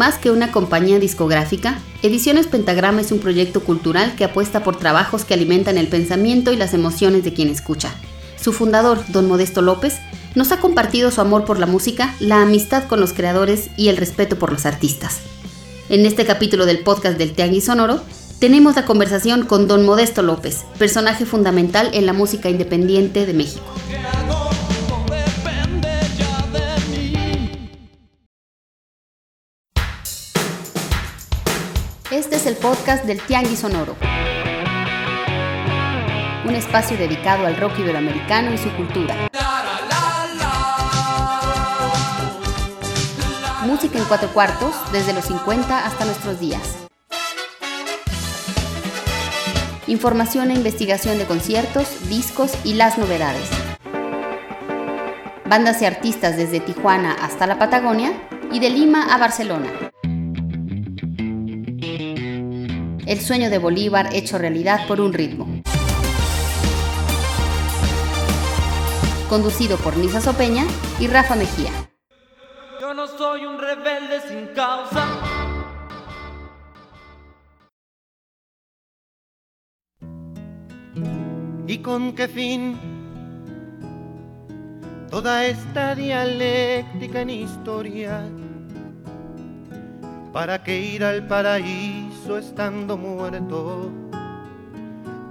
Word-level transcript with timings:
Más 0.00 0.16
que 0.16 0.30
una 0.30 0.50
compañía 0.50 0.98
discográfica, 0.98 1.78
Ediciones 2.02 2.46
Pentagrama 2.46 3.02
es 3.02 3.12
un 3.12 3.18
proyecto 3.18 3.60
cultural 3.62 4.14
que 4.16 4.24
apuesta 4.24 4.64
por 4.64 4.78
trabajos 4.78 5.26
que 5.26 5.34
alimentan 5.34 5.76
el 5.76 5.88
pensamiento 5.88 6.54
y 6.54 6.56
las 6.56 6.72
emociones 6.72 7.22
de 7.22 7.34
quien 7.34 7.50
escucha. 7.50 7.92
Su 8.40 8.54
fundador, 8.54 9.04
don 9.08 9.28
Modesto 9.28 9.60
López, 9.60 9.98
nos 10.34 10.52
ha 10.52 10.56
compartido 10.58 11.10
su 11.10 11.20
amor 11.20 11.44
por 11.44 11.58
la 11.58 11.66
música, 11.66 12.14
la 12.18 12.40
amistad 12.40 12.84
con 12.84 12.98
los 12.98 13.12
creadores 13.12 13.68
y 13.76 13.88
el 13.90 13.98
respeto 13.98 14.38
por 14.38 14.50
los 14.50 14.64
artistas. 14.64 15.18
En 15.90 16.06
este 16.06 16.24
capítulo 16.24 16.64
del 16.64 16.78
podcast 16.78 17.18
del 17.18 17.34
Tianguis 17.34 17.66
Sonoro, 17.66 18.00
tenemos 18.38 18.76
la 18.76 18.86
conversación 18.86 19.44
con 19.44 19.68
don 19.68 19.84
Modesto 19.84 20.22
López, 20.22 20.64
personaje 20.78 21.26
fundamental 21.26 21.90
en 21.92 22.06
la 22.06 22.14
música 22.14 22.48
independiente 22.48 23.26
de 23.26 23.34
México. 23.34 23.66
Podcast 32.60 33.04
del 33.04 33.20
Tianguis 33.22 33.60
Sonoro. 33.60 33.96
Un 36.44 36.54
espacio 36.54 36.96
dedicado 36.96 37.46
al 37.46 37.56
rock 37.56 37.78
iberoamericano 37.78 38.52
y 38.52 38.58
su 38.58 38.70
cultura. 38.76 39.16
Música 43.64 43.98
en 43.98 44.04
cuatro 44.04 44.28
cuartos, 44.30 44.74
desde 44.92 45.12
los 45.12 45.24
50 45.24 45.86
hasta 45.86 46.04
nuestros 46.04 46.38
días. 46.38 46.76
Información 49.86 50.50
e 50.50 50.54
investigación 50.54 51.18
de 51.18 51.24
conciertos, 51.24 52.08
discos 52.08 52.52
y 52.64 52.74
las 52.74 52.98
novedades. 52.98 53.48
Bandas 55.46 55.82
y 55.82 55.86
artistas 55.86 56.36
desde 56.36 56.60
Tijuana 56.60 57.14
hasta 57.14 57.46
la 57.46 57.58
Patagonia 57.58 58.12
y 58.52 58.60
de 58.60 58.70
Lima 58.70 59.14
a 59.14 59.18
Barcelona. 59.18 59.89
El 63.10 63.20
sueño 63.20 63.50
de 63.50 63.58
Bolívar 63.58 64.14
hecho 64.14 64.38
realidad 64.38 64.86
por 64.86 65.00
un 65.00 65.12
ritmo. 65.12 65.48
Conducido 69.28 69.76
por 69.78 69.96
Nisa 69.96 70.20
Sopeña 70.20 70.64
y 71.00 71.08
Rafa 71.08 71.34
Mejía. 71.34 71.72
Yo 72.80 72.94
no 72.94 73.08
soy 73.08 73.46
un 73.46 73.58
rebelde 73.58 74.20
sin 74.28 74.46
causa. 74.54 75.08
¿Y 81.66 81.78
con 81.78 82.14
qué 82.14 82.28
fin? 82.28 82.78
Toda 85.10 85.46
esta 85.46 85.96
dialéctica 85.96 87.22
en 87.22 87.30
historia. 87.30 88.22
¿Para 90.32 90.62
qué 90.62 90.78
ir 90.80 91.02
al 91.02 91.26
paraíso 91.26 92.09
estando 92.38 92.96
muerto? 92.96 93.90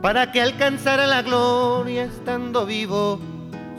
¿Para 0.01 0.31
qué 0.31 0.41
alcanzar 0.41 0.99
a 0.99 1.07
la 1.07 1.21
gloria 1.21 2.03
estando 2.03 2.65
vivo? 2.65 3.19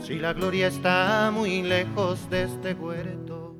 Si 0.05 0.15
la 0.15 0.33
gloria 0.33 0.67
está 0.67 1.31
muy 1.33 1.61
lejos 1.61 2.29
de 2.29 2.43
este 2.43 2.73
huerto. 2.73 3.55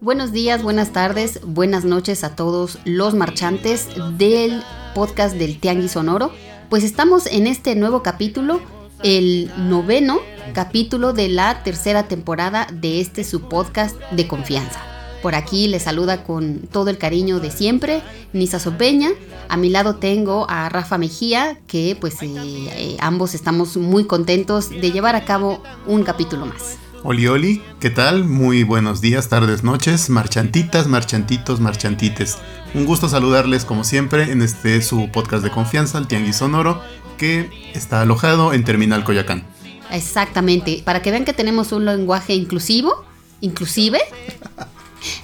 Buenos 0.00 0.32
días, 0.32 0.62
buenas 0.62 0.92
tardes, 0.92 1.40
buenas 1.44 1.84
noches 1.84 2.22
a 2.24 2.36
todos 2.36 2.78
los 2.84 3.14
marchantes 3.14 3.88
del 4.18 4.62
podcast 4.94 5.36
del 5.36 5.58
Tianguis 5.58 5.92
Sonoro. 5.92 6.32
Pues 6.68 6.84
estamos 6.84 7.26
en 7.26 7.46
este 7.46 7.74
nuevo 7.76 8.02
capítulo, 8.02 8.60
el 9.02 9.50
noveno 9.56 10.18
capítulo 10.52 11.12
de 11.12 11.28
la 11.28 11.62
tercera 11.62 12.08
temporada 12.08 12.66
de 12.72 13.00
este 13.00 13.24
su 13.24 13.48
podcast 13.48 13.96
de 14.12 14.26
confianza. 14.28 14.95
Por 15.22 15.34
aquí 15.34 15.68
les 15.68 15.82
saluda 15.84 16.24
con 16.24 16.60
todo 16.70 16.90
el 16.90 16.98
cariño 16.98 17.40
de 17.40 17.50
siempre, 17.50 18.02
Nisa 18.32 18.58
Sopeña. 18.58 19.10
A 19.48 19.56
mi 19.56 19.70
lado 19.70 19.96
tengo 19.96 20.46
a 20.48 20.68
Rafa 20.68 20.98
Mejía, 20.98 21.58
que 21.66 21.96
pues 22.00 22.22
eh, 22.22 22.28
eh, 22.34 22.96
ambos 23.00 23.34
estamos 23.34 23.76
muy 23.76 24.04
contentos 24.04 24.70
de 24.70 24.92
llevar 24.92 25.16
a 25.16 25.24
cabo 25.24 25.62
un 25.86 26.02
capítulo 26.02 26.46
más. 26.46 26.78
Oli, 27.02 27.28
oli, 27.28 27.62
¿qué 27.78 27.90
tal? 27.90 28.24
Muy 28.24 28.64
buenos 28.64 29.00
días, 29.00 29.28
tardes, 29.28 29.62
noches, 29.62 30.10
marchantitas, 30.10 30.88
marchantitos, 30.88 31.60
marchantites. 31.60 32.38
Un 32.74 32.84
gusto 32.84 33.08
saludarles 33.08 33.64
como 33.64 33.84
siempre 33.84 34.32
en 34.32 34.42
este 34.42 34.82
su 34.82 35.10
podcast 35.12 35.44
de 35.44 35.50
confianza, 35.50 35.98
el 35.98 36.08
Tianguis 36.08 36.36
Sonoro, 36.36 36.82
que 37.16 37.48
está 37.74 38.00
alojado 38.02 38.52
en 38.52 38.64
Terminal 38.64 39.04
Coyacán. 39.04 39.44
Exactamente, 39.92 40.82
para 40.84 41.00
que 41.00 41.10
vean 41.10 41.24
que 41.24 41.32
tenemos 41.32 41.70
un 41.70 41.84
lenguaje 41.84 42.34
inclusivo, 42.34 43.04
inclusive, 43.40 44.00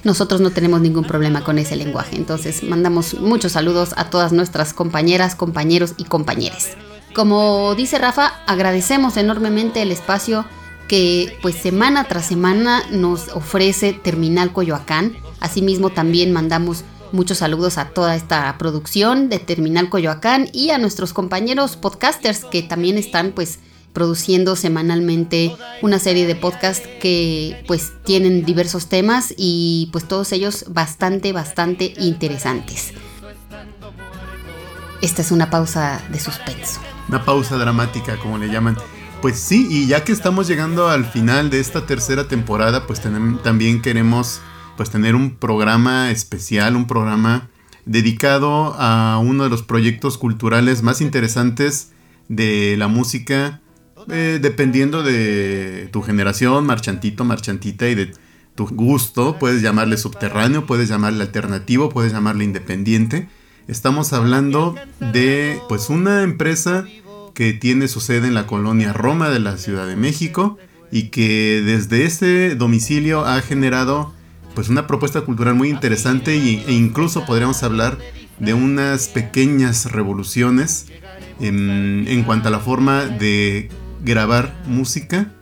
nosotros 0.04 0.40
no 0.40 0.50
tenemos 0.50 0.80
ningún 0.80 1.04
problema 1.04 1.44
con 1.44 1.58
ese 1.58 1.76
lenguaje. 1.76 2.16
Entonces 2.16 2.62
mandamos 2.62 3.14
muchos 3.14 3.52
saludos 3.52 3.94
a 3.96 4.10
todas 4.10 4.32
nuestras 4.32 4.72
compañeras, 4.72 5.34
compañeros 5.34 5.94
y 5.96 6.04
compañeres. 6.04 6.70
Como 7.14 7.74
dice 7.74 7.98
Rafa, 7.98 8.32
agradecemos 8.46 9.16
enormemente 9.16 9.82
el 9.82 9.92
espacio 9.92 10.46
que 10.88 11.38
pues 11.42 11.56
semana 11.56 12.04
tras 12.04 12.26
semana 12.26 12.82
nos 12.90 13.28
ofrece 13.28 13.92
Terminal 13.92 14.52
Coyoacán. 14.52 15.16
Asimismo 15.40 15.90
también 15.90 16.32
mandamos 16.32 16.84
muchos 17.12 17.38
saludos 17.38 17.78
a 17.78 17.90
toda 17.90 18.16
esta 18.16 18.56
producción 18.58 19.28
de 19.28 19.38
Terminal 19.38 19.90
Coyoacán 19.90 20.48
y 20.52 20.70
a 20.70 20.78
nuestros 20.78 21.12
compañeros 21.12 21.76
podcasters 21.76 22.44
que 22.44 22.62
también 22.62 22.98
están 22.98 23.32
pues 23.32 23.58
produciendo 23.92 24.56
semanalmente 24.56 25.54
una 25.82 25.98
serie 25.98 26.26
de 26.26 26.34
podcasts 26.34 26.86
que 27.00 27.62
pues 27.66 27.92
tienen 28.04 28.44
diversos 28.44 28.88
temas 28.88 29.34
y 29.36 29.88
pues 29.92 30.06
todos 30.08 30.32
ellos 30.32 30.66
bastante 30.68 31.32
bastante 31.32 31.94
interesantes. 31.98 32.92
Esta 35.02 35.22
es 35.22 35.32
una 35.32 35.50
pausa 35.50 36.00
de 36.10 36.20
suspenso. 36.20 36.80
Una 37.08 37.24
pausa 37.24 37.58
dramática, 37.58 38.16
como 38.18 38.38
le 38.38 38.48
llaman. 38.48 38.76
Pues 39.20 39.38
sí, 39.38 39.66
y 39.68 39.86
ya 39.86 40.04
que 40.04 40.12
estamos 40.12 40.46
llegando 40.46 40.88
al 40.88 41.04
final 41.04 41.50
de 41.50 41.60
esta 41.60 41.86
tercera 41.86 42.28
temporada, 42.28 42.86
pues 42.86 43.00
también 43.00 43.82
queremos 43.82 44.40
pues 44.76 44.90
tener 44.90 45.14
un 45.14 45.36
programa 45.36 46.10
especial, 46.10 46.76
un 46.76 46.86
programa 46.86 47.48
dedicado 47.84 48.74
a 48.78 49.18
uno 49.18 49.44
de 49.44 49.50
los 49.50 49.62
proyectos 49.62 50.18
culturales 50.18 50.82
más 50.82 51.00
interesantes 51.00 51.90
de 52.28 52.76
la 52.78 52.88
música 52.88 53.60
eh, 54.08 54.38
dependiendo 54.40 55.02
de 55.02 55.88
tu 55.92 56.02
generación, 56.02 56.66
marchantito, 56.66 57.24
marchantita 57.24 57.88
y 57.88 57.94
de 57.94 58.12
tu 58.54 58.66
gusto, 58.68 59.38
puedes 59.38 59.62
llamarle 59.62 59.96
subterráneo, 59.96 60.66
puedes 60.66 60.88
llamarle 60.88 61.22
alternativo, 61.22 61.88
puedes 61.88 62.12
llamarle 62.12 62.44
independiente. 62.44 63.28
Estamos 63.68 64.12
hablando 64.12 64.74
de 65.00 65.60
pues 65.68 65.88
una 65.88 66.22
empresa 66.22 66.84
que 67.34 67.52
tiene 67.52 67.88
su 67.88 68.00
sede 68.00 68.28
en 68.28 68.34
la 68.34 68.46
colonia 68.46 68.92
Roma 68.92 69.30
de 69.30 69.40
la 69.40 69.56
Ciudad 69.56 69.86
de 69.86 69.96
México 69.96 70.58
y 70.90 71.04
que 71.04 71.62
desde 71.64 72.04
ese 72.04 72.54
domicilio 72.54 73.24
ha 73.24 73.40
generado 73.40 74.12
pues 74.54 74.68
una 74.68 74.86
propuesta 74.86 75.22
cultural 75.22 75.54
muy 75.54 75.70
interesante 75.70 76.36
y, 76.36 76.62
e 76.66 76.72
incluso 76.72 77.24
podríamos 77.24 77.62
hablar 77.62 77.98
de 78.38 78.52
unas 78.52 79.08
pequeñas 79.08 79.90
revoluciones 79.90 80.86
en, 81.40 82.04
en 82.08 82.22
cuanto 82.24 82.48
a 82.48 82.50
la 82.50 82.60
forma 82.60 83.06
de 83.06 83.70
grabar 84.02 84.54
música 84.66 85.32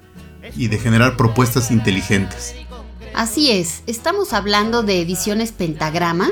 y 0.57 0.69
de 0.69 0.79
generar 0.79 1.17
propuestas 1.17 1.71
inteligentes. 1.71 2.55
Así 3.15 3.51
es, 3.51 3.83
estamos 3.87 4.33
hablando 4.33 4.83
de 4.83 5.01
Ediciones 5.01 5.53
Pentagrama. 5.53 6.31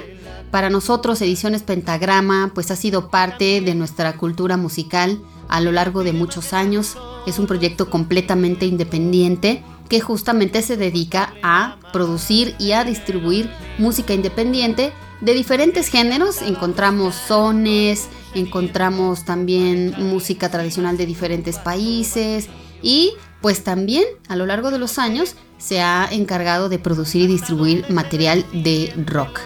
Para 0.51 0.71
nosotros 0.71 1.21
Ediciones 1.21 1.63
Pentagrama 1.63 2.53
pues 2.55 2.71
ha 2.71 2.77
sido 2.77 3.11
parte 3.11 3.61
de 3.61 3.75
nuestra 3.75 4.17
cultura 4.17 4.57
musical 4.57 5.21
a 5.49 5.61
lo 5.61 5.73
largo 5.73 6.05
de 6.05 6.13
muchos 6.13 6.53
años. 6.53 6.97
Es 7.27 7.39
un 7.39 7.47
proyecto 7.47 7.91
completamente 7.91 8.67
independiente 8.67 9.63
que 9.89 10.01
justamente 10.01 10.63
se 10.63 10.77
dedica 10.77 11.35
a 11.43 11.77
producir 11.93 12.55
y 12.59 12.73
a 12.73 12.85
distribuir 12.85 13.51
música 13.79 14.15
independiente 14.15 14.93
de 15.21 15.35
diferentes 15.35 15.89
géneros. 15.89 16.43
Encontramos 16.43 17.15
sones, 17.15 18.09
encontramos 18.35 19.25
también 19.25 19.95
música 19.99 20.51
tradicional 20.51 20.97
de 20.97 21.07
diferentes 21.07 21.59
países 21.59 22.49
y 22.83 23.13
pues 23.41 23.65
también 23.65 24.05
a 24.29 24.37
lo 24.37 24.47
largo 24.47 24.71
de 24.71 24.79
los 24.79 24.99
años 24.99 25.37
se 25.59 25.81
ha 25.81 26.09
encargado 26.11 26.69
de 26.69 26.79
producir 26.79 27.23
y 27.23 27.27
distribuir 27.27 27.85
material 27.91 28.45
de 28.53 28.93
rock. 29.07 29.41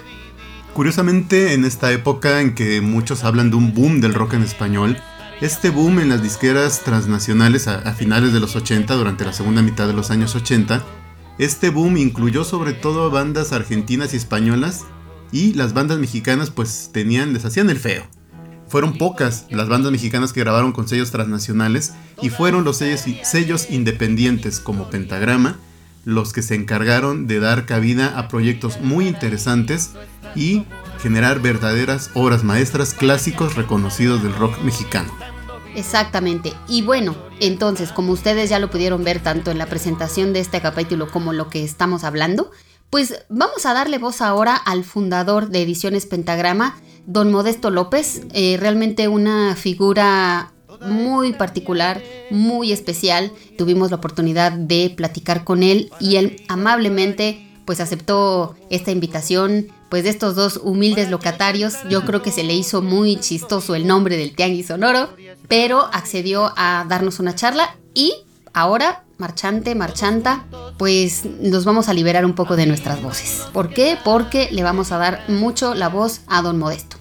Curiosamente, 0.75 1.53
en 1.53 1.65
esta 1.65 1.93
época 1.93 2.41
en 2.41 2.55
que 2.55 2.81
muchos 2.81 3.25
hablan 3.25 3.51
de 3.51 3.57
un 3.57 3.75
boom 3.75 4.01
del 4.01 4.15
rock 4.15 4.35
en 4.35 4.43
español, 4.43 4.97
este 5.43 5.71
boom 5.71 5.99
en 5.99 6.09
las 6.09 6.23
disqueras 6.23 6.81
transnacionales 6.81 7.69
a, 7.69 7.93
finales 7.93 8.33
de 8.33 8.41
los 8.41 8.57
80, 8.57 8.95
durante 8.95 9.25
la 9.25 9.33
segunda 9.33 9.61
mitad 9.61 9.87
de 9.87 9.93
los 9.93 10.11
años 10.11 10.35
80, 10.35 10.83
este 11.39 11.71
boom 11.71 11.97
incluyó 11.97 12.45
sobre 12.45 12.73
todo 12.73 13.11
bandas 13.11 13.53
argentinas 13.53 14.15
y 14.15 14.17
españolas 14.17 14.85
y 15.31 15.53
las 15.55 15.75
bandas 15.75 15.99
mexicanas 15.99 16.51
pues 16.51 16.91
tenían, 16.93 17.33
les 17.33 17.45
hacían 17.45 17.69
el 17.69 17.79
feo. 17.79 18.05
Fueron 18.73 18.97
pocas 18.97 19.45
las 19.51 19.69
bandas 19.69 19.93
mexicanas 19.93 20.33
que 20.33 20.41
grabaron 20.41 20.73
con 20.73 20.89
sellos 20.89 21.11
transnacionales 21.11 21.93
y 22.23 22.31
fueron 22.31 22.65
los 22.65 22.79
sellos, 22.79 23.71
independientes 23.71 24.61
como 24.61 24.89
Pentagrama 24.89 25.59
los 26.07 26.33
que 26.33 26.41
se 26.41 26.55
encargaron 26.55 27.27
de 27.27 27.39
dar 27.39 27.67
cabida 27.67 28.19
a 28.19 28.29
proyectos 28.29 28.81
muy 28.81 29.07
interesantes 29.09 29.91
y 30.35 30.65
generar 31.03 31.41
verdaderas 31.41 32.09
obras 32.15 32.45
maestras 32.45 32.95
clásicos 32.95 33.57
reconocidos 33.57 34.23
del 34.23 34.35
rock 34.35 34.59
mexicano. 34.63 35.13
Exactamente. 35.75 36.55
Y 36.67 36.81
bueno, 36.81 37.15
entonces, 37.41 37.93
como 37.93 38.13
ustedes 38.13 38.49
ya 38.49 38.59
lo 38.59 38.71
pudieron 38.71 39.05
ver 39.05 39.21
tanto 39.21 39.51
en 39.51 39.59
la 39.59 39.67
presentación 39.67 40.33
de 40.33 40.41
este 40.41 40.63
capítulo 40.63 41.11
como 41.11 41.35
lo 41.35 41.51
que 41.51 41.63
estamos 41.63 42.05
hablando, 42.05 42.51
pues 42.93 43.25
vamos 43.31 43.65
a 43.65 43.73
darle 43.73 43.97
voz 43.97 44.21
ahora 44.21 44.55
al 44.55 44.85
fundador 44.85 45.49
de 45.49 45.63
Ediciones 45.63 46.05
Pentagrama, 46.05 46.77
don 47.07 47.33
Modesto 47.33 47.71
López, 47.71 48.21
eh, 48.35 48.59
realmente 48.61 49.09
una 49.09 49.57
figura 49.57 50.53
muy 50.83 51.33
particular, 51.33 52.03
muy 52.31 52.71
especial. 52.71 53.33
Tuvimos 53.57 53.91
la 53.91 53.97
oportunidad 53.97 54.53
de 54.53 54.93
platicar 54.95 55.43
con 55.43 55.63
él 55.63 55.91
y 56.01 56.17
él 56.17 56.43
amablemente 56.49 57.49
pues 57.65 57.81
aceptó 57.81 58.57
esta 58.69 58.91
invitación 58.91 59.69
pues 59.89 60.05
de 60.05 60.11
estos 60.11 60.35
dos 60.35 60.61
humildes 60.63 61.11
locatarios. 61.11 61.77
Yo 61.89 62.05
creo 62.05 62.21
que 62.21 62.31
se 62.31 62.45
le 62.45 62.53
hizo 62.53 62.83
muy 62.83 63.17
chistoso 63.17 63.75
el 63.75 63.87
nombre 63.87 64.19
del 64.19 64.37
Tianguis 64.37 64.67
Sonoro, 64.67 65.09
pero 65.49 65.89
accedió 65.95 66.53
a 66.59 66.85
darnos 66.87 67.21
una 67.21 67.35
charla 67.35 67.75
y 67.95 68.13
ahora, 68.53 69.05
marchante, 69.23 69.77
marchanta, 69.77 70.45
pues 70.79 71.25
nos 71.41 71.65
vamos 71.65 71.89
a 71.89 71.93
liberar 71.95 72.25
un 72.25 72.35
poco 72.35 72.57
de 72.57 72.67
nuestras 72.67 73.01
voces. 73.01 73.47
¿Por 73.53 73.73
qué? 73.73 73.97
Porque 74.03 74.49
le 74.51 74.65
vamos 74.65 74.91
a 74.91 74.99
dar 74.99 75.23
mucho 75.29 75.75
la 75.75 75.89
voz 75.89 76.23
a 76.27 76.43
don 76.43 76.59
Modesto. 76.59 76.97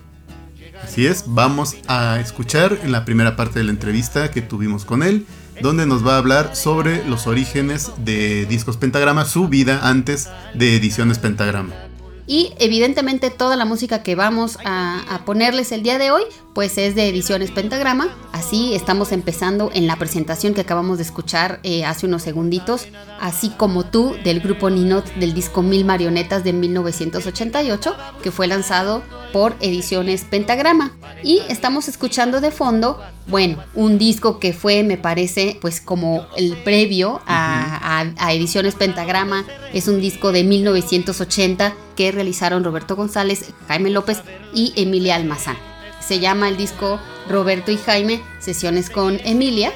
Así 0.84 1.08
es, 1.08 1.24
vamos 1.26 1.78
a 1.88 2.20
escuchar 2.20 2.78
en 2.84 2.92
la 2.92 3.06
primera 3.06 3.36
parte 3.36 3.58
de 3.58 3.66
la 3.66 3.72
entrevista 3.72 4.30
que 4.30 4.44
tuvimos 4.44 4.86
con 4.86 5.02
él, 5.02 5.26
donde 5.64 5.88
nos 5.88 6.06
va 6.06 6.14
a 6.14 6.18
hablar 6.20 6.56
sobre 6.56 7.04
los 7.08 7.26
orígenes 7.26 7.92
de 7.98 8.46
Discos 8.46 8.78
Pentagrama, 8.78 9.26
su 9.26 9.48
vida 9.48 9.80
antes 9.82 10.30
de 10.54 10.76
Ediciones 10.76 11.18
Pentagrama. 11.18 11.91
Y 12.32 12.54
evidentemente 12.60 13.30
toda 13.30 13.58
la 13.58 13.66
música 13.66 14.04
que 14.04 14.16
vamos 14.16 14.58
a, 14.64 15.20
ponerles 15.26 15.74
el 15.74 15.84
día 15.84 15.98
de 15.98 16.12
hoy, 16.12 16.24
pues 16.54 16.78
es 16.78 16.96
de 16.96 17.10
Ediciones 17.10 17.52
Pentagrama. 17.52 18.08
Así 18.32 18.74
estamos 18.74 19.12
empezando 19.12 19.70
en 19.74 19.86
la 19.86 19.98
presentación 19.98 20.54
que 20.54 20.62
acabamos 20.62 20.98
de 20.98 21.04
escuchar 21.04 21.60
eh, 21.64 21.84
hace 21.84 22.06
unos 22.06 22.22
segunditos, 22.22 22.88
así 23.20 23.50
como 23.50 23.84
tú 23.84 24.16
del 24.24 24.40
grupo 24.40 24.70
Ninot 24.70 25.14
del 25.16 25.34
disco 25.34 25.62
Mil 25.62 25.84
Marionetas 25.84 26.46
de 26.46 26.54
1988, 26.54 27.98
que 28.24 28.32
fue 28.32 28.48
lanzado 28.48 29.04
por 29.32 29.56
Ediciones 29.60 30.24
Pentagrama. 30.24 30.92
Y 31.24 31.42
estamos 31.50 31.88
escuchando 31.88 32.42
de 32.42 32.52
fondo, 32.52 33.00
bueno, 33.28 33.64
un 33.74 33.98
disco 33.98 34.40
que 34.40 34.54
fue, 34.54 34.84
me 34.84 34.98
parece, 34.98 35.58
pues 35.62 35.82
como 35.82 36.26
el 36.38 36.58
previo 36.58 37.22
a, 37.26 38.06
a 38.18 38.34
Ediciones 38.34 38.76
Pentagrama. 38.76 39.46
Es 39.74 39.88
un 39.88 40.02
disco 40.02 40.32
de 40.32 40.44
1980 40.44 41.74
que 41.96 42.12
realizaron 42.12 42.64
Roberto 42.64 42.96
González, 42.96 43.54
Jaime 43.68 43.90
López 43.90 44.22
y 44.54 44.74
Emilia 44.76 45.16
Almazán. 45.16 45.58
Se 46.00 46.20
llama 46.20 46.50
el 46.50 46.58
disco 46.58 47.00
Roberto 47.30 47.72
y 47.72 47.78
Jaime, 47.78 48.22
Sesiones 48.40 48.90
con 48.90 49.20
Emilia. 49.24 49.72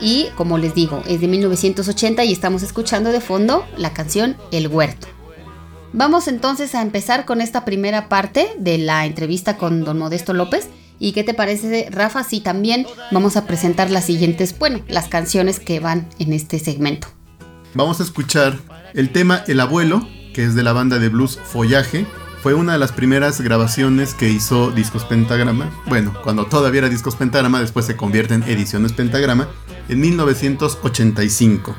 Y 0.00 0.28
como 0.34 0.58
les 0.58 0.74
digo, 0.74 1.02
es 1.06 1.20
de 1.20 1.28
1980 1.28 2.24
y 2.24 2.32
estamos 2.32 2.62
escuchando 2.62 3.12
de 3.12 3.20
fondo 3.20 3.64
la 3.76 3.92
canción 3.92 4.36
El 4.50 4.68
Huerto. 4.68 5.15
Vamos 5.96 6.28
entonces 6.28 6.74
a 6.74 6.82
empezar 6.82 7.24
con 7.24 7.40
esta 7.40 7.64
primera 7.64 8.10
parte 8.10 8.48
de 8.58 8.76
la 8.76 9.06
entrevista 9.06 9.56
con 9.56 9.82
don 9.82 9.96
Modesto 9.96 10.34
López. 10.34 10.68
¿Y 10.98 11.12
qué 11.12 11.24
te 11.24 11.32
parece, 11.32 11.88
Rafa? 11.90 12.22
Si 12.22 12.40
también 12.40 12.86
vamos 13.12 13.38
a 13.38 13.46
presentar 13.46 13.90
las 13.90 14.04
siguientes, 14.04 14.58
bueno, 14.58 14.80
las 14.88 15.08
canciones 15.08 15.58
que 15.58 15.80
van 15.80 16.06
en 16.18 16.34
este 16.34 16.58
segmento. 16.58 17.08
Vamos 17.72 18.00
a 18.00 18.02
escuchar 18.02 18.58
el 18.92 19.10
tema 19.10 19.42
El 19.46 19.58
Abuelo 19.58 20.06
que 20.34 20.44
es 20.44 20.54
de 20.54 20.62
la 20.62 20.74
banda 20.74 20.98
de 20.98 21.08
blues 21.08 21.38
Follaje. 21.42 22.06
Fue 22.42 22.52
una 22.52 22.74
de 22.74 22.78
las 22.78 22.92
primeras 22.92 23.40
grabaciones 23.40 24.12
que 24.12 24.28
hizo 24.28 24.70
Discos 24.70 25.06
Pentagrama. 25.06 25.70
Bueno, 25.86 26.12
cuando 26.22 26.44
todavía 26.44 26.80
era 26.80 26.90
Discos 26.90 27.16
Pentagrama, 27.16 27.58
después 27.58 27.86
se 27.86 27.96
convierte 27.96 28.34
en 28.34 28.42
Ediciones 28.42 28.92
Pentagrama, 28.92 29.48
en 29.88 29.98
1985. 29.98 31.74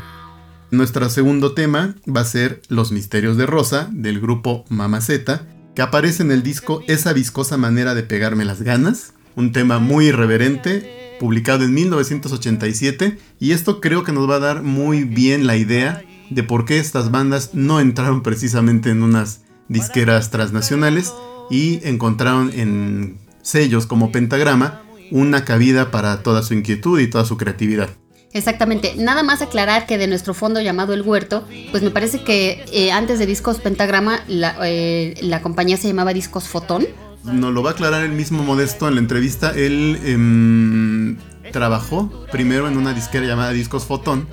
Nuestro 0.70 1.10
segundo 1.10 1.54
tema 1.54 1.96
va 2.14 2.22
a 2.22 2.26
ser 2.26 2.62
Los 2.68 2.92
Misterios 2.92 3.38
de 3.38 3.46
Rosa, 3.46 3.88
del 3.94 4.20
grupo 4.20 4.66
Mamaceta, 4.68 5.48
que 5.74 5.82
aparece 5.82 6.24
en 6.24 6.32
el 6.32 6.44
disco 6.44 6.84
Esa 6.88 7.14
viscosa 7.14 7.56
manera 7.56 7.96
de 7.96 8.04
pegarme 8.04 8.44
las 8.44 8.62
ganas, 8.62 9.14
un 9.38 9.54
tema 9.54 9.80
muy 9.80 10.08
irreverente, 10.08 11.16
publicado 11.22 11.64
en 11.64 11.74
1987, 11.74 13.18
y 13.40 13.52
esto 13.52 13.80
creo 13.80 14.04
que 14.04 14.12
nos 14.12 14.30
va 14.30 14.36
a 14.36 14.40
dar 14.40 14.62
muy 14.62 15.06
bien 15.06 15.48
la 15.48 15.56
idea 15.56 16.04
de 16.30 16.44
por 16.44 16.66
qué 16.66 16.80
estas 16.80 17.12
bandas 17.12 17.52
no 17.54 17.80
entraron 17.80 18.22
precisamente 18.22 18.90
en 18.90 19.04
unas 19.04 19.44
disqueras 19.70 20.32
transnacionales 20.32 21.14
y 21.50 21.80
encontraron 21.88 22.52
en 22.54 23.20
sellos 23.42 23.86
como 23.86 24.12
Pentagrama 24.12 24.82
una 25.12 25.46
cabida 25.46 25.92
para 25.92 26.24
toda 26.24 26.44
su 26.44 26.54
inquietud 26.54 27.00
y 27.00 27.08
toda 27.08 27.24
su 27.24 27.38
creatividad. 27.38 27.90
Exactamente, 28.34 28.94
nada 28.98 29.24
más 29.24 29.42
aclarar 29.42 29.88
que 29.88 29.98
de 29.98 30.08
nuestro 30.08 30.34
fondo 30.34 30.62
llamado 30.62 30.94
El 30.94 31.02
Huerto, 31.02 31.48
pues 31.72 31.82
me 31.82 31.92
parece 31.92 32.24
que 32.24 32.66
eh, 32.72 32.92
antes 32.92 33.20
de 33.20 33.26
Discos 33.26 33.60
Pentagrama 33.60 34.22
la, 34.28 34.56
eh, 34.64 35.16
la, 35.22 35.42
compañía 35.42 35.78
se 35.78 35.88
llamaba 35.88 36.14
Discos 36.14 36.48
Fotón. 36.48 36.86
Nos 37.24 37.54
lo 37.54 37.64
va 37.64 37.72
a 37.72 37.74
aclarar 37.74 38.04
el 38.04 38.12
mismo 38.12 38.44
Modesto 38.44 38.88
en 38.88 38.96
la 38.96 39.00
entrevista. 39.00 39.52
Él 39.56 40.00
em, 40.04 41.18
trabajó 41.52 42.26
primero 42.32 42.68
en 42.68 42.78
una 42.78 42.94
disquera 42.94 43.26
llamada 43.26 43.52
Discos 43.52 43.86
Fotón 43.86 44.28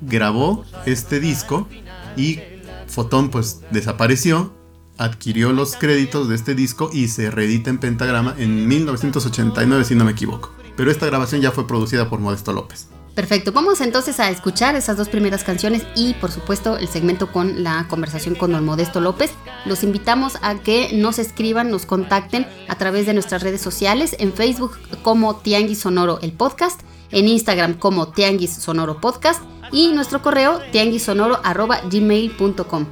grabó 0.00 0.64
este 0.84 1.20
disco 1.20 1.68
y 2.16 2.40
Fotón 2.86 3.30
pues 3.30 3.60
desapareció, 3.70 4.52
adquirió 4.98 5.52
los 5.52 5.76
créditos 5.76 6.28
de 6.28 6.34
este 6.34 6.54
disco 6.54 6.90
y 6.92 7.08
se 7.08 7.30
reedita 7.30 7.70
en 7.70 7.78
Pentagrama 7.78 8.34
en 8.38 8.66
1989 8.66 9.84
si 9.84 9.94
no 9.94 10.04
me 10.04 10.12
equivoco. 10.12 10.52
Pero 10.76 10.90
esta 10.90 11.06
grabación 11.06 11.40
ya 11.40 11.52
fue 11.52 11.66
producida 11.66 12.08
por 12.08 12.20
Modesto 12.20 12.52
López. 12.52 12.88
Perfecto, 13.16 13.50
vamos 13.50 13.80
entonces 13.80 14.20
a 14.20 14.28
escuchar 14.28 14.76
esas 14.76 14.98
dos 14.98 15.08
primeras 15.08 15.42
canciones 15.42 15.86
y 15.94 16.12
por 16.14 16.30
supuesto 16.30 16.76
el 16.76 16.86
segmento 16.86 17.32
con 17.32 17.64
la 17.64 17.86
conversación 17.88 18.34
con 18.34 18.52
don 18.52 18.62
Modesto 18.62 19.00
López. 19.00 19.30
Los 19.64 19.82
invitamos 19.82 20.36
a 20.42 20.56
que 20.56 20.90
nos 20.92 21.18
escriban, 21.18 21.70
nos 21.70 21.86
contacten 21.86 22.46
a 22.68 22.76
través 22.76 23.06
de 23.06 23.14
nuestras 23.14 23.42
redes 23.42 23.62
sociales, 23.62 24.16
en 24.18 24.34
Facebook 24.34 24.76
como 25.02 25.36
Tianguis 25.36 25.80
Sonoro 25.80 26.18
el 26.20 26.32
podcast 26.32 26.82
en 27.10 27.28
Instagram 27.28 27.78
como 27.78 28.08
Tianguis 28.08 28.52
Sonoro 28.52 29.00
Podcast 29.00 29.42
y 29.72 29.92
nuestro 29.92 30.20
correo 30.20 30.60
tianguisonoro.gmail.com. 30.72 32.86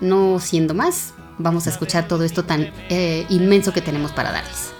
No 0.00 0.40
siendo 0.40 0.72
más, 0.72 1.12
vamos 1.36 1.66
a 1.66 1.70
escuchar 1.70 2.08
todo 2.08 2.24
esto 2.24 2.44
tan 2.44 2.72
eh, 2.88 3.26
inmenso 3.28 3.74
que 3.74 3.82
tenemos 3.82 4.12
para 4.12 4.32
darles. 4.32 4.75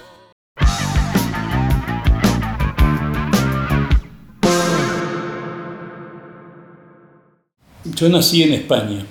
Yo 7.95 8.09
nací 8.09 8.43
en 8.43 8.53
España. 8.53 9.05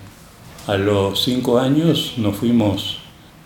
A 0.66 0.76
los 0.76 1.22
cinco 1.22 1.58
años 1.58 2.14
nos 2.16 2.36
fuimos 2.36 2.98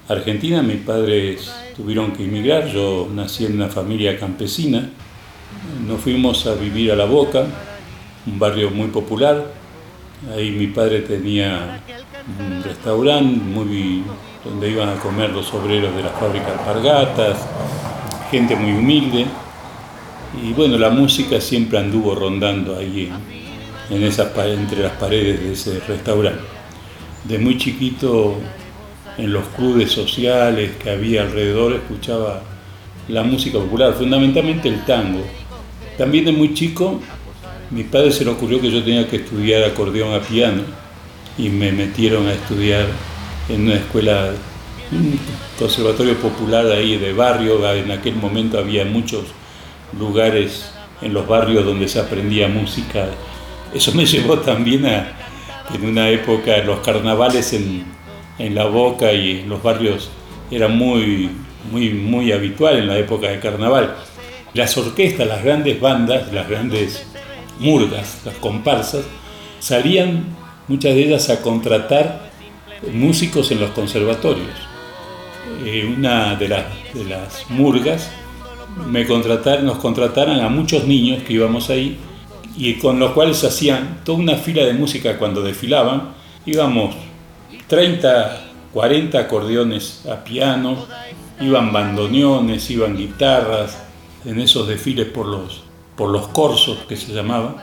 a 0.08 0.14
Argentina. 0.14 0.62
Mis 0.62 0.78
padres 0.78 1.52
tuvieron 1.76 2.12
que 2.12 2.24
emigrar. 2.24 2.66
Yo 2.68 3.08
nací 3.12 3.44
en 3.44 3.54
una 3.54 3.68
familia 3.68 4.18
campesina. 4.18 4.88
Nos 5.86 6.00
fuimos 6.00 6.46
a 6.46 6.54
vivir 6.54 6.90
a 6.92 6.96
La 6.96 7.04
Boca, 7.04 7.44
un 8.26 8.38
barrio 8.38 8.70
muy 8.70 8.88
popular. 8.88 9.52
Ahí 10.34 10.50
mi 10.50 10.68
padre 10.68 11.00
tenía 11.00 11.80
un 12.38 12.62
restaurante 12.62 13.40
donde 14.44 14.70
iban 14.70 14.88
a 14.88 14.94
comer 14.94 15.30
los 15.30 15.52
obreros 15.54 15.94
de 15.94 16.02
la 16.02 16.10
fábrica 16.10 16.52
alpargatas, 16.52 17.38
gente 18.30 18.56
muy 18.56 18.72
humilde. 18.72 19.26
Y 20.42 20.52
bueno, 20.52 20.78
la 20.78 20.90
música 20.90 21.40
siempre 21.40 21.78
anduvo 21.78 22.14
rondando 22.14 22.76
ahí 22.76 23.10
esas, 23.90 24.30
entre 24.46 24.82
las 24.82 24.92
paredes 24.92 25.40
de 25.40 25.52
ese 25.52 25.80
restaurante. 25.80 26.42
De 27.24 27.38
muy 27.38 27.58
chiquito, 27.58 28.36
en 29.18 29.32
los 29.32 29.44
clubes 29.48 29.90
sociales 29.90 30.72
que 30.82 30.90
había 30.90 31.22
alrededor, 31.22 31.74
escuchaba 31.74 32.42
la 33.08 33.22
música 33.22 33.58
popular, 33.58 33.94
fundamentalmente 33.94 34.68
el 34.68 34.84
tango. 34.84 35.22
También 35.98 36.24
de 36.24 36.32
muy 36.32 36.54
chico, 36.54 37.00
mi 37.70 37.84
padre 37.84 38.10
se 38.12 38.24
le 38.24 38.30
ocurrió 38.30 38.60
que 38.60 38.70
yo 38.70 38.82
tenía 38.82 39.08
que 39.08 39.16
estudiar 39.16 39.64
acordeón 39.64 40.14
a 40.14 40.20
piano 40.20 40.62
y 41.36 41.48
me 41.48 41.72
metieron 41.72 42.26
a 42.26 42.32
estudiar 42.32 42.86
en 43.48 43.62
una 43.62 43.74
escuela, 43.74 44.32
un 44.92 45.18
conservatorio 45.58 46.16
popular 46.16 46.66
ahí 46.66 46.96
de 46.96 47.12
barrio. 47.12 47.70
En 47.74 47.90
aquel 47.90 48.16
momento 48.16 48.58
había 48.58 48.84
muchos 48.84 49.24
lugares 49.98 50.72
en 51.02 51.12
los 51.12 51.26
barrios 51.26 51.64
donde 51.64 51.88
se 51.88 52.00
aprendía 52.00 52.48
música 52.48 53.08
eso 53.74 53.92
me 53.92 54.04
llevó 54.06 54.38
también 54.38 54.86
a, 54.86 55.12
en 55.74 55.84
una 55.84 56.08
época, 56.08 56.58
los 56.58 56.80
carnavales 56.80 57.52
en, 57.52 58.00
la 58.38 58.64
boca 58.64 59.12
y 59.12 59.40
en 59.40 59.50
los 59.50 59.62
barrios 59.62 60.10
era 60.50 60.66
muy, 60.66 61.28
muy, 61.70 61.90
muy 61.90 62.32
habitual 62.32 62.78
en 62.78 62.88
la 62.88 62.98
época 62.98 63.28
de 63.28 63.38
carnaval. 63.38 63.96
Las 64.54 64.78
orquestas, 64.78 65.28
las 65.28 65.44
grandes 65.44 65.78
bandas, 65.78 66.32
las 66.32 66.48
grandes 66.48 67.06
murgas, 67.58 68.22
las 68.24 68.34
comparsas, 68.36 69.04
salían 69.58 70.24
muchas 70.68 70.94
de 70.94 71.02
ellas 71.02 71.28
a 71.28 71.42
contratar 71.42 72.30
músicos 72.94 73.50
en 73.50 73.60
los 73.60 73.70
conservatorios. 73.72 74.48
Eh, 75.66 75.92
una 75.94 76.34
de 76.36 76.48
las, 76.48 76.64
de 76.94 77.04
las 77.04 77.50
murgas 77.50 78.10
me 78.88 79.06
contrataron, 79.06 79.66
nos 79.66 79.78
contrataron 79.78 80.40
a 80.40 80.48
muchos 80.48 80.86
niños 80.86 81.22
que 81.24 81.34
íbamos 81.34 81.68
ahí 81.68 81.98
y 82.60 82.74
con 82.74 82.98
los 82.98 83.12
cuales 83.12 83.42
hacían 83.42 84.02
toda 84.04 84.18
una 84.18 84.34
fila 84.34 84.62
de 84.66 84.74
música 84.74 85.16
cuando 85.16 85.40
desfilaban. 85.40 86.12
Íbamos 86.44 86.94
30, 87.68 88.38
40 88.74 89.18
acordeones 89.18 90.04
a 90.06 90.22
piano, 90.22 90.86
iban 91.40 91.72
bandoneones, 91.72 92.70
iban 92.70 92.98
guitarras, 92.98 93.82
en 94.26 94.38
esos 94.38 94.68
desfiles 94.68 95.06
por 95.06 95.24
los, 95.24 95.62
por 95.96 96.10
los 96.10 96.28
corsos 96.28 96.80
que 96.86 96.98
se 96.98 97.14
llamaban. 97.14 97.56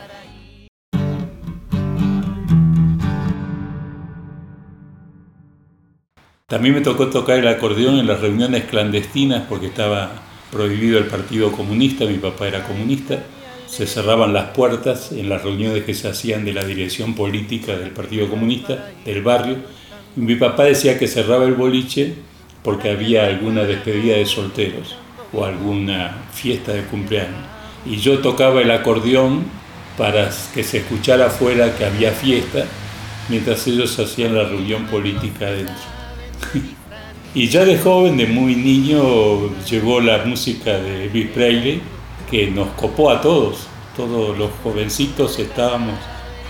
También 6.48 6.74
me 6.74 6.80
tocó 6.80 7.06
tocar 7.06 7.38
el 7.38 7.46
acordeón 7.46 8.00
en 8.00 8.08
las 8.08 8.20
reuniones 8.20 8.64
clandestinas 8.64 9.44
porque 9.48 9.66
estaba 9.66 10.10
prohibido 10.50 10.98
el 10.98 11.04
Partido 11.04 11.52
Comunista, 11.52 12.04
mi 12.04 12.18
papá 12.18 12.48
era 12.48 12.64
comunista 12.64 13.22
se 13.68 13.86
cerraban 13.86 14.32
las 14.32 14.50
puertas 14.50 15.12
en 15.12 15.28
las 15.28 15.42
reuniones 15.42 15.84
que 15.84 15.94
se 15.94 16.08
hacían 16.08 16.44
de 16.44 16.54
la 16.54 16.64
dirección 16.64 17.14
política 17.14 17.76
del 17.76 17.90
Partido 17.90 18.28
Comunista 18.28 18.92
del 19.04 19.22
barrio. 19.22 19.56
mi 20.16 20.36
papá 20.36 20.64
decía 20.64 20.98
que 20.98 21.06
cerraba 21.06 21.44
el 21.44 21.54
boliche 21.54 22.14
porque 22.62 22.90
había 22.90 23.26
alguna 23.26 23.64
despedida 23.64 24.16
de 24.16 24.26
solteros 24.26 24.96
o 25.32 25.44
alguna 25.44 26.16
fiesta 26.32 26.72
de 26.72 26.82
cumpleaños. 26.84 27.44
Y 27.86 27.98
yo 27.98 28.18
tocaba 28.20 28.62
el 28.62 28.70
acordeón 28.70 29.44
para 29.96 30.30
que 30.54 30.64
se 30.64 30.78
escuchara 30.78 31.26
afuera 31.26 31.76
que 31.76 31.84
había 31.84 32.12
fiesta, 32.12 32.64
mientras 33.28 33.66
ellos 33.66 33.98
hacían 33.98 34.34
la 34.34 34.44
reunión 34.44 34.86
política 34.86 35.46
adentro. 35.46 35.74
y 37.34 37.48
ya 37.48 37.64
de 37.64 37.78
joven, 37.78 38.16
de 38.16 38.26
muy 38.26 38.56
niño, 38.56 39.54
llegó 39.64 40.00
la 40.00 40.24
música 40.24 40.78
de 40.78 41.04
Elvis 41.04 41.28
Presley, 41.28 41.80
que 42.30 42.50
nos 42.50 42.68
copó 42.70 43.10
a 43.10 43.20
todos. 43.20 43.66
Todos 43.96 44.38
los 44.38 44.50
jovencitos 44.62 45.38
estábamos 45.38 45.94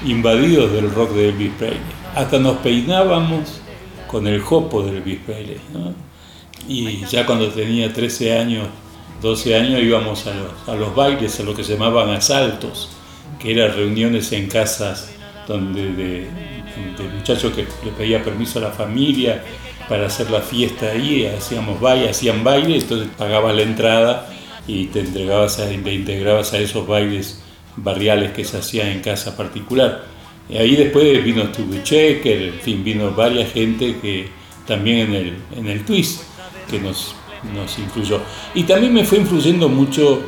invadidos 0.04 0.72
del 0.72 0.92
rock 0.92 1.12
de 1.12 1.30
Elvis 1.30 1.52
Presley. 1.58 1.80
Hasta 2.14 2.38
nos 2.38 2.58
peinábamos 2.58 3.60
con 4.06 4.26
el 4.26 4.40
jopo 4.40 4.82
de 4.82 4.98
Elvis 4.98 5.18
Presley. 5.24 5.60
Y 6.68 7.04
ya 7.06 7.24
cuando 7.24 7.48
tenía 7.48 7.92
13 7.92 8.38
años, 8.38 8.68
12 9.22 9.56
años, 9.56 9.82
íbamos 9.82 10.26
a 10.26 10.34
los, 10.34 10.68
a 10.68 10.74
los 10.74 10.94
bailes, 10.94 11.40
a 11.40 11.42
lo 11.42 11.54
que 11.54 11.64
se 11.64 11.72
llamaban 11.72 12.10
asaltos, 12.10 12.90
que 13.38 13.52
eran 13.52 13.74
reuniones 13.74 14.30
en 14.32 14.48
casas 14.48 15.10
donde 15.46 15.92
de, 15.92 16.20
de 16.20 17.08
muchachos 17.16 17.52
que 17.54 17.66
le 17.84 17.92
pedía 17.96 18.22
permiso 18.22 18.58
a 18.58 18.62
la 18.62 18.70
familia 18.70 19.42
para 19.88 20.06
hacer 20.06 20.30
la 20.30 20.42
fiesta 20.42 20.90
ahí, 20.90 21.24
hacíamos 21.26 21.80
baile, 21.80 22.10
hacían 22.10 22.44
baile, 22.44 22.76
entonces 22.76 23.08
pagaba 23.16 23.54
la 23.54 23.62
entrada 23.62 24.28
y 24.68 24.86
te 24.86 25.00
entregabas 25.00 25.56
te 25.56 25.94
integrabas 25.94 26.52
a 26.52 26.58
esos 26.58 26.86
bailes 26.86 27.40
barriales 27.76 28.32
que 28.32 28.44
se 28.44 28.58
hacían 28.58 28.88
en 28.88 29.00
casa 29.00 29.36
particular. 29.36 30.04
Y 30.48 30.56
ahí 30.56 30.76
después 30.76 31.24
vino 31.24 31.46
Stubby 31.46 31.82
Checker, 31.82 32.42
en 32.42 32.60
fin, 32.60 32.84
vino 32.84 33.10
varias 33.12 33.52
gente 33.52 33.96
que 34.00 34.28
también 34.66 34.98
en 34.98 35.14
el, 35.14 35.36
en 35.56 35.68
el 35.68 35.84
twist 35.84 36.22
que 36.70 36.78
nos, 36.78 37.14
nos 37.54 37.78
influyó. 37.78 38.20
Y 38.54 38.64
también 38.64 38.92
me 38.92 39.04
fue 39.04 39.18
influyendo 39.18 39.68
mucho, 39.68 40.22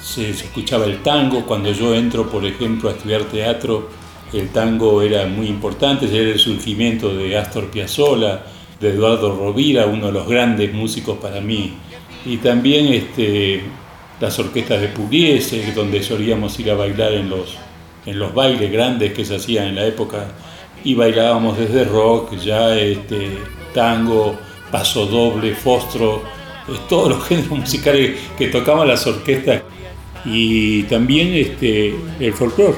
se, 0.00 0.30
escuchaba 0.30 0.86
el 0.86 1.02
tango, 1.02 1.44
cuando 1.44 1.72
yo 1.72 1.94
entro, 1.94 2.30
por 2.30 2.44
ejemplo, 2.44 2.88
a 2.88 2.92
estudiar 2.92 3.24
teatro, 3.24 3.90
el 4.32 4.50
tango 4.50 5.02
era 5.02 5.26
muy 5.26 5.48
importante, 5.48 6.06
era 6.06 6.30
el 6.30 6.38
surgimiento 6.38 7.12
de 7.14 7.36
Astor 7.36 7.70
Piazzolla, 7.70 8.44
de 8.80 8.90
Eduardo 8.90 9.36
Rovira, 9.36 9.86
uno 9.86 10.06
de 10.06 10.12
los 10.12 10.28
grandes 10.28 10.72
músicos 10.72 11.18
para 11.18 11.40
mí 11.40 11.74
y 12.24 12.36
también 12.38 12.92
este, 12.92 13.62
las 14.20 14.38
orquestas 14.38 14.80
de 14.80 14.88
Pugliese, 14.88 15.72
donde 15.72 16.02
solíamos 16.02 16.58
ir 16.60 16.70
a 16.70 16.74
bailar 16.74 17.12
en 17.12 17.30
los, 17.30 17.56
en 18.06 18.18
los 18.18 18.34
bailes 18.34 18.70
grandes 18.70 19.12
que 19.12 19.24
se 19.24 19.36
hacían 19.36 19.68
en 19.68 19.76
la 19.76 19.86
época, 19.86 20.26
y 20.84 20.94
bailábamos 20.94 21.58
desde 21.58 21.84
rock, 21.84 22.36
ya 22.36 22.76
este, 22.76 23.38
tango, 23.74 24.38
paso 24.70 25.06
doble, 25.06 25.54
fostro, 25.54 26.22
todos 26.88 27.08
los 27.08 27.26
géneros 27.26 27.58
musicales 27.58 28.18
que 28.38 28.48
tocaban 28.48 28.88
las 28.88 29.06
orquestas, 29.06 29.62
y 30.24 30.82
también 30.84 31.32
este, 31.34 31.94
el 32.20 32.32
folclore, 32.34 32.76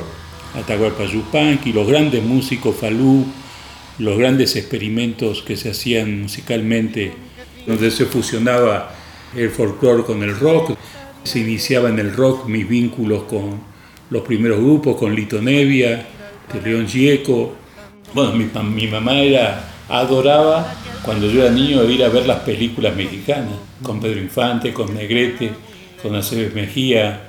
Atahualpa 0.54 1.04
Yupanqui, 1.04 1.72
los 1.72 1.86
grandes 1.86 2.22
músicos 2.22 2.76
Falú, 2.76 3.24
los 3.98 4.18
grandes 4.18 4.54
experimentos 4.56 5.42
que 5.42 5.56
se 5.56 5.70
hacían 5.70 6.22
musicalmente, 6.22 7.12
donde 7.66 7.90
se 7.90 8.06
fusionaba 8.06 8.94
el 9.36 9.50
folclore 9.50 10.04
con 10.04 10.22
el 10.22 10.38
rock. 10.38 10.76
Se 11.24 11.40
iniciaba 11.40 11.88
en 11.88 11.98
el 11.98 12.14
rock 12.14 12.46
mis 12.46 12.68
vínculos 12.68 13.24
con 13.24 13.60
los 14.10 14.22
primeros 14.22 14.58
grupos, 14.58 14.96
con 14.96 15.14
Lito 15.14 15.40
Nevia, 15.40 16.06
León 16.64 16.86
Gieco. 16.86 17.54
Bueno, 18.12 18.32
mi, 18.32 18.48
mi 18.74 18.86
mamá 18.86 19.18
era, 19.20 19.64
adoraba 19.88 20.74
cuando 21.04 21.28
yo 21.28 21.42
era 21.42 21.52
niño 21.52 21.84
ir 21.84 22.04
a 22.04 22.08
ver 22.08 22.26
las 22.26 22.40
películas 22.40 22.94
mexicanas, 22.94 23.54
con 23.82 24.00
Pedro 24.00 24.20
Infante, 24.20 24.72
con 24.72 24.94
Negrete, 24.94 25.50
con 26.02 26.14
Aceves 26.14 26.54
Mejía. 26.54 27.28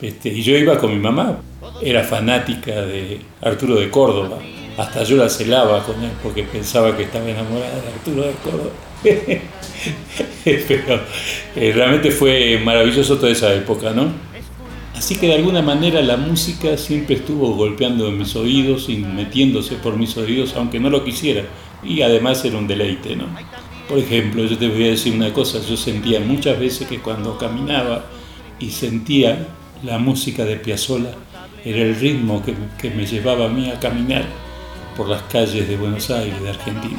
Este, 0.00 0.28
y 0.28 0.42
yo 0.42 0.56
iba 0.56 0.78
con 0.78 0.90
mi 0.90 0.98
mamá, 0.98 1.38
era 1.82 2.02
fanática 2.02 2.72
de 2.82 3.20
Arturo 3.40 3.76
de 3.76 3.90
Córdoba. 3.90 4.38
Hasta 4.76 5.04
yo 5.04 5.16
la 5.16 5.28
celaba 5.28 5.82
con 5.84 6.02
él 6.02 6.10
porque 6.22 6.42
pensaba 6.42 6.94
que 6.96 7.04
estaba 7.04 7.28
enamorada 7.28 7.80
de 7.80 7.88
Arturo 7.88 8.22
de 8.22 8.32
Córdoba. 8.44 8.70
Pero 10.44 11.00
eh, 11.54 11.72
realmente 11.74 12.10
fue 12.10 12.60
maravilloso 12.64 13.16
toda 13.16 13.30
esa 13.30 13.54
época, 13.54 13.90
¿no? 13.92 14.10
Así 14.96 15.16
que 15.16 15.26
de 15.26 15.34
alguna 15.34 15.60
manera 15.60 16.00
la 16.00 16.16
música 16.16 16.76
siempre 16.78 17.16
estuvo 17.16 17.54
golpeando 17.54 18.08
en 18.08 18.18
mis 18.18 18.34
oídos 18.34 18.88
y 18.88 18.96
metiéndose 18.96 19.76
por 19.76 19.96
mis 19.96 20.16
oídos, 20.16 20.54
aunque 20.56 20.80
no 20.80 20.88
lo 20.88 21.04
quisiera. 21.04 21.42
Y 21.84 22.00
además 22.02 22.44
era 22.44 22.56
un 22.56 22.66
deleite, 22.66 23.14
¿no? 23.14 23.26
Por 23.88 23.98
ejemplo, 23.98 24.44
yo 24.44 24.56
te 24.56 24.68
voy 24.68 24.84
a 24.84 24.90
decir 24.90 25.14
una 25.14 25.32
cosa, 25.32 25.60
yo 25.60 25.76
sentía 25.76 26.18
muchas 26.20 26.58
veces 26.58 26.88
que 26.88 26.98
cuando 26.98 27.36
caminaba 27.38 28.06
y 28.58 28.70
sentía 28.70 29.46
la 29.84 29.98
música 29.98 30.44
de 30.44 30.56
Piazzolla 30.56 31.12
era 31.64 31.82
el 31.82 31.94
ritmo 31.94 32.42
que, 32.42 32.54
que 32.80 32.90
me 32.90 33.06
llevaba 33.06 33.46
a 33.46 33.48
mí 33.48 33.70
a 33.70 33.78
caminar 33.78 34.24
por 34.96 35.08
las 35.08 35.22
calles 35.24 35.68
de 35.68 35.76
Buenos 35.76 36.10
Aires, 36.10 36.42
de 36.42 36.48
Argentina. 36.48 36.98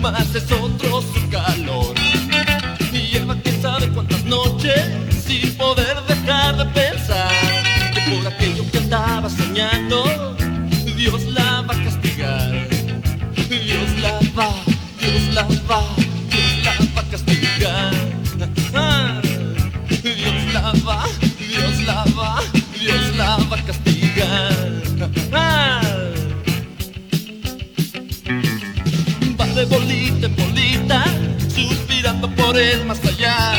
Más 0.00 0.34
es 0.34 0.50
otro 0.52 1.02
su 1.02 1.28
calor. 1.28 1.94
Y 2.92 3.12
lleva 3.12 3.36
quién 3.42 3.60
sabe 3.60 3.88
cuántas 3.88 4.24
noches 4.24 4.80
sin 5.24 5.54
poder 5.56 5.96
dejar 6.08 6.56
de 6.56 6.64
pensar 6.66 7.30
que 7.92 8.00
por 8.10 8.32
aquello 8.32 8.64
que 8.70 8.78
andaba 8.78 9.28
soñando, 9.28 10.36
Dios 10.96 11.24
la 11.26 11.62
va 11.62 11.74
a 11.74 11.84
castigar. 11.84 12.68
Dios 13.48 13.90
la 14.00 14.18
va, 14.36 14.54
Dios 15.00 15.34
la 15.34 15.42
va, 15.68 15.82
más 32.84 32.98
allá. 33.04 33.52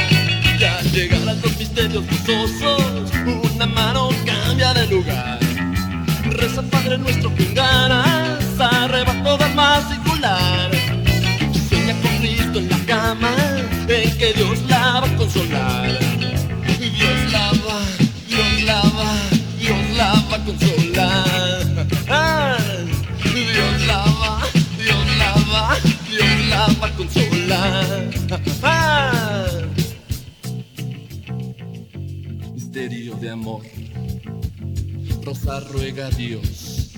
Y 0.59 0.63
al 0.63 1.41
los 1.41 1.57
misterios 1.57 2.03
gozosos, 2.05 3.09
una 3.53 3.65
mano 3.65 4.09
cambia 4.25 4.73
de 4.73 4.87
lugar. 4.87 5.39
Reza 6.25 6.61
Padre 6.63 6.97
nuestro 6.97 7.31
en 7.37 7.53
ganas, 7.53 8.43
arrebato 8.59 9.37
del 9.37 9.55
más 9.55 9.87
singular. 9.89 10.71
Sueña 11.69 11.95
con 12.01 12.17
Cristo 12.17 12.59
en 12.59 12.69
la 12.69 12.77
cama, 12.85 13.33
en 13.87 14.17
que 14.17 14.33
Dios 14.33 14.61
la 14.67 14.99
va 14.99 15.07
a 15.07 15.15
consolar. 15.15 15.99
Dios 16.77 17.31
la 17.31 17.47
va, 17.65 17.79
Dios 18.27 18.63
la 18.65 18.81
va, 18.81 19.13
Dios 19.57 19.89
la 19.95 20.13
va 20.29 20.35
a 20.35 20.45
consolar. 20.45 21.87
Ah, 22.09 22.57
Dios 23.23 23.87
la 23.87 24.03
va, 24.19 24.41
Dios 24.77 25.17
la 25.17 25.33
va, 25.49 25.77
Dios 26.09 26.49
la 26.49 26.67
va 26.81 26.87
a 26.87 26.91
consolar. 26.91 28.20
Misterio 32.53 33.15
de 33.15 33.29
amor. 33.29 33.63
Rosa 35.23 35.59
ruega 35.61 36.07
a 36.07 36.09
Dios 36.11 36.91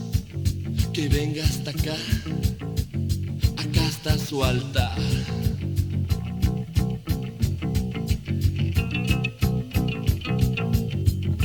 que 0.93 1.08
venga 1.08 1.43
hasta 1.43 1.71
acá. 1.71 1.95
Acá 3.58 3.86
está 3.88 4.17
su 4.17 4.43
altar. 4.43 4.97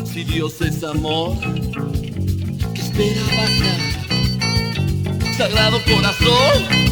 Si 0.04 0.24
Dios 0.24 0.60
es 0.60 0.82
amor, 0.84 1.38
¿qué 2.74 2.80
espera 2.80 3.22
bajar? 3.38 3.80
Sagrado 5.36 5.78
corazón, 5.84 6.87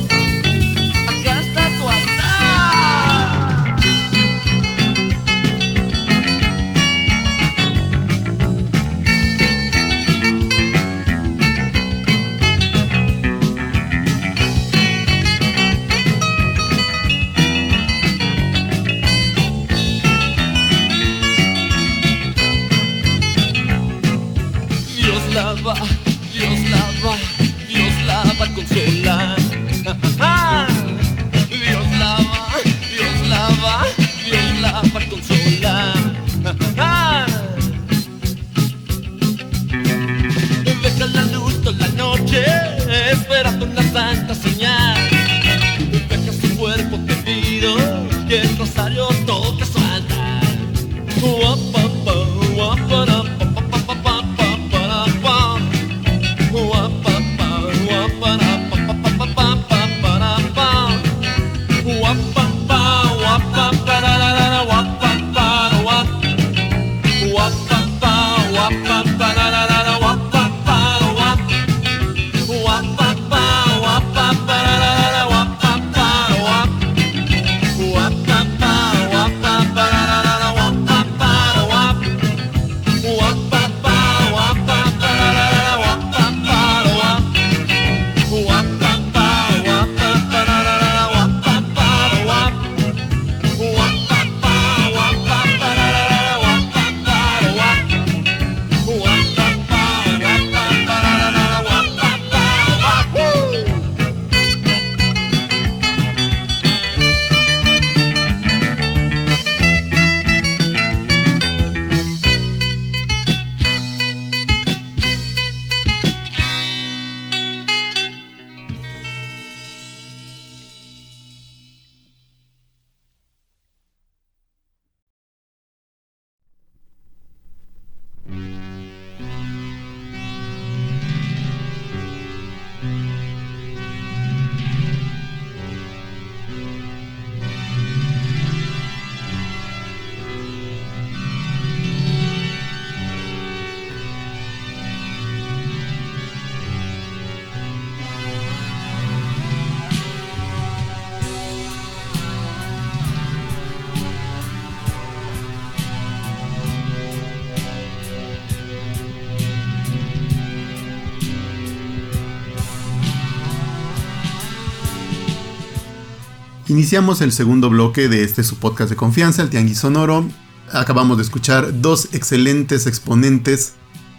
Iniciamos 166.69 167.21
el 167.21 167.31
segundo 167.31 167.71
bloque 167.71 168.09
de 168.09 168.25
este 168.25 168.43
su 168.43 168.57
podcast 168.57 168.91
de 168.91 168.97
confianza, 168.97 169.41
el 169.41 169.51
Tianguis 169.51 169.79
Sonoro. 169.79 170.29
Acabamos 170.73 171.17
de 171.17 171.23
escuchar 171.23 171.81
dos 171.81 172.09
excelentes 172.13 172.89
exponentes 172.89 173.75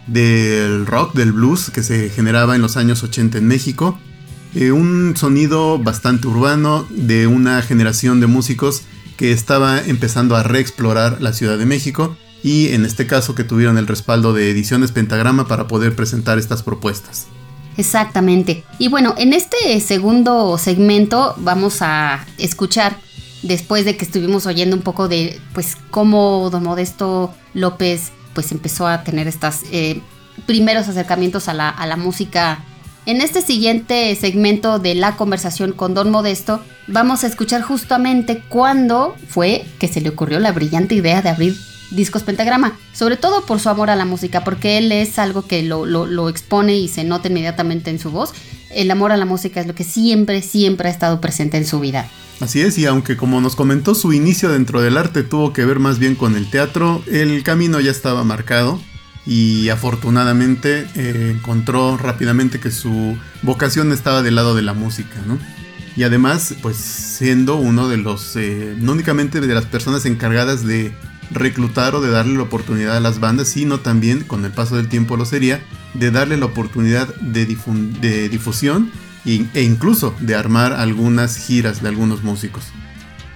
del 0.06 0.86
rock, 0.86 1.12
del 1.12 1.32
blues 1.32 1.68
que 1.68 1.82
se 1.82 2.08
generaba 2.08 2.56
en 2.56 2.62
los 2.62 2.78
años 2.78 3.02
80 3.02 3.36
en 3.36 3.46
México. 3.46 3.98
Eh, 4.54 4.72
un 4.72 5.14
sonido 5.14 5.78
bastante 5.78 6.26
urbano 6.26 6.86
de 6.88 7.26
una 7.26 7.60
generación 7.60 8.18
de 8.18 8.28
músicos 8.28 8.84
que 9.18 9.30
estaba 9.32 9.78
empezando 9.84 10.34
a 10.34 10.42
reexplorar 10.42 11.20
la 11.20 11.34
Ciudad 11.34 11.58
de 11.58 11.66
México 11.66 12.16
y 12.42 12.68
en 12.68 12.86
este 12.86 13.06
caso 13.06 13.34
que 13.34 13.44
tuvieron 13.44 13.76
el 13.76 13.86
respaldo 13.86 14.32
de 14.32 14.50
Ediciones 14.50 14.90
Pentagrama 14.90 15.46
para 15.48 15.68
poder 15.68 15.94
presentar 15.94 16.38
estas 16.38 16.62
propuestas. 16.62 17.26
Exactamente. 17.78 18.64
Y 18.78 18.88
bueno, 18.88 19.14
en 19.16 19.32
este 19.32 19.80
segundo 19.80 20.58
segmento 20.58 21.34
vamos 21.38 21.80
a 21.80 22.26
escuchar, 22.36 22.96
después 23.42 23.84
de 23.84 23.96
que 23.96 24.04
estuvimos 24.04 24.46
oyendo 24.46 24.74
un 24.74 24.82
poco 24.82 25.06
de, 25.06 25.40
pues, 25.54 25.76
cómo 25.90 26.50
Don 26.50 26.64
Modesto 26.64 27.32
López, 27.54 28.10
pues, 28.34 28.50
empezó 28.50 28.88
a 28.88 29.04
tener 29.04 29.28
estos 29.28 29.60
primeros 30.44 30.88
acercamientos 30.88 31.48
a 31.48 31.54
la, 31.54 31.68
a 31.68 31.86
la 31.86 31.96
música 31.96 32.64
En 33.06 33.22
este 33.22 33.40
siguiente 33.40 34.14
segmento 34.16 34.78
de 34.78 34.94
la 34.94 35.16
conversación 35.16 35.72
con 35.72 35.94
Don 35.94 36.10
Modesto, 36.10 36.60
vamos 36.88 37.24
a 37.24 37.28
escuchar 37.28 37.62
justamente 37.62 38.42
cuándo 38.50 39.16
fue 39.28 39.64
que 39.78 39.88
se 39.88 40.02
le 40.02 40.10
ocurrió 40.10 40.40
la 40.40 40.52
brillante 40.52 40.94
idea 40.94 41.22
de 41.22 41.30
abrir 41.30 41.56
Discos 41.90 42.22
Pentagrama, 42.22 42.76
sobre 42.92 43.16
todo 43.16 43.44
por 43.46 43.60
su 43.60 43.68
amor 43.68 43.90
a 43.90 43.96
la 43.96 44.04
música, 44.04 44.44
porque 44.44 44.78
él 44.78 44.92
es 44.92 45.18
algo 45.18 45.46
que 45.46 45.62
lo, 45.62 45.86
lo, 45.86 46.06
lo 46.06 46.28
expone 46.28 46.76
y 46.76 46.88
se 46.88 47.04
nota 47.04 47.28
inmediatamente 47.28 47.90
en 47.90 47.98
su 47.98 48.10
voz. 48.10 48.32
El 48.70 48.90
amor 48.90 49.12
a 49.12 49.16
la 49.16 49.24
música 49.24 49.60
es 49.60 49.66
lo 49.66 49.74
que 49.74 49.84
siempre, 49.84 50.42
siempre 50.42 50.88
ha 50.88 50.92
estado 50.92 51.20
presente 51.20 51.56
en 51.56 51.64
su 51.66 51.80
vida. 51.80 52.08
Así 52.40 52.60
es, 52.60 52.78
y 52.78 52.86
aunque 52.86 53.16
como 53.16 53.40
nos 53.40 53.56
comentó 53.56 53.94
su 53.94 54.12
inicio 54.12 54.50
dentro 54.50 54.80
del 54.80 54.96
arte 54.96 55.24
tuvo 55.24 55.52
que 55.52 55.64
ver 55.64 55.80
más 55.80 55.98
bien 55.98 56.14
con 56.14 56.36
el 56.36 56.48
teatro, 56.48 57.02
el 57.10 57.42
camino 57.42 57.80
ya 57.80 57.90
estaba 57.90 58.22
marcado 58.22 58.80
y 59.26 59.68
afortunadamente 59.70 60.86
eh, 60.94 61.34
encontró 61.36 61.96
rápidamente 61.96 62.60
que 62.60 62.70
su 62.70 63.16
vocación 63.42 63.92
estaba 63.92 64.22
del 64.22 64.36
lado 64.36 64.54
de 64.54 64.62
la 64.62 64.72
música, 64.72 65.16
¿no? 65.26 65.38
Y 65.96 66.04
además, 66.04 66.54
pues 66.62 66.76
siendo 66.76 67.56
uno 67.56 67.88
de 67.88 67.96
los, 67.96 68.36
eh, 68.36 68.76
no 68.78 68.92
únicamente 68.92 69.40
de 69.40 69.52
las 69.52 69.66
personas 69.66 70.06
encargadas 70.06 70.64
de 70.64 70.92
reclutar 71.30 71.94
o 71.94 72.00
de 72.00 72.10
darle 72.10 72.34
la 72.36 72.42
oportunidad 72.42 72.96
a 72.96 73.00
las 73.00 73.20
bandas, 73.20 73.48
sino 73.48 73.80
también, 73.80 74.24
con 74.24 74.44
el 74.44 74.52
paso 74.52 74.76
del 74.76 74.88
tiempo 74.88 75.16
lo 75.16 75.24
sería, 75.24 75.62
de 75.94 76.10
darle 76.10 76.36
la 76.36 76.46
oportunidad 76.46 77.14
de, 77.16 77.46
de 77.46 78.28
difusión 78.28 78.90
e 79.24 79.62
incluso 79.62 80.14
de 80.20 80.34
armar 80.34 80.72
algunas 80.72 81.36
giras 81.36 81.82
de 81.82 81.88
algunos 81.88 82.22
músicos. 82.22 82.64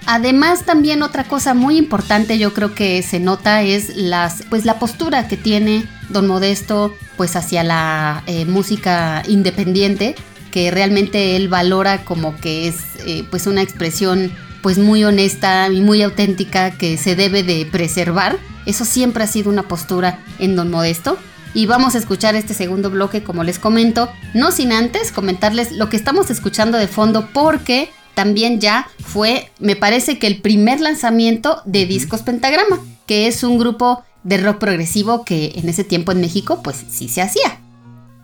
Además, 0.05 0.65
también 0.65 1.01
otra 1.01 1.23
cosa 1.23 1.53
muy 1.53 1.77
importante 1.77 2.37
yo 2.37 2.53
creo 2.53 2.75
que 2.75 3.01
se 3.03 3.19
nota 3.19 3.61
es 3.61 3.95
las, 3.95 4.43
pues, 4.49 4.65
la 4.65 4.79
postura 4.79 5.27
que 5.27 5.37
tiene 5.37 5.85
Don 6.09 6.27
Modesto 6.27 6.93
pues, 7.15 7.35
hacia 7.35 7.63
la 7.63 8.23
eh, 8.27 8.45
música 8.45 9.23
independiente, 9.27 10.15
que 10.51 10.71
realmente 10.71 11.35
él 11.35 11.47
valora 11.47 12.03
como 12.03 12.35
que 12.35 12.67
es 12.67 12.75
eh, 13.05 13.23
pues, 13.29 13.47
una 13.47 13.61
expresión 13.61 14.31
pues, 14.63 14.79
muy 14.79 15.03
honesta 15.03 15.67
y 15.71 15.81
muy 15.81 16.01
auténtica 16.01 16.71
que 16.71 16.97
se 16.97 17.15
debe 17.15 17.43
de 17.43 17.67
preservar. 17.67 18.39
Eso 18.65 18.85
siempre 18.85 19.23
ha 19.23 19.27
sido 19.27 19.51
una 19.51 19.67
postura 19.67 20.19
en 20.39 20.55
Don 20.55 20.71
Modesto. 20.71 21.19
Y 21.53 21.67
vamos 21.67 21.93
a 21.93 21.99
escuchar 21.99 22.33
este 22.35 22.55
segundo 22.55 22.89
bloque, 22.89 23.23
como 23.23 23.43
les 23.43 23.59
comento, 23.59 24.09
no 24.33 24.51
sin 24.51 24.71
antes 24.71 25.11
comentarles 25.11 25.71
lo 25.73 25.87
que 25.87 25.97
estamos 25.97 26.31
escuchando 26.31 26.79
de 26.79 26.87
fondo, 26.87 27.29
porque 27.31 27.91
también 28.15 28.59
ya 28.59 28.87
fue, 28.99 29.51
me 29.59 29.75
parece 29.75 30.17
que 30.17 30.25
el 30.25 30.41
primer 30.41 30.81
lanzamiento 30.81 31.61
de 31.65 31.85
Discos 31.85 32.21
Pentagrama, 32.21 32.79
que 33.05 33.27
es 33.27 33.43
un 33.43 33.59
grupo 33.59 34.03
de 34.23 34.37
rock 34.37 34.57
progresivo 34.57 35.25
que 35.25 35.53
en 35.55 35.69
ese 35.69 35.83
tiempo 35.83 36.11
en 36.11 36.21
México 36.21 36.61
pues 36.63 36.77
sí 36.89 37.07
se 37.07 37.21
hacía. 37.21 37.62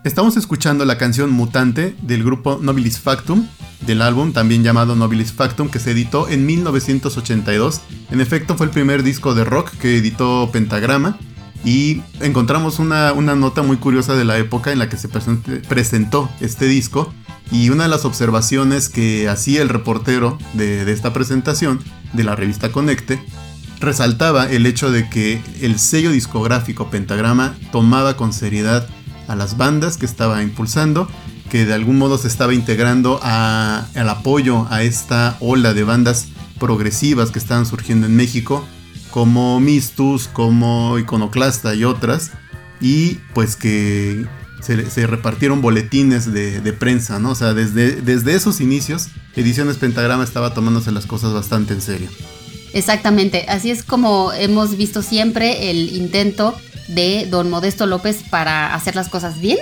Estamos 0.02 0.38
escuchando 0.38 0.86
la 0.86 0.96
canción 0.96 1.30
Mutante 1.30 1.94
del 2.00 2.24
grupo 2.24 2.58
Nobilis 2.62 2.98
Factum, 2.98 3.46
del 3.86 4.00
álbum 4.00 4.32
también 4.32 4.64
llamado 4.64 4.96
Nobilis 4.96 5.32
Factum, 5.32 5.68
que 5.68 5.78
se 5.78 5.90
editó 5.90 6.26
en 6.26 6.46
1982. 6.46 7.82
En 8.10 8.22
efecto, 8.22 8.56
fue 8.56 8.64
el 8.66 8.72
primer 8.72 9.02
disco 9.02 9.34
de 9.34 9.44
rock 9.44 9.70
que 9.72 9.98
editó 9.98 10.48
Pentagrama. 10.50 11.18
Y 11.66 12.00
encontramos 12.20 12.78
una, 12.78 13.12
una 13.12 13.34
nota 13.34 13.60
muy 13.60 13.76
curiosa 13.76 14.14
de 14.14 14.24
la 14.24 14.38
época 14.38 14.72
en 14.72 14.78
la 14.78 14.88
que 14.88 14.96
se 14.96 15.08
presentó 15.10 16.30
este 16.40 16.64
disco, 16.64 17.12
y 17.52 17.68
una 17.68 17.84
de 17.84 17.90
las 17.90 18.06
observaciones 18.06 18.88
que 18.88 19.28
hacía 19.28 19.60
el 19.60 19.68
reportero 19.68 20.38
de, 20.54 20.90
esta 20.90 21.12
presentación 21.12 21.80
de 22.12 22.24
la 22.24 22.36
revista 22.36 22.72
Conecte 22.72 23.20
resaltaba 23.80 24.50
el 24.50 24.66
hecho 24.66 24.90
de 24.90 25.08
que 25.08 25.42
el 25.60 25.78
sello 25.78 26.10
discográfico 26.10 26.90
Pentagrama 26.90 27.56
tomaba 27.72 28.16
con 28.16 28.32
seriedad 28.32 28.88
a 29.30 29.36
las 29.36 29.56
bandas 29.56 29.96
que 29.96 30.06
estaba 30.06 30.42
impulsando, 30.42 31.08
que 31.50 31.64
de 31.64 31.72
algún 31.72 31.98
modo 31.98 32.18
se 32.18 32.26
estaba 32.26 32.52
integrando 32.52 33.20
al 33.22 34.08
apoyo 34.08 34.66
a 34.70 34.82
esta 34.82 35.36
ola 35.38 35.72
de 35.72 35.84
bandas 35.84 36.26
progresivas 36.58 37.30
que 37.30 37.38
estaban 37.38 37.64
surgiendo 37.64 38.08
en 38.08 38.16
México, 38.16 38.66
como 39.10 39.60
Mistus, 39.60 40.26
como 40.26 40.98
Iconoclasta 40.98 41.76
y 41.76 41.84
otras, 41.84 42.32
y 42.80 43.18
pues 43.32 43.54
que 43.54 44.26
se, 44.60 45.06
repartieron 45.06 45.62
boletines 45.62 46.32
de, 46.32 46.72
prensa, 46.72 47.20
¿no? 47.20 47.30
O 47.30 47.34
sea, 47.36 47.54
desde, 47.54 48.00
desde 48.02 48.34
esos 48.34 48.60
inicios, 48.60 49.10
Ediciones 49.36 49.76
Pentagrama 49.76 50.24
estaba 50.24 50.54
tomándose 50.54 50.90
las 50.90 51.06
cosas 51.06 51.32
bastante 51.32 51.72
en 51.72 51.80
serio. 51.80 52.08
Exactamente, 52.72 53.46
así 53.48 53.70
es 53.70 53.84
como 53.84 54.32
hemos 54.32 54.76
visto 54.76 55.02
siempre 55.02 55.70
el 55.70 55.94
intento 55.94 56.56
de 56.94 57.26
don 57.26 57.50
Modesto 57.50 57.86
López 57.86 58.22
para 58.28 58.74
hacer 58.74 58.96
las 58.96 59.08
cosas 59.08 59.40
bien. 59.40 59.58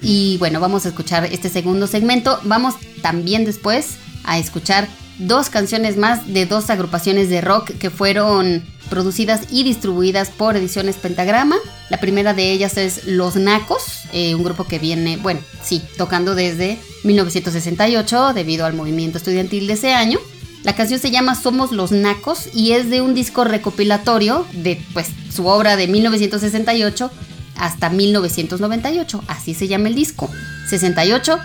Y 0.00 0.38
bueno, 0.38 0.60
vamos 0.60 0.86
a 0.86 0.88
escuchar 0.88 1.26
este 1.26 1.48
segundo 1.48 1.86
segmento. 1.86 2.40
Vamos 2.44 2.74
también 3.02 3.44
después 3.44 3.96
a 4.24 4.38
escuchar 4.38 4.88
dos 5.18 5.50
canciones 5.50 5.96
más 5.96 6.32
de 6.32 6.46
dos 6.46 6.70
agrupaciones 6.70 7.28
de 7.28 7.40
rock 7.40 7.72
que 7.78 7.90
fueron 7.90 8.64
producidas 8.88 9.42
y 9.50 9.62
distribuidas 9.62 10.30
por 10.30 10.56
Ediciones 10.56 10.96
Pentagrama. 10.96 11.56
La 11.90 12.00
primera 12.00 12.34
de 12.34 12.50
ellas 12.50 12.76
es 12.76 13.06
Los 13.06 13.36
Nacos, 13.36 14.02
eh, 14.12 14.34
un 14.34 14.42
grupo 14.42 14.64
que 14.64 14.78
viene, 14.78 15.16
bueno, 15.18 15.40
sí, 15.62 15.82
tocando 15.96 16.34
desde 16.34 16.78
1968 17.04 18.32
debido 18.34 18.66
al 18.66 18.74
movimiento 18.74 19.18
estudiantil 19.18 19.66
de 19.66 19.74
ese 19.74 19.92
año. 19.92 20.18
La 20.62 20.76
canción 20.76 21.00
se 21.00 21.10
llama 21.10 21.34
Somos 21.34 21.72
los 21.72 21.90
Nacos 21.90 22.48
y 22.52 22.72
es 22.72 22.90
de 22.90 23.00
un 23.00 23.14
disco 23.14 23.44
recopilatorio 23.44 24.46
de 24.52 24.82
pues 24.92 25.08
su 25.34 25.46
obra 25.46 25.76
de 25.76 25.88
1968 25.88 27.10
hasta 27.56 27.90
1998, 27.90 29.24
así 29.28 29.54
se 29.54 29.68
llama 29.68 29.88
el 29.88 29.94
disco, 29.94 30.30
68-98. 30.70 31.40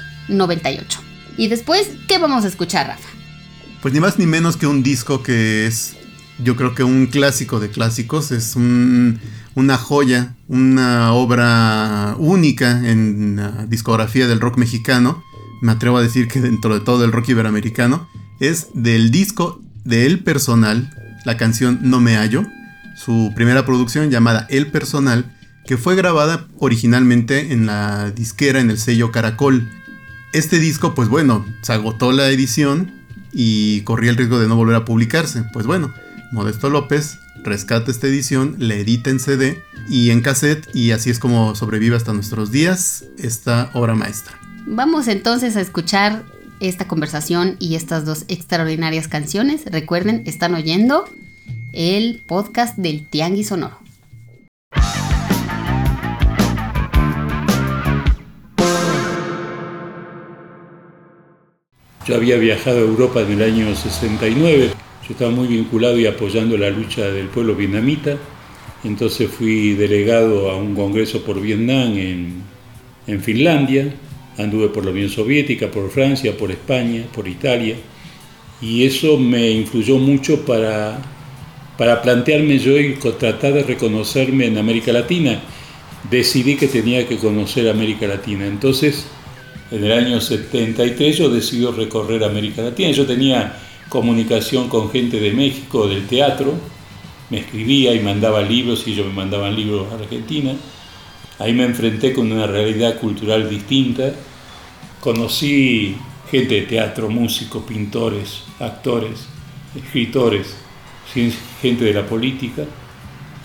Y 1.37 1.47
después, 1.47 1.89
¿qué 2.07 2.17
vamos 2.17 2.45
a 2.45 2.47
escuchar, 2.47 2.87
Rafa? 2.87 3.09
Pues 3.81 3.93
ni 3.93 3.99
más 3.99 4.17
ni 4.17 4.25
menos 4.25 4.57
que 4.57 4.65
un 4.65 4.81
disco 4.81 5.21
que 5.21 5.67
es, 5.67 5.95
yo 6.39 6.55
creo 6.55 6.73
que 6.73 6.83
un 6.83 7.07
clásico 7.07 7.59
de 7.59 7.69
clásicos, 7.69 8.31
es 8.31 8.55
una 8.55 9.77
joya, 9.77 10.35
una 10.47 11.13
obra 11.13 12.15
única 12.17 12.89
en 12.89 13.35
la 13.35 13.65
discografía 13.65 14.27
del 14.27 14.39
rock 14.39 14.57
mexicano, 14.57 15.23
me 15.61 15.73
atrevo 15.73 15.97
a 15.97 16.01
decir 16.01 16.27
que 16.27 16.39
dentro 16.39 16.73
de 16.73 16.79
todo 16.79 17.03
el 17.03 17.11
rock 17.11 17.29
iberoamericano, 17.29 18.07
es 18.39 18.67
del 18.73 19.11
disco 19.11 19.61
de 19.83 20.05
El 20.05 20.19
Personal, 20.19 20.89
la 21.25 21.37
canción 21.37 21.79
No 21.83 21.99
Me 21.99 22.15
Hallo, 22.15 22.45
su 22.95 23.31
primera 23.35 23.65
producción 23.65 24.09
llamada 24.09 24.47
El 24.49 24.67
Personal, 24.67 25.31
que 25.65 25.77
fue 25.77 25.95
grabada 25.95 26.47
originalmente 26.57 27.51
en 27.51 27.65
la 27.65 28.11
disquera 28.11 28.59
en 28.59 28.69
el 28.69 28.77
sello 28.77 29.11
Caracol. 29.11 29.69
Este 30.33 30.59
disco, 30.59 30.93
pues 30.93 31.09
bueno, 31.09 31.45
se 31.61 31.73
agotó 31.73 32.11
la 32.11 32.29
edición 32.29 32.91
y 33.31 33.81
corría 33.81 34.11
el 34.11 34.17
riesgo 34.17 34.39
de 34.39 34.47
no 34.47 34.55
volver 34.55 34.75
a 34.75 34.85
publicarse. 34.85 35.43
Pues 35.53 35.65
bueno, 35.65 35.93
Modesto 36.31 36.69
López 36.69 37.19
rescata 37.43 37.91
esta 37.91 38.07
edición, 38.07 38.55
la 38.59 38.75
edita 38.75 39.09
en 39.09 39.19
CD 39.19 39.61
y 39.89 40.09
en 40.09 40.21
cassette 40.21 40.67
y 40.73 40.91
así 40.91 41.09
es 41.09 41.19
como 41.19 41.55
sobrevive 41.55 41.95
hasta 41.95 42.13
nuestros 42.13 42.51
días 42.51 43.05
esta 43.17 43.69
obra 43.73 43.95
maestra. 43.95 44.39
Vamos 44.67 45.07
entonces 45.07 45.55
a 45.55 45.61
escuchar 45.61 46.23
esta 46.59 46.87
conversación 46.87 47.57
y 47.59 47.75
estas 47.75 48.05
dos 48.05 48.25
extraordinarias 48.27 49.07
canciones. 49.07 49.65
Recuerden, 49.65 50.23
están 50.25 50.55
oyendo 50.55 51.05
el 51.73 52.23
podcast 52.25 52.77
del 52.77 53.07
Tianguis 53.07 53.47
Sonoro. 53.47 53.85
Yo 62.05 62.15
había 62.15 62.37
viajado 62.37 62.77
a 62.77 62.81
Europa 62.81 63.21
en 63.21 63.31
el 63.31 63.41
año 63.41 63.75
69, 63.75 64.69
yo 65.07 65.11
estaba 65.11 65.31
muy 65.31 65.47
vinculado 65.47 65.97
y 65.97 66.05
apoyando 66.05 66.55
la 66.55 66.69
lucha 66.69 67.01
del 67.01 67.29
pueblo 67.29 67.55
vietnamita, 67.55 68.17
entonces 68.83 69.27
fui 69.27 69.73
delegado 69.73 70.51
a 70.51 70.55
un 70.55 70.75
congreso 70.75 71.23
por 71.23 71.41
Vietnam 71.41 71.97
en, 73.07 73.21
Finlandia, 73.21 73.91
anduve 74.37 74.69
por 74.69 74.85
la 74.85 74.91
Unión 74.91 75.09
Soviética, 75.09 75.71
por 75.71 75.89
Francia, 75.89 76.37
por 76.37 76.51
España, 76.51 77.05
por 77.13 77.27
Italia, 77.27 77.75
y 78.61 78.85
eso 78.85 79.17
me 79.17 79.51
influyó 79.51 79.97
mucho 79.97 80.45
para, 80.45 80.99
para 81.77 82.01
plantearme 82.01 82.57
yo 82.57 82.79
y 82.79 82.95
tratar 82.95 83.53
de 83.53 83.63
reconocerme 83.63 84.45
en 84.45 84.57
América 84.57 84.91
Latina. 84.91 85.41
Decidí 86.09 86.55
que 86.55 86.67
tenía 86.67 87.07
que 87.07 87.17
conocer 87.17 87.67
América 87.67 88.07
Latina, 88.07 88.45
entonces 88.45 89.07
en 89.71 89.83
el 89.83 89.91
año 89.91 90.21
73 90.21 91.17
yo 91.17 91.29
decido 91.29 91.71
recorrer 91.71 92.23
América 92.23 92.61
Latina. 92.61 92.91
Yo 92.91 93.05
tenía 93.05 93.57
comunicación 93.89 94.69
con 94.69 94.91
gente 94.91 95.19
de 95.19 95.31
México, 95.31 95.87
del 95.87 96.05
teatro, 96.07 96.53
me 97.29 97.39
escribía 97.39 97.93
y 97.93 97.99
mandaba 97.99 98.41
libros 98.41 98.87
y 98.87 98.93
ellos 98.93 99.07
me 99.07 99.13
mandaban 99.13 99.55
libros 99.55 99.87
a 99.91 99.95
Argentina. 99.95 100.55
Ahí 101.39 101.53
me 101.53 101.63
enfrenté 101.63 102.13
con 102.13 102.31
una 102.31 102.47
realidad 102.47 102.97
cultural 102.99 103.49
distinta. 103.49 104.13
Conocí 105.01 105.95
gente 106.31 106.55
de 106.55 106.61
teatro, 106.61 107.09
músicos, 107.09 107.63
pintores, 107.63 108.43
actores, 108.59 109.27
escritores, 109.75 110.55
gente 111.61 111.83
de 111.85 111.93
la 111.93 112.05
política. 112.05 112.63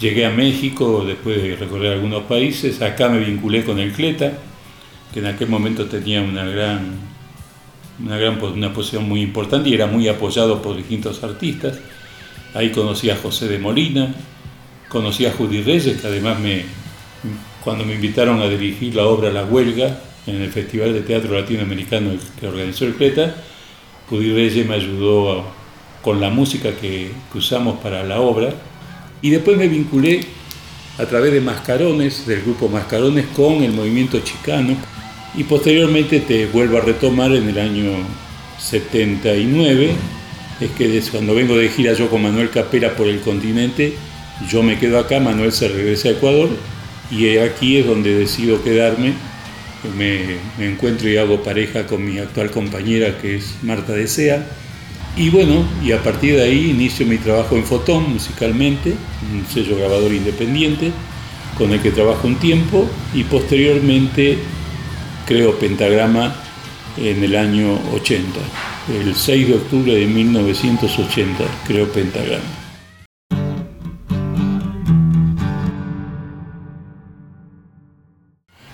Llegué 0.00 0.24
a 0.24 0.30
México 0.30 1.04
después 1.04 1.42
de 1.42 1.56
recorrer 1.56 1.92
algunos 1.92 2.22
países. 2.22 2.80
Acá 2.80 3.08
me 3.08 3.18
vinculé 3.18 3.64
con 3.64 3.78
el 3.78 3.92
CLETA 3.92 4.38
que 5.12 5.20
en 5.20 5.26
aquel 5.26 5.48
momento 5.48 5.86
tenía 5.86 6.22
una 6.22 6.44
gran, 6.44 6.92
una 8.02 8.16
gran 8.16 8.40
una 8.40 8.72
posición 8.72 9.08
muy 9.08 9.20
importante 9.20 9.68
y 9.68 9.74
era 9.74 9.86
muy 9.86 10.08
apoyado 10.08 10.62
por 10.62 10.76
distintos 10.76 11.22
artistas. 11.24 11.78
Ahí 12.54 12.70
conocí 12.70 13.10
a 13.10 13.16
José 13.16 13.48
de 13.48 13.58
Molina, 13.58 14.14
conocí 14.88 15.26
a 15.26 15.32
Judy 15.32 15.62
Reyes, 15.62 16.00
que 16.00 16.06
además 16.06 16.38
me, 16.40 16.64
cuando 17.62 17.84
me 17.84 17.94
invitaron 17.94 18.40
a 18.40 18.48
dirigir 18.48 18.94
la 18.94 19.06
obra 19.06 19.30
La 19.30 19.44
Huelga 19.44 20.00
en 20.26 20.40
el 20.40 20.50
Festival 20.50 20.92
de 20.92 21.00
Teatro 21.02 21.38
Latinoamericano 21.38 22.12
que 22.38 22.46
organizó 22.46 22.84
el 22.86 22.94
CRETA, 22.94 23.34
Judy 24.08 24.32
Reyes 24.32 24.66
me 24.66 24.74
ayudó 24.74 25.44
con 26.02 26.20
la 26.20 26.30
música 26.30 26.70
que, 26.72 27.10
que 27.30 27.38
usamos 27.38 27.78
para 27.80 28.02
la 28.04 28.20
obra. 28.20 28.54
Y 29.22 29.30
después 29.30 29.56
me 29.56 29.68
vinculé 29.68 30.20
a 30.98 31.06
través 31.06 31.32
de 31.32 31.40
Mascarones, 31.40 32.26
del 32.26 32.42
grupo 32.42 32.68
Mascarones, 32.68 33.26
con 33.36 33.62
el 33.62 33.72
movimiento 33.72 34.18
chicano. 34.20 34.76
Y 35.36 35.44
posteriormente 35.44 36.20
te 36.20 36.46
vuelvo 36.46 36.78
a 36.78 36.80
retomar 36.80 37.32
en 37.32 37.48
el 37.48 37.58
año 37.58 37.92
79, 38.58 39.92
es 40.60 40.70
que 40.72 41.02
cuando 41.10 41.34
vengo 41.34 41.56
de 41.56 41.68
gira 41.68 41.94
yo 41.94 42.10
con 42.10 42.22
Manuel 42.22 42.50
Capera 42.50 42.94
por 42.94 43.06
el 43.06 43.20
continente, 43.20 43.94
yo 44.50 44.62
me 44.62 44.78
quedo 44.78 44.98
acá, 44.98 45.20
Manuel 45.20 45.52
se 45.52 45.68
regresa 45.68 46.08
a 46.08 46.12
Ecuador 46.12 46.48
y 47.10 47.38
aquí 47.38 47.78
es 47.78 47.86
donde 47.86 48.14
decido 48.14 48.62
quedarme. 48.62 49.14
Me, 49.96 50.36
encuentro 50.58 51.08
y 51.08 51.16
hago 51.16 51.42
pareja 51.42 51.86
con 51.86 52.04
mi 52.04 52.18
actual 52.18 52.50
compañera 52.50 53.18
que 53.18 53.36
es 53.36 53.56
Marta 53.62 53.92
Desea. 53.92 54.46
Y 55.16 55.30
bueno, 55.30 55.64
y 55.82 55.92
a 55.92 56.02
partir 56.02 56.36
de 56.36 56.44
ahí 56.44 56.70
inicio 56.70 57.06
mi 57.06 57.18
trabajo 57.18 57.56
en 57.56 57.64
Fotón 57.64 58.12
musicalmente, 58.12 58.94
un 59.32 59.44
sello 59.52 59.76
grabador 59.76 60.12
independiente 60.12 60.92
con 61.58 61.72
el 61.72 61.80
que 61.80 61.90
trabajo 61.90 62.28
un 62.28 62.36
tiempo 62.36 62.88
y 63.12 63.24
posteriormente 63.24 64.38
creo 65.26 65.58
Pentagrama 65.58 66.34
en 66.96 67.24
el 67.24 67.36
año 67.36 67.78
80. 67.92 68.38
El 69.00 69.14
6 69.14 69.48
de 69.48 69.54
octubre 69.54 69.94
de 69.94 70.06
1980 70.06 71.44
creo 71.66 71.90
Pentagrama. 71.92 72.59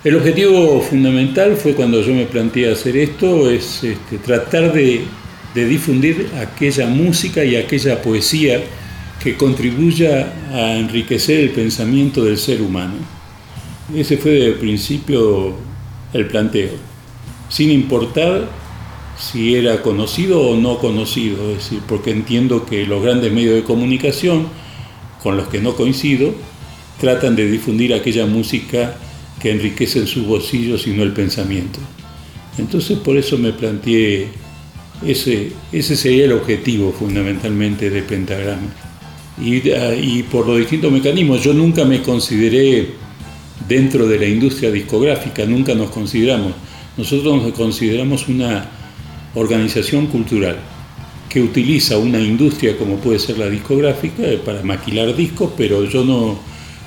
El 0.06 0.14
objetivo 0.14 0.80
fundamental 0.82 1.56
fue 1.56 1.74
cuando 1.74 2.00
yo 2.00 2.14
me 2.14 2.26
planteé 2.26 2.70
hacer 2.70 2.96
esto, 2.96 3.50
es 3.50 3.82
este, 3.82 4.18
tratar 4.18 4.72
de, 4.72 5.04
difundir 5.52 6.30
aquella 6.40 6.86
música 6.86 7.44
y 7.44 7.56
aquella 7.56 8.00
poesía 8.00 8.62
que 9.20 9.36
contribuya 9.36 10.32
a 10.52 10.76
enriquecer 10.76 11.40
el 11.40 11.50
pensamiento 11.50 12.22
del 12.22 12.38
ser 12.38 12.62
humano. 12.62 12.94
Ese 13.96 14.16
fue 14.16 14.30
desde 14.30 14.46
el 14.46 14.54
principio 14.54 15.56
el 16.12 16.26
planteo, 16.28 16.74
sin 17.48 17.72
importar 17.72 18.48
si 19.18 19.56
era 19.56 19.82
conocido 19.82 20.40
o 20.40 20.54
no 20.54 20.78
conocido, 20.78 21.50
es 21.50 21.56
decir, 21.64 21.80
porque 21.88 22.12
entiendo 22.12 22.64
que 22.64 22.86
los 22.86 23.02
grandes 23.02 23.32
medios 23.32 23.56
de 23.56 23.64
comunicación, 23.64 24.46
con 25.20 25.36
los 25.36 25.48
que 25.48 25.60
no 25.60 25.74
coincido, 25.74 26.32
tratan 27.00 27.34
de 27.34 27.50
difundir 27.50 27.92
aquella 27.92 28.26
música 28.26 28.98
que 29.40 29.50
enriquece 29.50 30.06
sus 30.06 30.26
bolsillos 30.26 30.86
y 30.86 30.90
no 30.90 31.02
el 31.02 31.12
pensamiento. 31.12 31.78
Entonces 32.58 32.98
por 32.98 33.16
eso 33.16 33.36
me 33.38 33.52
planteé, 33.52 34.28
ese, 35.04 35.52
ese 35.72 35.96
sería 35.96 36.24
el 36.24 36.32
objetivo 36.32 36.92
fundamentalmente 36.92 37.90
de 37.90 38.02
Pentagrama. 38.02 38.68
Y, 39.38 39.68
y 39.68 40.22
por 40.22 40.46
los 40.46 40.58
distintos 40.58 40.90
mecanismos, 40.90 41.42
yo 41.42 41.52
nunca 41.52 41.84
me 41.84 42.02
consideré 42.02 42.88
dentro 43.68 44.06
de 44.06 44.18
la 44.18 44.26
industria 44.26 44.70
discográfica, 44.70 45.44
nunca 45.44 45.74
nos 45.74 45.90
consideramos. 45.90 46.52
Nosotros 46.96 47.42
nos 47.42 47.52
consideramos 47.52 48.28
una 48.28 48.70
organización 49.34 50.06
cultural 50.06 50.56
que 51.28 51.42
utiliza 51.42 51.98
una 51.98 52.18
industria 52.18 52.78
como 52.78 52.96
puede 52.96 53.18
ser 53.18 53.38
la 53.38 53.50
discográfica 53.50 54.22
para 54.44 54.62
maquilar 54.62 55.14
discos, 55.14 55.52
pero 55.56 55.84
yo 55.84 56.04
no, 56.04 56.38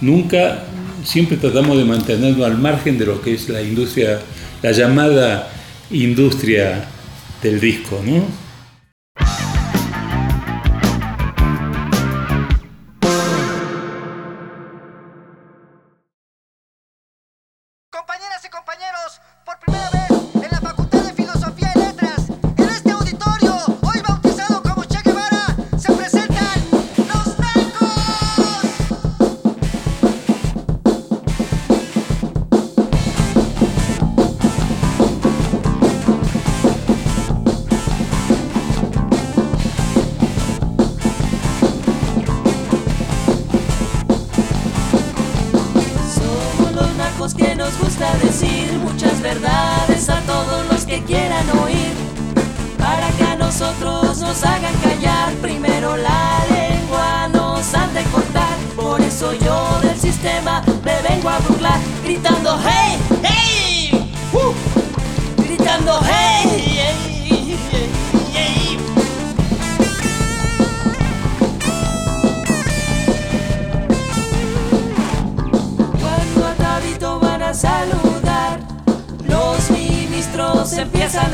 nunca, 0.01 0.65
siempre 1.03 1.38
tratamos 1.38 1.77
de 1.77 1.85
mantenernos 1.85 2.45
al 2.45 2.57
margen 2.57 2.97
de 2.97 3.05
lo 3.05 3.21
que 3.21 3.33
es 3.33 3.49
la 3.49 3.62
industria, 3.62 4.19
la 4.62 4.71
llamada 4.71 5.51
industria 5.91 6.88
del 7.41 7.59
disco, 7.59 8.01
¿no? 8.05 8.48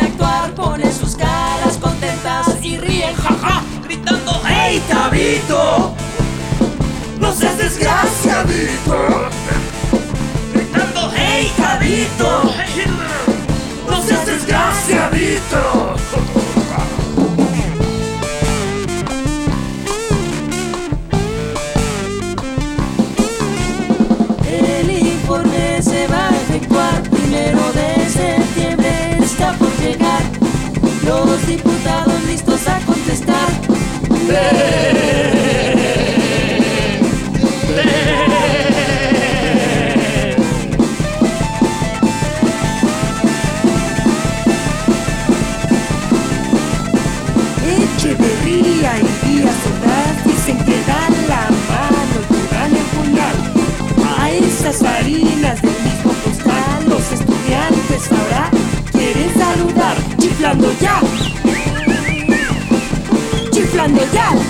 Actuar, 0.05 0.51
ponen 0.51 0.93
sus 0.93 1.15
caras 1.15 1.77
contentas 1.77 2.47
y 2.61 2.77
ríen, 2.77 3.15
jaja, 3.15 3.61
gritando 3.83 4.41
¡Hey 4.47 4.81
Tabito! 4.87 5.93
¡No 7.19 7.33
seas 7.33 7.57
desgraciadito! 7.57 9.29
Gritando 10.53 11.11
¡Hey 11.15 11.51
Tabito! 11.57 12.53
¡No 13.89 14.01
seas 14.03 14.25
desgraciadito! 14.25 15.94
Los 31.05 31.47
diputados 31.47 32.23
listos 32.27 32.67
a 32.67 32.79
contestar. 32.79 33.49
Echeverría 47.67 48.97
y 48.97 49.27
Díaz 49.27 49.55
Ordaz 49.69 50.25
dicen 50.25 50.57
que 50.65 50.77
dan 50.87 51.13
la 51.27 51.43
mano 51.69 52.17
que 52.29 52.41
dan 52.55 52.71
el. 52.75 52.85
A 54.19 54.31
esas 54.31 54.81
harinas 54.81 55.61
del 55.61 55.71
mismo 55.83 56.13
costal, 56.23 56.89
los 56.89 57.11
estudiantes 57.11 58.11
ahora 58.11 58.49
quieren 58.91 59.31
saludar, 59.37 59.95
chiflando 60.19 60.71
ya. 60.79 61.04
Chiflando 63.85 64.01
ya. 64.15 64.44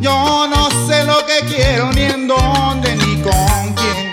Yo 0.00 0.46
no 0.48 0.70
sé 0.86 1.04
lo 1.04 1.18
que 1.26 1.46
quiero 1.46 1.92
ni 1.92 2.02
en 2.02 2.26
dónde 2.26 2.96
ni 2.96 3.20
con 3.20 3.74
quién. 3.74 4.08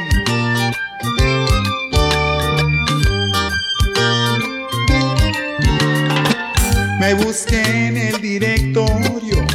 Me 7.00 7.14
busqué 7.14 7.88
en 7.88 7.98
el 7.98 8.22
directorio, 8.22 9.46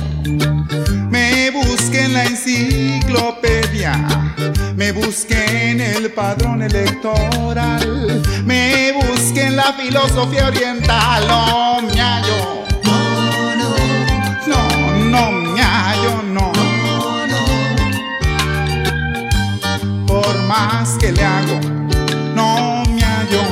me 1.11 1.51
busqué 1.51 2.05
en 2.05 2.13
la 2.15 2.25
enciclopedia, 2.25 3.93
me 4.77 4.93
busqué 4.93 5.71
en 5.71 5.81
el 5.81 6.11
padrón 6.13 6.63
electoral, 6.63 8.23
me 8.45 8.93
busqué 8.93 9.47
en 9.47 9.57
la 9.57 9.73
filosofía 9.75 10.47
oriental, 10.47 11.27
no 11.29 11.83
me. 11.83 12.50
Más 20.51 20.99
que 20.99 21.13
le 21.13 21.23
hago, 21.23 21.61
no 22.35 22.83
me 22.89 23.01
hallo. 23.05 23.43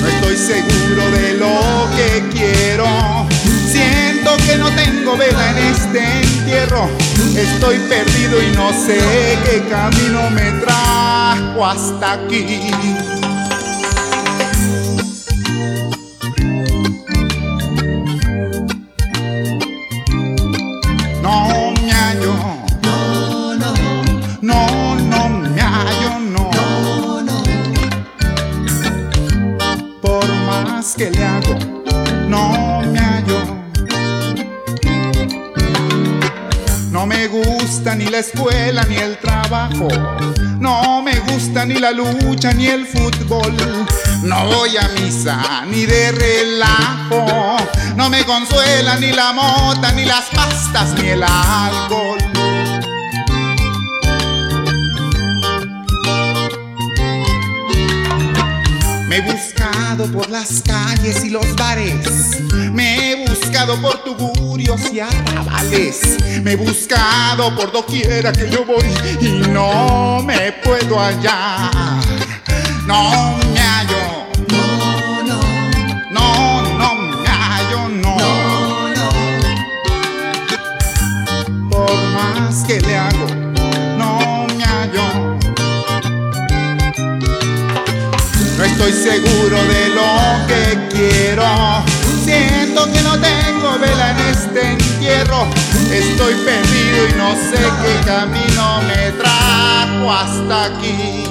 No 0.00 0.06
estoy 0.06 0.36
seguro 0.36 1.10
de 1.10 1.34
lo 1.34 1.88
que 1.96 2.22
quiero. 2.30 2.86
Siento 3.66 4.36
que 4.46 4.58
no 4.58 4.70
tengo 4.70 5.16
vela 5.16 5.50
en 5.50 5.58
este 5.74 6.20
entierro. 6.20 6.88
Estoy 7.36 7.78
perdido 7.78 8.40
y 8.40 8.54
no 8.54 8.70
sé 8.72 9.36
qué 9.44 9.64
camino 9.68 10.30
me 10.30 10.52
trajo 10.60 11.66
hasta 11.66 12.12
aquí. 12.12 12.70
Ni 41.78 41.82
la 41.82 41.92
lucha 41.92 42.52
ni 42.52 42.66
el 42.66 42.86
fútbol. 42.86 43.54
No 44.22 44.46
voy 44.46 44.76
a 44.76 44.88
misa 45.00 45.64
ni 45.66 45.86
de 45.86 46.12
relajo. 46.12 47.56
No 47.96 48.10
me 48.10 48.24
consuela 48.24 48.96
ni 48.96 49.12
la 49.12 49.32
mota 49.32 49.92
ni 49.92 50.04
las 50.04 50.24
pastas 50.34 50.94
ni 51.00 51.08
el 51.10 51.22
alcohol. 51.22 52.18
Me 59.08 59.16
he 59.16 59.20
buscado 59.20 60.10
por 60.12 60.28
las 60.30 60.62
calles 60.62 61.24
y 61.24 61.30
los 61.30 61.54
bares. 61.56 62.40
Me 62.72 63.12
he 63.12 63.27
buscado 63.58 63.82
por 63.82 64.04
tugurios 64.04 64.80
y 64.92 65.00
arrabales. 65.00 66.16
Me 66.42 66.52
he 66.52 66.56
buscado 66.56 67.54
por 67.56 67.72
doquiera 67.72 68.32
que 68.32 68.48
yo 68.48 68.64
voy 68.64 68.86
y 69.20 69.48
no 69.48 70.22
me 70.22 70.52
puedo 70.52 71.00
hallar. 71.00 71.72
No 72.86 73.36
me 73.52 73.60
hallo. 73.60 74.28
No, 74.48 75.22
no. 75.24 75.40
No, 76.12 76.78
no 76.78 76.94
me 76.94 77.28
hallo, 77.28 77.88
no. 77.88 78.16
Por 81.68 81.92
más 82.14 82.64
que 82.64 82.80
le 82.80 82.96
hago, 82.96 83.26
no 83.96 84.46
me 84.56 84.64
hallo. 84.64 85.36
No 88.56 88.64
estoy 88.64 88.92
seguro 88.92 89.56
de 89.64 89.88
lo 89.88 90.46
que 90.46 90.96
quiero. 90.96 91.87
Siento 92.78 92.92
que 92.92 93.02
no 93.02 93.18
tengo 93.18 93.78
vela 93.80 94.10
en 94.10 94.18
este 94.28 94.72
entierro. 94.72 95.46
Estoy 95.90 96.34
perdido 96.34 97.08
y 97.08 97.12
no 97.16 97.34
sé 97.34 97.58
qué 97.82 98.06
camino 98.06 98.82
me 98.82 99.10
trajo 99.12 100.12
hasta 100.12 100.64
aquí. 100.66 101.27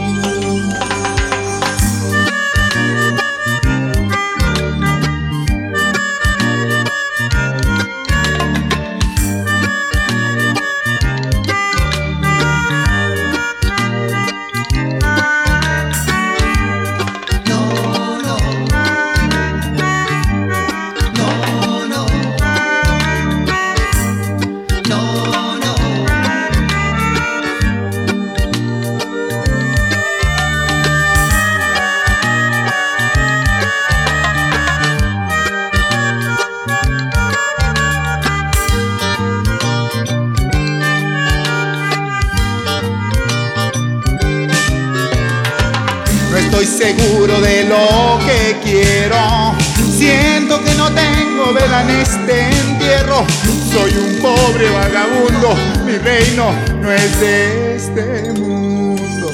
No 51.47 51.59
tengo 51.59 51.75
en 51.75 51.89
este 51.89 52.49
entierro. 52.49 53.25
Soy 53.71 53.91
un 53.97 54.21
pobre 54.21 54.69
vagabundo. 54.69 55.55
Mi 55.85 55.97
reino 55.97 56.51
no 56.81 56.91
es 56.91 57.19
de 57.19 57.75
este 57.75 58.33
mundo. 58.33 59.31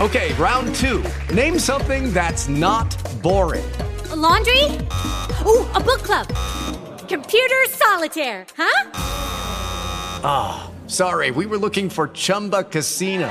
Okay, 0.00 0.32
round 0.34 0.74
two. 0.74 1.02
Name 1.34 1.58
something 1.58 2.12
that's 2.12 2.48
not 2.48 2.86
boring. 3.22 3.64
A 4.10 4.16
laundry? 4.16 4.64
Ooh, 5.44 5.66
a 5.74 5.80
book 5.80 6.02
club. 6.02 6.26
Computer 7.08 7.66
solitaire, 7.70 8.46
huh? 8.56 8.90
Ah, 10.22 10.70
sorry, 10.86 11.30
we 11.30 11.46
were 11.46 11.58
looking 11.58 11.88
for 11.88 12.08
Chumba 12.08 12.64
Casino. 12.64 13.30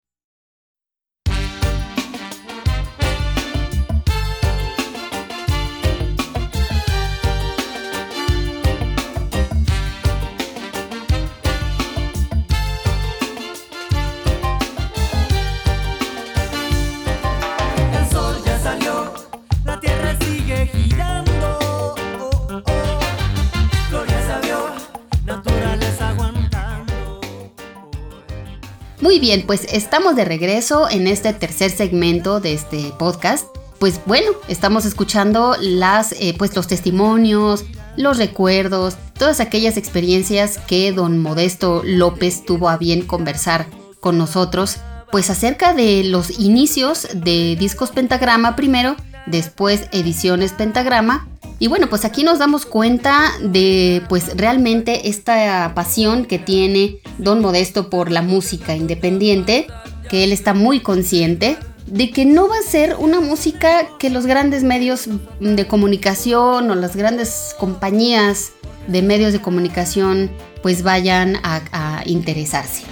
Muy 29.11 29.19
bien, 29.19 29.43
pues 29.45 29.67
estamos 29.73 30.15
de 30.15 30.23
regreso 30.23 30.89
en 30.89 31.05
este 31.05 31.33
tercer 31.33 31.69
segmento 31.69 32.39
de 32.39 32.53
este 32.53 32.93
podcast. 32.97 33.45
Pues 33.77 33.99
bueno, 34.05 34.31
estamos 34.47 34.85
escuchando 34.85 35.57
las, 35.59 36.13
eh, 36.13 36.33
pues 36.37 36.55
los 36.55 36.67
testimonios, 36.67 37.65
los 37.97 38.17
recuerdos, 38.17 38.95
todas 39.19 39.41
aquellas 39.41 39.75
experiencias 39.75 40.59
que 40.59 40.93
don 40.93 41.19
Modesto 41.19 41.81
López 41.83 42.45
tuvo 42.45 42.69
a 42.69 42.77
bien 42.77 43.01
conversar 43.01 43.67
con 43.99 44.17
nosotros 44.17 44.77
pues 45.11 45.29
acerca 45.29 45.73
de 45.73 46.05
los 46.05 46.39
inicios 46.39 47.09
de 47.13 47.57
discos 47.57 47.89
Pentagrama 47.89 48.55
primero, 48.55 48.95
después 49.25 49.87
ediciones 49.91 50.53
Pentagrama. 50.53 51.27
Y 51.59 51.67
bueno, 51.67 51.87
pues 51.89 52.05
aquí 52.05 52.23
nos 52.23 52.39
damos 52.39 52.65
cuenta 52.65 53.31
de 53.41 54.01
pues 54.09 54.35
realmente 54.35 55.09
esta 55.09 55.73
pasión 55.75 56.25
que 56.25 56.39
tiene 56.39 56.97
Don 57.19 57.39
Modesto 57.39 57.89
por 57.89 58.11
la 58.11 58.23
música 58.23 58.75
independiente, 58.75 59.67
que 60.09 60.23
él 60.23 60.31
está 60.31 60.53
muy 60.55 60.79
consciente 60.79 61.57
de 61.85 62.09
que 62.09 62.25
no 62.25 62.47
va 62.47 62.55
a 62.57 62.67
ser 62.67 62.95
una 62.97 63.19
música 63.19 63.87
que 63.99 64.09
los 64.09 64.25
grandes 64.25 64.63
medios 64.63 65.07
de 65.39 65.67
comunicación 65.67 66.71
o 66.71 66.75
las 66.75 66.95
grandes 66.95 67.55
compañías 67.59 68.53
de 68.87 69.01
medios 69.01 69.33
de 69.33 69.41
comunicación 69.41 70.31
pues 70.63 70.83
vayan 70.83 71.37
a, 71.43 71.61
a 71.71 72.03
interesarse. 72.05 72.83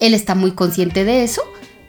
Él 0.00 0.12
está 0.12 0.34
muy 0.34 0.52
consciente 0.52 1.04
de 1.04 1.24
eso 1.24 1.42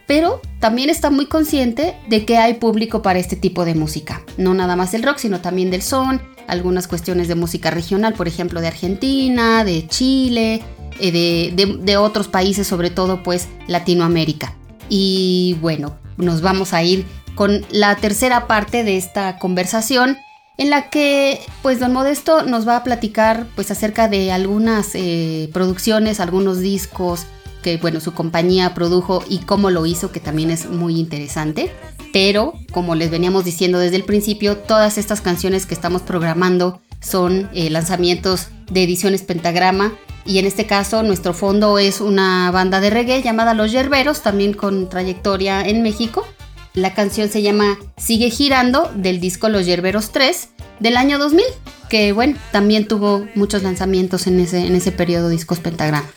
pero 0.10 0.41
también 0.60 0.89
está 0.89 1.12
muy 1.12 1.28
consciente 1.28 1.95
de 2.07 2.26
que 2.26 2.39
hay 2.39 2.55
público 2.55 3.03
para 3.03 3.20
este 3.20 3.36
tipo 3.36 3.64
de 3.64 3.76
música. 3.76 4.24
No 4.38 4.55
nada 4.55 4.76
más 4.76 4.95
el 4.95 5.03
rock, 5.03 5.20
sino 5.20 5.39
también 5.39 5.70
del 5.70 5.84
son, 5.84 6.20
algunas 6.47 6.88
cuestiones 6.88 7.28
de 7.28 7.36
música 7.36 7.70
regional, 7.70 8.16
por 8.16 8.28
ejemplo, 8.28 8.60
de 8.60 8.70
Argentina, 8.70 9.64
de 9.64 9.88
Chile, 9.88 10.64
eh, 10.99 11.51
de, 11.55 11.78
de, 11.80 11.97
otros 11.97 12.28
países, 12.28 12.66
sobre 12.66 12.89
todo 12.89 13.22
pues 13.22 13.49
Latinoamérica. 13.68 14.55
Y 14.89 15.57
bueno, 15.62 15.95
nos 16.18 16.41
vamos 16.41 16.74
a 16.74 16.82
ir 16.82 17.05
con 17.36 17.64
la 17.70 17.95
tercera 17.95 18.47
parte 18.47 18.84
de 18.84 18.97
esta 18.97 19.38
conversación 19.38 20.18
en 20.57 20.72
la 20.72 20.89
que 20.89 21.39
pues 21.62 21.80
don 21.80 21.93
Modesto 21.93 22.41
nos 22.41 22.68
va 22.68 22.78
a 22.78 22.84
platicar 22.84 23.45
pues 23.55 23.70
acerca 23.70 24.07
de 24.07 24.32
algunas 24.32 24.89
eh, 24.95 25.51
producciones, 25.53 26.20
algunos 26.20 26.62
discos, 26.62 27.28
que 27.62 27.78
bueno, 27.78 27.99
su 27.99 28.14
compañía 28.14 28.74
produjo 28.74 29.24
y 29.28 29.39
cómo 29.39 29.70
lo 29.70 29.86
hizo, 29.86 30.12
que 30.12 30.20
también 30.20 30.51
es 30.51 30.70
muy 30.70 30.99
interesante. 30.99 31.72
Pero, 32.12 32.53
como 32.72 32.95
les 32.95 33.12
veníamos 33.12 33.45
diciendo 33.45 33.80
desde 33.80 33.97
el 33.97 34.03
principio, 34.03 34.57
todas 34.57 34.97
estas 34.97 35.22
canciones 35.22 35.66
que 35.66 35.76
estamos 35.76 36.01
programando 36.01 36.82
son 37.01 37.49
eh, 37.53 37.70
lanzamientos 37.70 38.47
de 38.72 38.84
ediciones 38.84 39.22
Pentagrama. 39.22 39.93
Y 40.26 40.39
en 40.39 40.45
este 40.45 40.66
caso, 40.66 41.03
nuestro 41.03 41.34
fondo 41.34 41.80
es 41.80 42.01
una 42.01 42.51
banda 42.51 42.80
de 42.80 42.89
reggae 42.89 43.22
llamada 43.22 43.53
Los 43.53 43.72
Yerberos, 43.72 44.22
también 44.22 44.53
con 44.53 44.89
trayectoria 44.89 45.62
en 45.62 45.82
México. 45.82 46.26
La 46.74 46.93
canción 46.93 47.30
se 47.30 47.41
llama 47.41 47.78
Sigue 47.97 48.30
girando 48.30 48.91
del 48.95 49.20
disco 49.20 49.49
Los 49.49 49.66
Yerberos 49.66 50.12
3 50.12 50.49
del 50.80 50.97
año 50.97 51.18
2000, 51.18 51.43
que 51.89 52.12
bueno, 52.12 52.38
también 52.51 52.88
tuvo 52.88 53.26
muchos 53.36 53.64
lanzamientos 53.64 54.28
en 54.28 54.39
ese, 54.39 54.66
en 54.66 54.76
ese 54.76 54.91
periodo 54.91 55.30
discos 55.30 55.60
Pentagrama. 55.60 56.07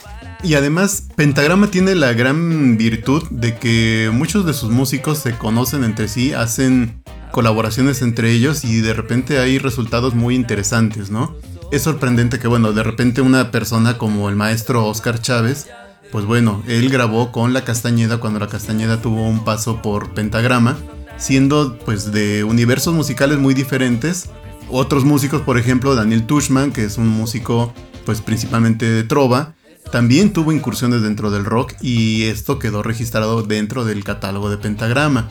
Y 0.45 0.55
además, 0.55 1.07
Pentagrama 1.15 1.69
tiene 1.69 1.95
la 1.95 2.13
gran 2.15 2.77
virtud 2.77 3.23
de 3.31 3.57
que 3.57 4.11
muchos 4.13 4.45
de 4.45 4.53
sus 4.53 4.71
músicos 4.71 5.19
se 5.19 5.39
conocen 5.39 5.85
entre 5.85 6.09
sí, 6.09 6.33
hacen 6.33 7.01
colaboraciones 7.31 8.03
entre 8.03 8.33
ellos 8.33 8.65
y 8.65 8.81
de 8.81 8.93
repente 8.93 9.39
hay 9.39 9.59
resultados 9.59 10.15
muy 10.15 10.35
interesantes, 10.35 11.11
¿no? 11.11 11.37
Es 11.71 11.83
sorprendente 11.83 12.41
que, 12.41 12.49
bueno, 12.49 12.73
de 12.73 12.83
repente 12.83 13.23
una 13.23 13.53
persona 13.53 13.99
como 13.99 14.29
el 14.29 14.37
maestro 14.37 14.85
Oscar 14.87 15.21
Chávez, 15.23 15.69
pues 16.11 16.25
bueno, 16.25 16.63
él 16.67 16.91
grabó 16.91 17.31
con 17.31 17.53
La 17.53 17.65
Castañeda 17.65 18.19
cuando 18.19 18.41
La 18.41 18.49
Castañeda 18.49 19.01
tuvo 19.01 19.27
un 19.29 19.45
paso 19.45 19.81
por 19.81 20.13
Pentagrama, 20.13 20.77
siendo 21.19 21.79
pues 21.79 22.11
de 22.11 22.43
universos 22.43 22.95
musicales 22.95 23.39
muy 23.39 23.55
diferentes. 23.55 24.29
Otros 24.69 25.05
músicos, 25.05 25.41
por 25.43 25.57
ejemplo, 25.57 25.95
Daniel 25.95 26.27
Tushman, 26.27 26.73
que 26.73 26.85
es 26.85 26.99
un 26.99 27.09
músico 27.09 27.73
pues 28.05 28.21
principalmente 28.21 28.85
de 28.85 29.05
trova, 29.05 29.55
también 29.91 30.33
tuvo 30.33 30.53
incursiones 30.53 31.03
dentro 31.03 31.31
del 31.31 31.45
rock 31.45 31.75
y 31.81 32.25
esto 32.25 32.59
quedó 32.59 32.83
registrado 32.83 33.43
dentro 33.43 33.85
del 33.85 34.05
catálogo 34.05 34.49
de 34.51 34.57
Pentagrama. 34.57 35.29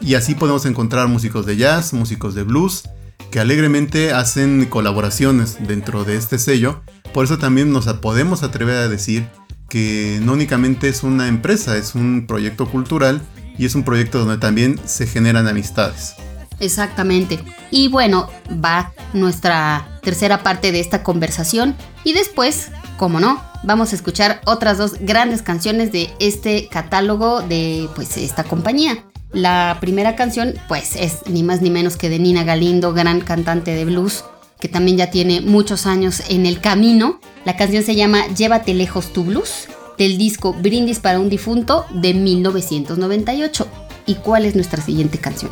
Y 0.00 0.14
así 0.14 0.34
podemos 0.34 0.66
encontrar 0.66 1.08
músicos 1.08 1.46
de 1.46 1.56
jazz, 1.56 1.92
músicos 1.92 2.34
de 2.34 2.42
blues, 2.42 2.82
que 3.30 3.40
alegremente 3.40 4.12
hacen 4.12 4.66
colaboraciones 4.66 5.56
dentro 5.66 6.04
de 6.04 6.16
este 6.16 6.38
sello. 6.38 6.82
Por 7.14 7.24
eso 7.24 7.38
también 7.38 7.72
nos 7.72 7.86
podemos 7.94 8.42
atrever 8.42 8.76
a 8.76 8.88
decir 8.88 9.26
que 9.68 10.20
no 10.22 10.34
únicamente 10.34 10.88
es 10.88 11.02
una 11.02 11.28
empresa, 11.28 11.78
es 11.78 11.94
un 11.94 12.26
proyecto 12.26 12.68
cultural 12.68 13.22
y 13.56 13.64
es 13.64 13.74
un 13.74 13.84
proyecto 13.84 14.18
donde 14.18 14.38
también 14.38 14.78
se 14.84 15.06
generan 15.06 15.48
amistades. 15.48 16.16
Exactamente. 16.62 17.40
Y 17.72 17.88
bueno, 17.88 18.28
va 18.64 18.92
nuestra 19.12 19.98
tercera 20.00 20.44
parte 20.44 20.70
de 20.70 20.78
esta 20.78 21.02
conversación 21.02 21.74
y 22.04 22.12
después, 22.12 22.68
como 22.96 23.18
no, 23.18 23.42
vamos 23.64 23.92
a 23.92 23.96
escuchar 23.96 24.40
otras 24.46 24.78
dos 24.78 24.94
grandes 25.00 25.42
canciones 25.42 25.90
de 25.90 26.10
este 26.20 26.68
catálogo 26.68 27.42
de 27.42 27.88
pues 27.96 28.16
esta 28.16 28.44
compañía. 28.44 29.04
La 29.32 29.78
primera 29.80 30.14
canción 30.14 30.54
pues 30.68 30.94
es 30.94 31.26
ni 31.26 31.42
más 31.42 31.62
ni 31.62 31.70
menos 31.70 31.96
que 31.96 32.08
de 32.08 32.20
Nina 32.20 32.44
Galindo, 32.44 32.94
gran 32.94 33.20
cantante 33.20 33.74
de 33.74 33.84
blues, 33.84 34.24
que 34.60 34.68
también 34.68 34.96
ya 34.96 35.10
tiene 35.10 35.40
muchos 35.40 35.86
años 35.86 36.22
en 36.28 36.46
el 36.46 36.60
camino. 36.60 37.18
La 37.44 37.56
canción 37.56 37.82
se 37.82 37.96
llama 37.96 38.28
Llévate 38.28 38.72
lejos 38.72 39.12
tu 39.12 39.24
blues, 39.24 39.66
del 39.98 40.16
disco 40.16 40.52
Brindis 40.52 41.00
para 41.00 41.18
un 41.18 41.28
difunto 41.28 41.86
de 41.90 42.14
1998. 42.14 43.66
¿Y 44.06 44.14
cuál 44.16 44.44
es 44.44 44.54
nuestra 44.54 44.80
siguiente 44.80 45.18
canción? 45.18 45.50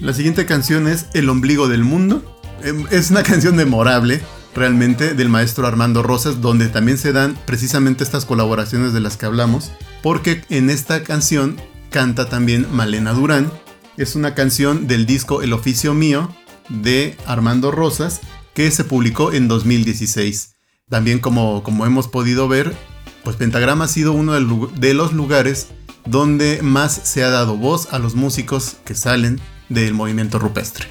La 0.00 0.14
siguiente 0.14 0.46
canción 0.46 0.88
es 0.88 1.06
El 1.12 1.28
ombligo 1.28 1.68
del 1.68 1.84
mundo. 1.84 2.22
Em, 2.62 2.86
Es 2.90 3.10
una 3.10 3.22
canción 3.22 3.54
memorable 3.54 4.22
realmente 4.54 5.12
del 5.12 5.28
maestro 5.28 5.66
Armando 5.66 6.02
Rosas, 6.02 6.40
donde 6.40 6.68
también 6.68 6.96
se 6.96 7.12
dan 7.12 7.36
precisamente 7.44 8.02
estas 8.02 8.24
colaboraciones 8.24 8.94
de 8.94 9.00
las 9.00 9.18
que 9.18 9.26
hablamos, 9.26 9.72
porque 10.02 10.42
en 10.48 10.70
esta 10.70 11.02
canción 11.02 11.60
canta 11.90 12.30
también 12.30 12.66
Malena 12.72 13.12
Durán. 13.12 13.52
Es 13.98 14.16
una 14.16 14.34
canción 14.34 14.86
del 14.86 15.04
disco 15.04 15.42
El 15.42 15.52
oficio 15.52 15.92
mío 15.92 16.34
de 16.70 17.18
Armando 17.26 17.70
Rosas 17.70 18.20
que 18.54 18.70
se 18.70 18.84
publicó 18.84 19.34
en 19.34 19.48
2016. 19.48 20.54
También 20.88 21.18
como, 21.18 21.62
como 21.62 21.84
hemos 21.84 22.08
podido 22.08 22.48
ver, 22.48 22.74
pues 23.22 23.36
Pentagrama 23.36 23.84
ha 23.84 23.88
sido 23.88 24.12
uno 24.12 24.32
de 24.32 24.94
los 24.94 25.12
lugares 25.12 25.68
donde 26.06 26.60
más 26.62 26.92
se 27.04 27.22
ha 27.22 27.28
dado 27.28 27.58
voz 27.58 27.92
a 27.92 27.98
los 27.98 28.14
músicos 28.14 28.78
que 28.84 28.94
salen 28.94 29.38
del 29.70 29.94
movimiento 29.94 30.38
rupestre. 30.38 30.86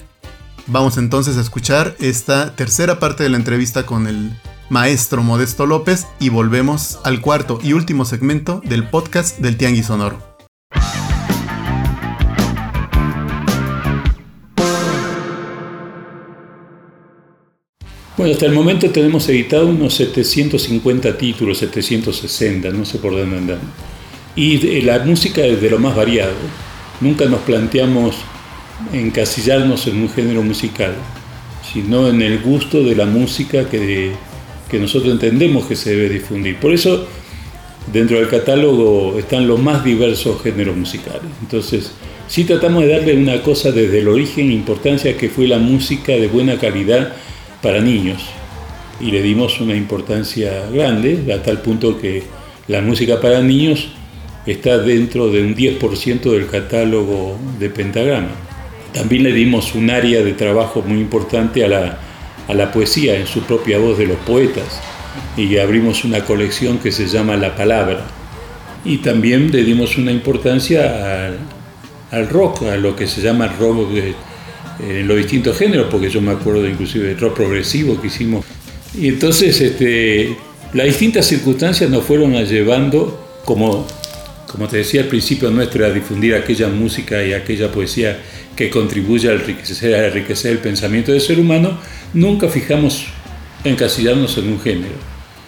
Vamos 0.66 0.98
entonces 0.98 1.38
a 1.38 1.42
escuchar 1.42 1.96
esta 2.00 2.56
tercera 2.56 3.00
parte 3.00 3.22
de 3.24 3.30
la 3.30 3.38
entrevista 3.38 3.86
con 3.86 4.08
el 4.08 4.32
maestro 4.70 5.22
Modesto 5.24 5.66
López 5.66 6.08
y 6.20 6.30
volvemos 6.30 7.00
al 7.04 7.22
cuarto 7.22 7.60
y 7.64 7.74
último 7.74 8.06
segmento 8.06 8.62
del 8.66 8.88
podcast 8.88 9.38
del 9.40 9.58
Tianguis 9.58 9.86
Sonoro. 9.88 10.20
Bueno, 18.18 18.34
hasta 18.34 18.48
el 18.48 18.52
momento 18.54 18.90
tenemos 18.90 19.30
editado 19.30 19.68
unos 19.68 19.94
750 19.94 21.18
títulos, 21.18 21.58
760, 21.60 22.70
no 22.72 22.84
sé 22.84 22.98
por 22.98 23.14
dónde 23.16 23.38
andan. 23.38 23.60
Y 24.36 24.58
de- 24.58 24.82
la 24.82 25.00
música 25.00 25.42
es 25.46 25.62
de 25.62 25.70
lo 25.70 25.80
más 25.80 25.96
variado. 25.96 26.34
Nunca 27.00 27.26
nos 27.26 27.40
planteamos 27.42 28.16
encasillarnos 28.94 29.88
en 29.88 30.02
un 30.02 30.10
género 30.10 30.42
musical, 30.42 30.94
sino 31.72 32.08
en 32.08 32.22
el 32.22 32.40
gusto 32.40 32.84
de 32.84 32.96
la 32.96 33.06
música 33.06 33.70
que, 33.70 34.14
nosotros 34.74 35.14
entendemos 35.14 35.66
que 35.66 35.76
se 35.76 35.96
debe 35.96 36.10
difundir. 36.10 36.58
Por 36.58 36.74
eso, 36.74 37.08
dentro 37.92 38.18
del 38.18 38.28
catálogo 38.28 39.18
están 39.18 39.48
los 39.48 39.60
más 39.60 39.84
diversos 39.84 40.42
géneros 40.42 40.78
musicales. 40.78 41.24
Entonces, 41.42 41.92
sí 42.28 42.44
tratamos 42.44 42.84
de 42.84 42.90
darle 42.90 43.18
una 43.18 43.42
cosa 43.42 43.72
desde 43.72 44.00
el 44.00 44.08
origen, 44.08 44.52
importancia 44.52 45.18
que 45.18 45.30
fue 45.30 45.48
la 45.48 45.58
música 45.58 46.12
de 46.12 46.28
buena 46.28 46.58
calidad 46.58 47.14
para 47.62 47.82
niños. 47.82 48.22
Y 49.02 49.12
le 49.12 49.22
dimos 49.22 49.60
una 49.60 49.76
importancia 49.76 50.70
grande, 50.72 51.34
a 51.34 51.42
tal 51.42 51.62
punto 51.62 52.00
que 52.00 52.24
la 52.68 52.82
música 52.82 53.20
para 53.20 53.42
niños 53.42 53.88
está 54.46 54.78
dentro 54.78 55.30
de 55.30 55.42
un 55.42 55.56
10% 55.56 56.32
del 56.32 56.48
catálogo 56.48 57.38
de 57.60 57.70
Pentagrama. 57.70 58.49
También 58.94 59.24
le 59.24 59.32
dimos 59.34 59.76
un 59.76 59.90
área 59.90 60.24
de 60.24 60.34
trabajo 60.34 60.82
muy 60.86 61.00
importante 61.00 61.64
a 61.64 61.68
la, 61.68 61.98
a 62.48 62.54
la 62.54 62.72
poesía 62.72 63.18
en 63.18 63.28
su 63.28 63.42
propia 63.42 63.78
voz 63.78 63.98
de 63.98 64.08
los 64.08 64.18
poetas 64.18 64.82
y 65.38 65.58
abrimos 65.58 66.04
una 66.06 66.24
colección 66.26 66.80
que 66.80 66.92
se 66.92 67.08
llama 67.08 67.38
La 67.38 67.56
Palabra. 67.56 68.06
Y 68.86 68.98
también 68.98 69.52
le 69.52 69.64
dimos 69.64 69.98
una 69.98 70.12
importancia 70.12 71.26
al, 71.28 71.38
al 72.12 72.30
rock, 72.30 72.64
a 72.64 72.78
lo 72.78 72.96
que 72.96 73.08
se 73.08 73.22
llama 73.22 73.48
rock 73.60 73.90
de- 73.92 74.16
en 74.82 75.08
los 75.08 75.18
distintos 75.18 75.58
géneros, 75.58 75.88
porque 75.92 76.10
yo 76.10 76.22
me 76.22 76.32
acuerdo 76.32 76.66
inclusive 76.66 77.10
del 77.10 77.20
rock 77.20 77.36
progresivo 77.36 78.00
que 78.00 78.08
hicimos. 78.08 78.46
Y 78.98 79.10
entonces 79.10 79.60
este, 79.60 80.38
las 80.74 80.86
distintas 80.88 81.26
circunstancias 81.26 81.90
nos 81.90 82.04
fueron 82.06 82.32
llevando, 82.46 83.28
como, 83.44 83.86
como 84.52 84.68
te 84.68 84.78
decía 84.78 85.02
al 85.02 85.08
principio 85.08 85.52
nuestro, 85.52 85.86
a 85.86 85.92
difundir 85.92 86.34
aquella 86.34 86.68
música 86.70 87.24
y 87.24 87.34
aquella 87.34 87.72
poesía 87.72 88.20
que 88.56 88.70
contribuye 88.70 89.30
a 89.30 89.34
enriquecer, 89.34 89.94
a 89.94 90.08
enriquecer 90.08 90.54
el 90.54 90.58
pensamiento 90.58 91.12
del 91.12 91.22
ser 91.22 91.40
humano, 91.40 91.78
nunca 92.16 92.50
fijamos 92.50 93.06
encasillarnos 93.64 94.38
en 94.40 94.50
un 94.50 94.60
género. 94.60 94.96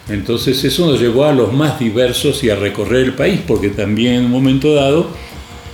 Entonces 0.08 0.62
eso 0.62 0.86
nos 0.86 1.00
llevó 1.00 1.24
a 1.24 1.32
los 1.32 1.52
más 1.52 1.80
diversos 1.80 2.44
y 2.44 2.50
a 2.50 2.56
recorrer 2.56 3.04
el 3.04 3.14
país, 3.14 3.40
porque 3.44 3.70
también 3.70 4.14
en 4.14 4.24
un 4.26 4.30
momento 4.30 4.72
dado 4.72 5.08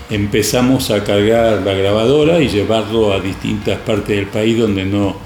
empezamos 0.09 0.91
a 0.91 1.05
cargar 1.05 1.61
la 1.63 1.75
grabadora 1.75 2.41
y 2.41 2.49
llevarlo 2.49 3.13
a 3.13 3.21
distintas 3.21 3.79
partes 3.81 4.17
del 4.17 4.27
país 4.27 4.59
donde 4.59 4.87
no 4.87 5.17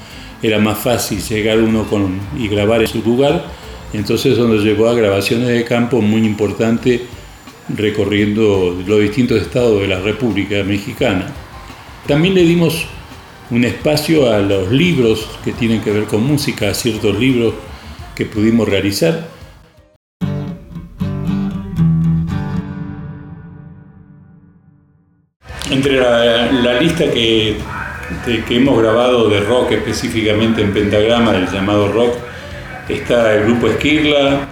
era 0.43 0.59
más 0.59 0.79
fácil 0.79 1.23
llegar 1.23 1.61
uno 1.61 1.87
con, 1.87 2.19
y 2.37 2.49
grabar 2.49 2.81
en 2.81 2.89
su 2.89 3.01
lugar. 3.01 3.45
Entonces 3.93 4.33
eso 4.33 4.49
nos 4.49 4.65
llevó 4.65 4.89
a 4.89 4.95
grabaciones 4.95 5.47
de 5.49 5.65
campo 5.65 6.01
muy 6.01 6.27
importantes 6.27 7.03
recorriendo 7.69 8.77
los 8.87 9.01
distintos 9.01 9.41
estados 9.41 9.81
de 9.81 9.89
la 9.89 10.01
República 10.01 10.63
Mexicana. 10.65 11.27
También 12.07 12.35
le 12.35 12.43
dimos 12.43 12.87
un 13.51 13.65
espacio 13.65 14.33
a 14.33 14.39
los 14.39 14.71
libros 14.71 15.29
que 15.45 15.53
tienen 15.53 15.81
que 15.83 15.91
ver 15.91 16.05
con 16.05 16.25
música, 16.25 16.71
a 16.71 16.75
ciertos 16.75 17.19
libros 17.19 17.55
que 18.15 18.27
pudimos 18.27 18.69
realizar. 18.69 19.29
Entre 25.71 25.97
la, 25.97 26.81
lista 26.81 27.11
que, 27.11 27.57
que 28.47 28.57
hemos 28.57 28.79
grabado 28.79 29.29
de 29.29 29.41
rock 29.41 29.73
específicamente 29.73 30.61
en 30.61 30.73
pentagrama, 30.73 31.33
del 31.33 31.49
llamado 31.51 31.91
rock, 31.93 32.15
está 32.89 33.35
el 33.35 33.45
grupo 33.45 33.69
Esquirla, 33.69 34.49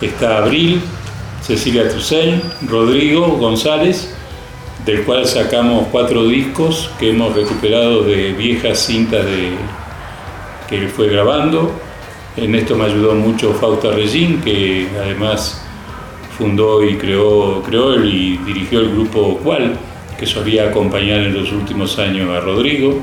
está 0.00 0.38
Abril, 0.38 0.80
Cecilia 1.50 1.88
Toussaint, 1.88 2.44
Rodrigo 2.68 3.26
González, 3.26 4.14
del 4.86 5.02
cual 5.02 5.26
sacamos 5.26 5.88
cuatro 5.90 6.28
discos 6.28 6.88
que 7.00 7.10
hemos 7.10 7.34
recuperado 7.34 8.04
de 8.04 8.32
viejas 8.34 8.78
cintas 8.78 9.26
de, 9.26 9.54
que 10.68 10.86
fue 10.86 11.08
grabando. 11.08 11.72
En 12.36 12.54
esto 12.54 12.76
me 12.76 12.84
ayudó 12.84 13.16
mucho 13.16 13.52
Fausta 13.54 13.90
Regín, 13.90 14.40
que 14.40 14.86
además 14.96 15.66
fundó 16.38 16.84
y 16.84 16.96
creó, 16.96 17.60
creó 17.64 17.96
y 17.96 18.36
dirigió 18.46 18.78
el 18.78 18.92
grupo 18.92 19.40
Cual, 19.42 19.76
que 20.16 20.26
solía 20.26 20.68
acompañar 20.68 21.18
en 21.18 21.34
los 21.34 21.50
últimos 21.50 21.98
años 21.98 22.30
a 22.30 22.38
Rodrigo. 22.38 23.00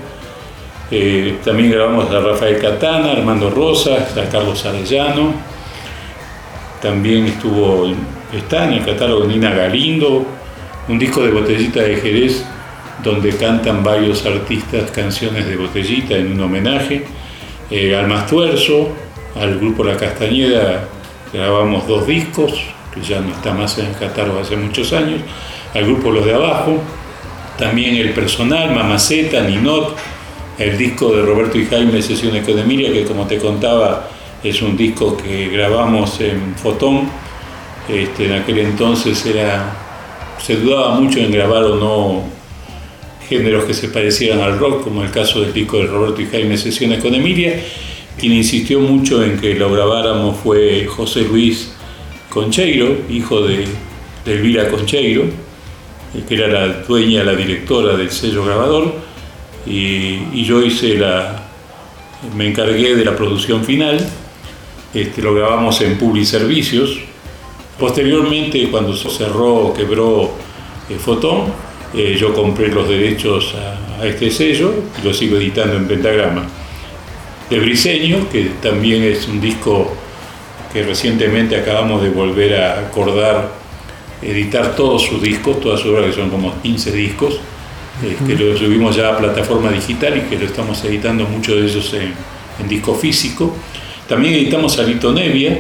Eh, 0.90 1.36
también 1.44 1.70
grabamos 1.70 2.10
a 2.12 2.22
Rafael 2.22 2.60
Catana, 2.60 3.12
Armando 3.12 3.50
Rosas, 3.50 4.16
a 4.16 4.30
Carlos 4.30 4.66
Arellano. 4.66 5.34
También 6.82 7.26
estuvo, 7.26 7.92
está 8.34 8.66
en 8.66 8.74
el 8.74 8.86
catálogo 8.86 9.26
Nina 9.26 9.52
Galindo, 9.52 10.26
un 10.88 11.00
disco 11.00 11.24
de 11.24 11.32
Botellita 11.32 11.82
de 11.82 11.98
Jerez, 11.98 12.46
donde 13.04 13.36
cantan 13.36 13.84
varios 13.84 14.26
artistas 14.26 14.92
canciones 14.92 15.46
de 15.46 15.56
Botellita 15.56 16.16
en 16.16 16.34
un 16.34 16.42
homenaje. 16.42 17.06
Eh, 17.70 17.96
al 17.96 18.08
Mastuerzo, 18.08 18.90
al 19.36 19.60
grupo 19.60 19.84
La 19.84 19.98
Castañeda, 19.98 20.88
grabamos 21.34 21.88
dos 21.88 22.08
discos, 22.08 22.54
que 22.94 23.02
ya 23.02 23.20
no 23.20 23.30
está 23.30 23.54
más 23.54 23.78
en 23.78 23.88
el 23.88 23.96
catálogo 23.96 24.40
hace 24.40 24.56
muchos 24.56 24.94
años. 24.94 25.22
Al 25.74 25.86
grupo 25.86 26.12
Los 26.12 26.26
de 26.26 26.34
Abajo, 26.34 26.82
también 27.58 27.96
el 27.96 28.12
personal, 28.14 28.74
Mamaceta, 28.74 29.42
Ninot, 29.42 29.96
el 30.58 30.78
disco 30.78 31.12
de 31.16 31.22
Roberto 31.24 31.58
y 31.58 31.66
Jaime, 31.66 32.02
Sesiones 32.02 32.46
con 32.46 32.58
Emilia, 32.58 32.92
que 32.92 33.04
como 33.04 33.28
te 33.28 33.38
contaba 33.38 34.10
es 34.44 34.62
un 34.62 34.78
disco 34.78 35.18
que 35.18 35.50
grabamos 35.50 36.20
en 36.22 36.56
Fotón. 36.56 37.10
Este, 37.90 38.26
en 38.26 38.34
aquel 38.34 38.60
entonces 38.60 39.26
era, 39.26 39.74
se 40.42 40.58
dudaba 40.58 41.00
mucho 41.00 41.20
en 41.20 41.32
grabar 41.32 41.64
o 41.64 41.76
no 41.76 42.24
géneros 43.28 43.66
que 43.66 43.74
se 43.74 43.90
parecieran 43.90 44.40
al 44.40 44.58
rock, 44.58 44.84
como 44.84 45.04
el 45.04 45.12
caso 45.12 45.42
del 45.42 45.54
disco 45.54 45.78
de 45.78 45.88
Roberto 45.88 46.22
y 46.22 46.28
Jaime, 46.28 46.58
Sesiones 46.58 47.02
con 47.02 47.14
Emilia. 47.14 47.62
Quien 48.18 48.34
insistió 48.34 48.80
mucho 48.80 49.24
en 49.24 49.40
que 49.40 49.54
lo 49.54 49.72
grabáramos 49.72 50.38
fue 50.38 50.86
José 50.88 51.22
Luis 51.22 51.74
Concheiro, 52.30 52.98
hijo 53.10 53.42
de, 53.42 53.66
de 54.26 54.34
Elvira 54.34 54.70
Concheiro, 54.70 55.24
eh, 55.24 56.24
que 56.28 56.36
era 56.36 56.48
la 56.48 56.82
dueña, 56.82 57.24
la 57.24 57.36
directora 57.36 57.96
del 57.96 58.10
sello 58.12 58.44
grabador, 58.44 58.94
y, 59.66 60.44
yo 60.44 60.64
hice 60.64 60.98
la, 60.98 61.44
me 62.36 62.48
encargué 62.48 62.96
de 62.96 63.04
la 63.04 63.16
producción 63.16 63.66
final, 63.66 63.98
este, 64.94 65.22
lo 65.22 65.34
grabamos 65.34 65.82
en 65.82 65.98
Publiservicios. 65.98 67.00
Posteriormente, 67.80 68.70
cuando 68.70 68.96
se 68.96 69.10
cerró, 69.10 69.74
quebró 69.76 70.32
eh, 70.90 70.98
Fotón, 70.98 71.46
eh, 71.94 72.18
yo 72.20 72.34
compré 72.34 72.70
los 72.70 72.90
derechos 72.90 73.56
a, 73.56 74.02
a 74.02 74.06
este 74.08 74.32
sello 74.32 74.74
y 75.00 75.06
lo 75.06 75.14
sigo 75.14 75.38
editando 75.38 75.76
en 75.76 75.88
pentagrama. 75.88 76.44
De 77.50 77.60
Briseño, 77.60 78.28
que 78.30 78.52
también 78.62 79.04
es 79.04 79.28
un 79.28 79.40
disco 79.40 79.92
que 80.74 80.84
recientemente 80.84 81.56
acabamos 81.56 82.02
de 82.02 82.10
volver 82.10 82.56
a 82.56 82.80
acordar, 82.80 83.52
editar 84.22 84.76
todos 84.76 85.04
sus 85.04 85.22
discos, 85.22 85.62
todas 85.62 85.80
sus 85.80 85.92
obras, 85.92 86.08
que 86.08 86.14
son 86.14 86.30
como 86.30 86.60
15 86.62 86.92
discos, 86.92 87.40
eh, 88.04 88.18
que 88.26 88.36
lo 88.36 88.58
subimos 88.58 88.96
ya 88.96 89.10
a 89.10 89.18
plataforma 89.18 89.72
digital 89.72 90.18
y 90.18 90.22
que 90.30 90.38
lo 90.38 90.46
estamos 90.46 90.84
editando 90.84 91.26
muchos 91.26 91.56
de 91.56 91.66
ellos 91.68 91.94
en, 91.94 92.14
en 92.60 92.68
disco 92.68 92.96
físico. 92.96 93.56
También 94.08 94.34
editamos 94.34 94.78
a 94.80 94.84
Lito 94.84 95.14
Nevia, 95.14 95.60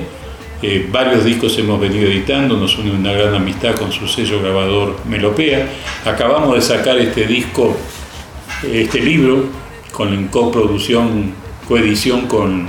eh, 0.61 0.87
varios 0.91 1.23
discos 1.23 1.57
hemos 1.59 1.79
venido 1.79 2.09
editando, 2.09 2.57
nos 2.57 2.79
une 2.79 2.89
una 2.89 3.11
gran 3.11 3.35
amistad 3.35 3.75
con 3.75 3.91
su 3.91 4.07
sello 4.07 4.41
grabador 4.41 4.97
Melopea. 5.07 5.67
Acabamos 6.03 6.55
de 6.55 6.61
sacar 6.61 6.97
este 6.97 7.27
disco, 7.27 7.77
este 8.63 8.99
libro, 8.99 9.45
con 9.91 10.27
coproducción, 10.29 11.33
coedición 11.67 12.27
con, 12.27 12.67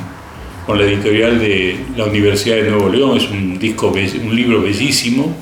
con 0.66 0.78
la 0.78 0.84
editorial 0.84 1.38
de 1.38 1.78
la 1.96 2.04
Universidad 2.04 2.56
de 2.56 2.70
Nuevo 2.70 2.90
León. 2.90 3.16
Es 3.16 3.30
un, 3.30 3.58
disco, 3.58 3.88
un 3.88 4.36
libro 4.36 4.60
bellísimo, 4.60 5.34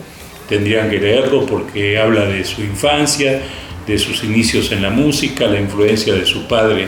tendrían 0.49 0.88
que 0.88 1.01
leerlo 1.01 1.44
porque 1.47 1.99
habla 1.99 2.26
de 2.26 2.44
su 2.44 2.62
infancia, 2.62 3.42
de 3.88 3.99
sus 3.99 4.22
inicios 4.22 4.70
en 4.70 4.82
la 4.82 4.90
música, 4.90 5.49
la 5.49 5.61
influencia 5.61 6.14
de 6.14 6.24
su 6.24 6.47
padre 6.47 6.86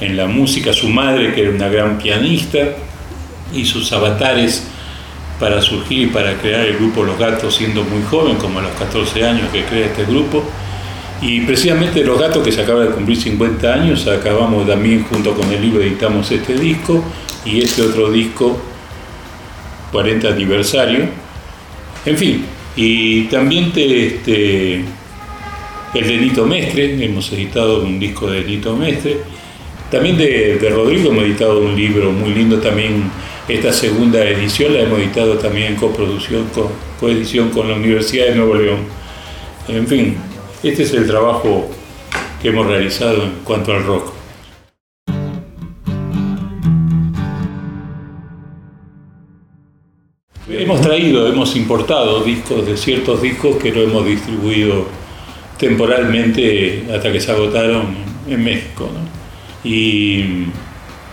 en 0.00 0.16
la 0.16 0.26
música, 0.26 0.72
su 0.72 0.88
madre 0.88 1.34
que 1.34 1.42
era 1.42 1.50
una 1.50 1.68
gran 1.68 1.98
pianista 1.98 2.76
y 3.52 3.64
sus 3.64 3.92
avatares 3.92 4.68
para 5.38 5.60
surgir 5.60 6.02
y 6.02 6.06
para 6.06 6.34
crear 6.38 6.66
el 6.66 6.76
grupo 6.76 7.04
Los 7.04 7.18
Gatos 7.18 7.54
siendo 7.56 7.82
muy 7.84 8.02
joven, 8.02 8.36
como 8.36 8.58
a 8.58 8.62
los 8.62 8.72
14 8.72 9.24
años 9.24 9.48
que 9.52 9.64
crea 9.64 9.86
este 9.86 10.04
grupo. 10.04 10.42
Y 11.20 11.40
precisamente 11.40 12.04
Los 12.04 12.20
Gatos, 12.20 12.42
que 12.42 12.52
se 12.52 12.62
acaba 12.62 12.84
de 12.84 12.90
cumplir 12.90 13.16
50 13.16 13.72
años, 13.72 14.06
acabamos 14.06 14.66
también 14.66 15.04
junto 15.04 15.34
con 15.34 15.50
el 15.52 15.60
libro 15.60 15.82
editamos 15.82 16.30
este 16.30 16.54
disco 16.54 17.02
y 17.44 17.62
este 17.62 17.82
otro 17.82 18.10
disco, 18.10 18.58
40 19.92 20.28
aniversario. 20.28 21.08
En 22.04 22.16
fin, 22.16 22.44
y 22.76 23.22
también 23.24 23.72
te, 23.72 24.06
este, 24.06 24.84
el 25.94 26.06
de 26.06 26.18
Nito 26.18 26.46
Mestre, 26.46 27.04
hemos 27.04 27.32
editado 27.32 27.82
un 27.82 27.98
disco 27.98 28.30
de 28.30 28.44
Nito 28.44 28.76
Mestre. 28.76 29.18
También 29.90 30.18
de, 30.18 30.58
de 30.60 30.70
Rodrigo 30.70 31.10
hemos 31.10 31.24
editado 31.24 31.60
un 31.60 31.74
libro 31.74 32.12
muy 32.12 32.34
lindo 32.34 32.58
también. 32.58 33.10
Esta 33.48 33.72
segunda 33.72 34.24
edición 34.24 34.74
la 34.74 34.80
hemos 34.80 34.98
editado 34.98 35.38
también 35.38 35.68
en 35.74 35.76
coproducción, 35.76 36.46
co- 36.52 36.70
coedición 36.98 37.50
con 37.50 37.68
la 37.68 37.76
Universidad 37.76 38.26
de 38.26 38.34
Nuevo 38.34 38.54
León. 38.56 38.78
En 39.68 39.86
fin, 39.86 40.16
este 40.64 40.82
es 40.82 40.92
el 40.94 41.06
trabajo 41.06 41.68
que 42.42 42.48
hemos 42.48 42.66
realizado 42.66 43.22
en 43.22 43.30
cuanto 43.44 43.72
al 43.72 43.84
rock. 43.84 44.12
Hemos 50.48 50.80
traído, 50.80 51.26
hemos 51.26 51.56
importado 51.56 52.22
discos 52.22 52.64
de 52.66 52.76
ciertos 52.76 53.20
discos 53.20 53.56
que 53.56 53.72
lo 53.72 53.82
hemos 53.82 54.06
distribuido 54.06 54.86
temporalmente 55.58 56.84
hasta 56.94 57.10
que 57.12 57.20
se 57.20 57.32
agotaron 57.32 57.86
en 58.28 58.44
México. 58.44 58.88
¿no? 58.92 59.68
Y 59.68 60.44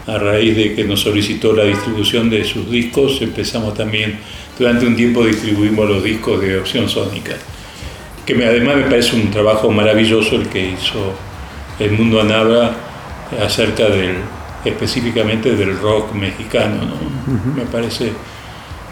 a 0.08 0.18
raíz 0.18 0.56
de 0.58 0.76
que 0.76 0.84
nos 0.84 1.02
solicitó 1.02 1.54
la 1.54 1.64
distribución 1.64 2.30
de 2.30 2.44
sus 2.44 2.70
discos, 2.70 3.22
empezamos 3.22 3.74
también, 3.74 4.20
durante 4.60 4.86
un 4.86 4.96
tiempo 4.96 5.26
distribuimos 5.26 5.90
los 5.90 6.04
discos 6.04 6.42
de 6.42 6.58
Opción 6.58 6.90
Sónica, 6.90 7.34
que 8.26 8.36
me- 8.36 8.46
además 8.46 8.76
me 8.78 8.84
parece 8.84 9.16
un 9.16 9.32
trabajo 9.32 9.72
maravilloso 9.72 10.36
el 10.36 10.48
que 10.50 10.72
hizo 10.72 11.14
el 11.80 11.92
Mundo 11.94 12.20
Anabra 12.22 12.76
acerca 13.44 13.86
del, 13.90 14.16
específicamente 14.66 15.56
del 15.56 15.78
rock 15.80 16.14
mexicano. 16.14 16.76
¿no? 16.86 17.54
Me 17.56 17.64
parece 17.64 18.12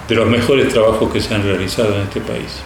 de 0.08 0.16
los 0.16 0.28
mejores 0.28 0.70
trabajos 0.70 1.12
que 1.12 1.20
se 1.22 1.34
han 1.36 1.44
realizado 1.44 1.96
en 1.96 2.02
este 2.04 2.22
país. 2.22 2.62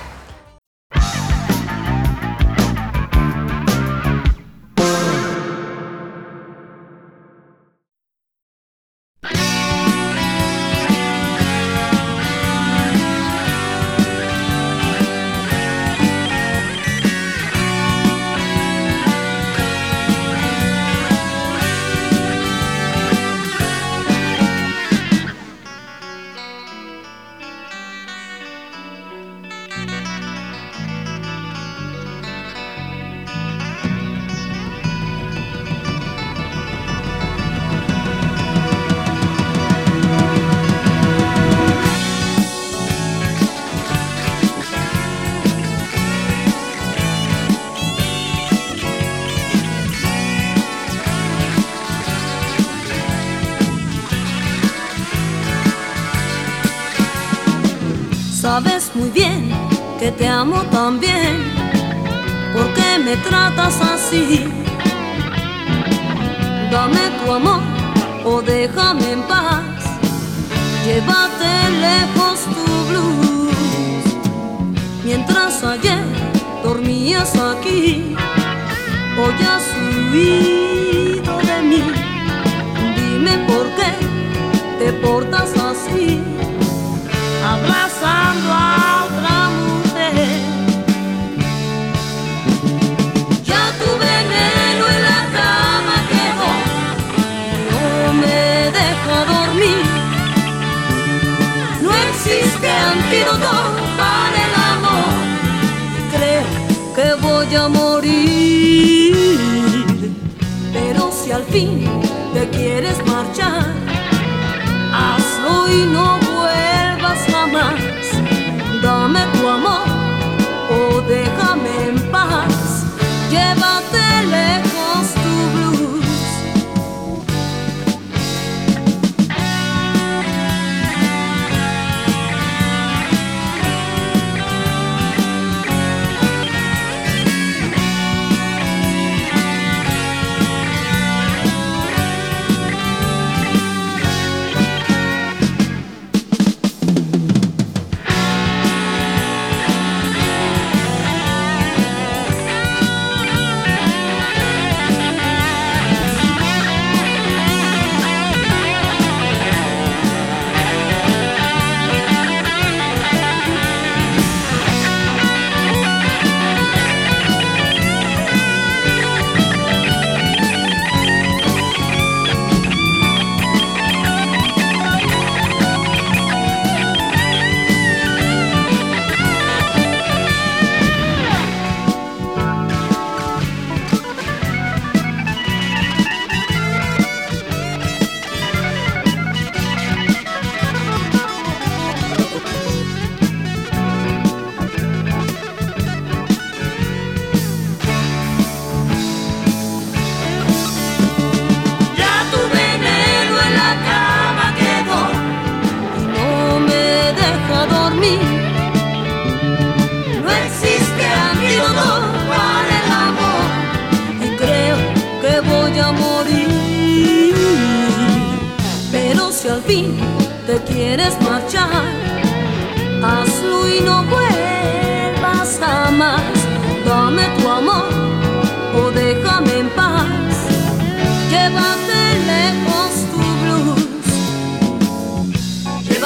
see 64.16 64.45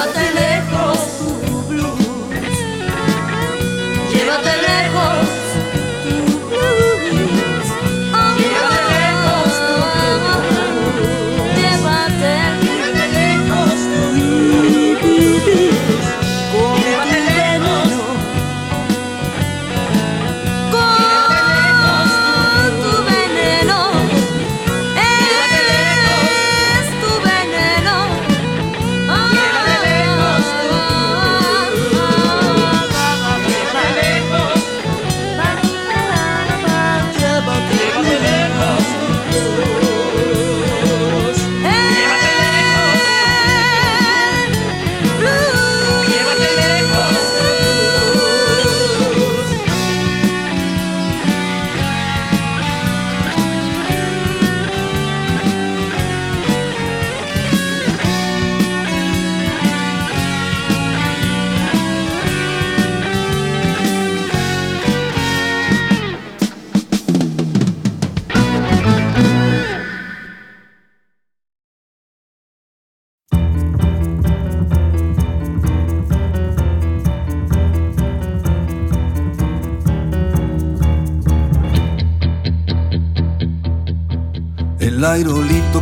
va 0.00 0.06
teléfono. 0.12 0.79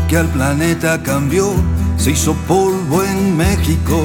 que 0.09 0.17
al 0.17 0.27
planeta 0.29 1.03
cambió, 1.03 1.53
se 1.99 2.13
hizo 2.13 2.33
polvo 2.47 3.05
en 3.05 3.37
México. 3.37 4.03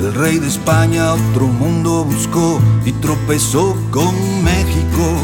El 0.00 0.12
rey 0.14 0.38
de 0.40 0.48
España 0.48 1.12
otro 1.12 1.46
mundo 1.46 2.04
buscó 2.04 2.60
y 2.84 2.90
tropezó 2.92 3.76
con 3.92 4.14
México. 4.42 5.16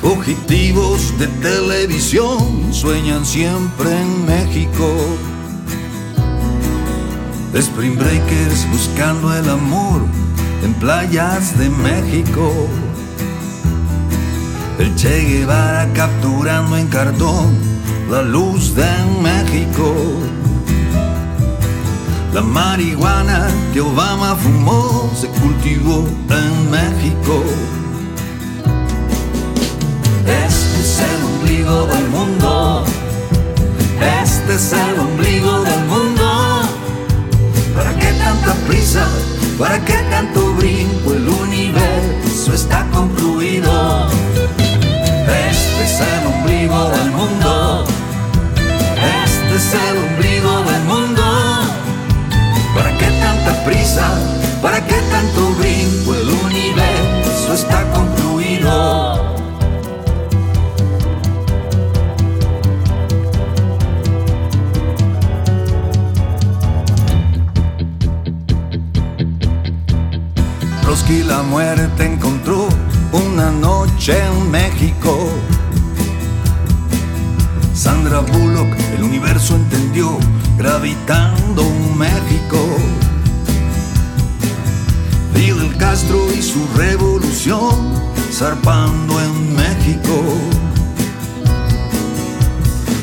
Fugitivos 0.00 1.16
de 1.18 1.26
televisión 1.26 2.72
sueñan 2.72 3.26
siempre 3.26 3.90
en 3.90 4.26
México. 4.26 4.96
Spring 7.52 7.98
breakers 7.98 8.66
buscando 8.70 9.34
el 9.36 9.48
amor 9.48 10.00
en 10.64 10.72
playas 10.74 11.58
de 11.58 11.68
México. 11.68 12.50
El 14.82 14.96
Che 14.96 15.16
Guevara 15.24 15.86
capturando 15.94 16.76
en 16.76 16.88
cartón 16.88 17.56
la 18.10 18.20
luz 18.20 18.74
de 18.74 18.90
México. 19.22 19.94
La 22.34 22.40
marihuana 22.40 23.46
que 23.72 23.80
Obama 23.80 24.34
fumó 24.34 25.08
se 25.14 25.28
cultivó 25.28 26.04
en 26.30 26.70
México. 26.72 27.44
Este 30.26 30.80
es 30.80 31.00
el 31.10 31.22
ombligo 31.30 31.86
del 31.86 32.08
mundo. 32.08 32.84
Este 34.20 34.54
es 34.54 34.72
el 34.72 34.98
ombligo 34.98 35.62
del 35.62 35.84
mundo. 35.84 36.62
¿Para 37.76 37.94
qué 38.00 38.12
tanta 38.14 38.52
prisa? 38.66 39.06
¿Para 39.56 39.78
qué 39.84 39.98
tanto 40.10 40.54
brinco? 40.54 41.12
El 41.12 41.28
universo 41.28 42.52
está 42.52 42.84
concluido. 42.90 44.21
Este 45.82 45.94
es 45.94 46.10
el 46.12 46.26
ombligo 46.28 46.90
del 46.90 47.10
mundo. 47.10 47.84
Este 49.24 49.56
es 49.56 49.74
el 49.74 49.96
ombligo 49.98 50.62
del 50.62 50.82
mundo. 50.84 51.22
¿Para 52.72 52.96
qué 52.98 53.06
tanta 53.20 53.64
prisa? 53.64 54.06
¿Para 54.62 54.80
qué 54.86 54.94
tanto 55.10 55.50
brinco? 55.58 56.14
El 56.14 56.28
universo 56.28 57.54
está 57.54 57.82
concluido. 57.90 59.34
Trotsky 70.82 71.24
la 71.24 71.42
muerte 71.42 72.04
encontró 72.04 72.68
una 73.12 73.50
noche 73.50 74.16
en 74.24 74.48
México. 74.48 75.18
Sandra 77.82 78.20
Bullock 78.20 78.76
el 78.94 79.02
universo 79.02 79.56
entendió 79.56 80.16
gravitando 80.56 81.62
un 81.62 81.98
México. 81.98 82.64
Fidel 85.34 85.76
Castro 85.78 86.32
y 86.32 86.40
su 86.40 86.64
revolución 86.76 87.74
zarpando 88.30 89.20
en 89.20 89.56
México. 89.56 90.22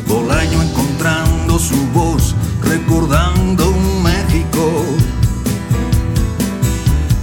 Bolaño 0.07 0.61
encontrando 0.63 1.59
su 1.59 1.85
voz 1.87 2.33
recordando 2.63 3.71
un 3.71 4.01
México. 4.01 4.85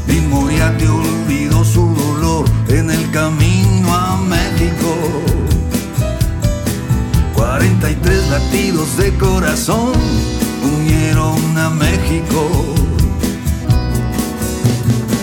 Y 0.09 0.21
Moriarty 0.29 0.85
olvidó 0.85 1.65
su 1.65 1.87
dolor 1.95 2.45
en 2.69 2.91
el 2.91 3.11
camino 3.13 3.95
a 3.95 4.19
México. 4.19 5.36
43 7.37 8.29
latidos 8.31 8.97
de 8.97 9.13
corazón 9.19 9.93
unieron 10.63 11.59
a 11.59 11.71
México. 11.71 12.49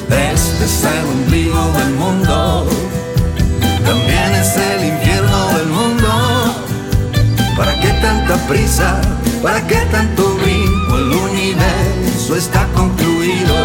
Este 0.09 0.66
es 0.66 0.84
el 0.84 1.05
ombligo 1.16 1.72
del 1.80 1.93
mundo, 1.95 2.68
también 3.84 4.30
es 4.36 4.55
el 4.55 4.86
infierno 4.93 5.47
del 5.57 5.68
mundo. 5.68 6.09
¿Para 7.57 7.80
qué 7.82 7.89
tanta 8.01 8.36
prisa? 8.47 9.01
¿Para 9.41 9.66
qué 9.68 9.80
tanto 9.91 10.36
brinco? 10.41 10.97
El 10.97 11.11
universo 11.30 12.36
está 12.36 12.68
concluido. 12.74 13.55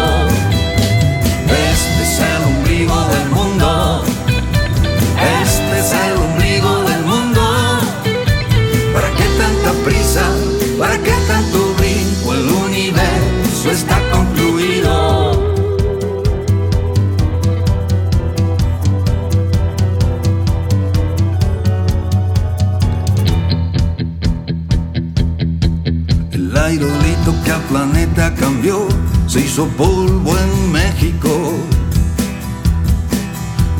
Este 1.47 2.03
es 2.03 2.19
el 2.19 2.43
ombligo 2.53 2.97
del 3.13 3.29
mundo. 3.29 3.68
Prisa? 10.09 10.31
¿Para 10.77 10.97
qué 10.97 11.13
tanto 11.27 11.73
brinco? 11.77 12.33
El 12.33 12.49
universo 12.49 13.71
está 13.71 13.99
concluido. 14.11 15.31
El 26.31 26.57
aerolito 26.57 27.35
que 27.43 27.51
al 27.51 27.61
planeta 27.63 28.33
cambió 28.35 28.87
se 29.27 29.41
hizo 29.41 29.67
polvo 29.67 30.35
en 30.37 30.71
México. 30.71 31.53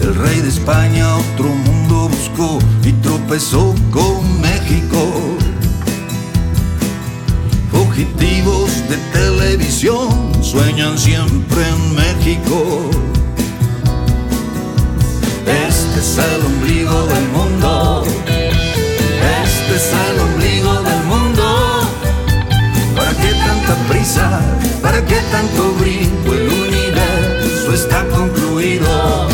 El 0.02 0.16
rey 0.16 0.40
de 0.42 0.50
España 0.50 1.16
otro 1.16 1.50
mundo 1.50 2.10
buscó 2.10 2.60
y 2.84 2.92
tropezó 2.94 3.76
con 3.92 4.42
México. 4.42 5.39
Fugitivos 8.00 8.88
de 8.88 8.96
televisión 9.12 10.32
sueñan 10.42 10.98
siempre 10.98 11.68
en 11.68 11.96
México. 11.96 12.90
Este 15.46 16.00
es 16.00 16.18
el 16.18 16.46
ombligo 16.46 17.06
del 17.08 17.28
mundo. 17.28 18.06
Este 18.26 19.76
es 19.76 19.92
el 19.92 20.20
ombligo 20.22 20.82
del 20.82 21.04
mundo. 21.08 21.82
¿Para 22.96 23.12
qué 23.12 23.34
tanta 23.46 23.76
prisa? 23.90 24.40
¿Para 24.82 25.06
qué 25.06 25.20
tanto 25.30 25.74
brinco? 25.74 26.34
El 26.34 26.48
universo 26.48 27.74
está 27.74 28.08
concluido. 28.08 29.29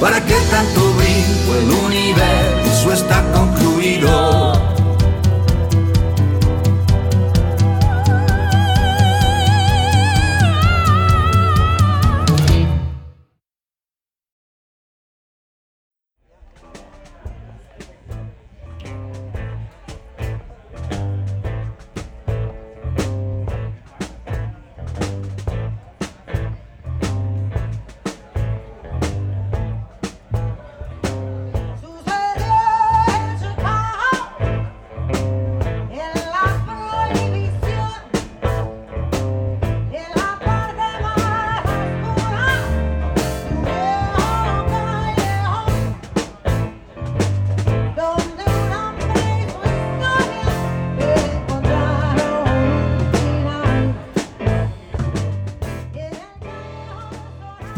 ¿Para 0.00 0.24
qué 0.24 0.34
tanto 0.50 0.89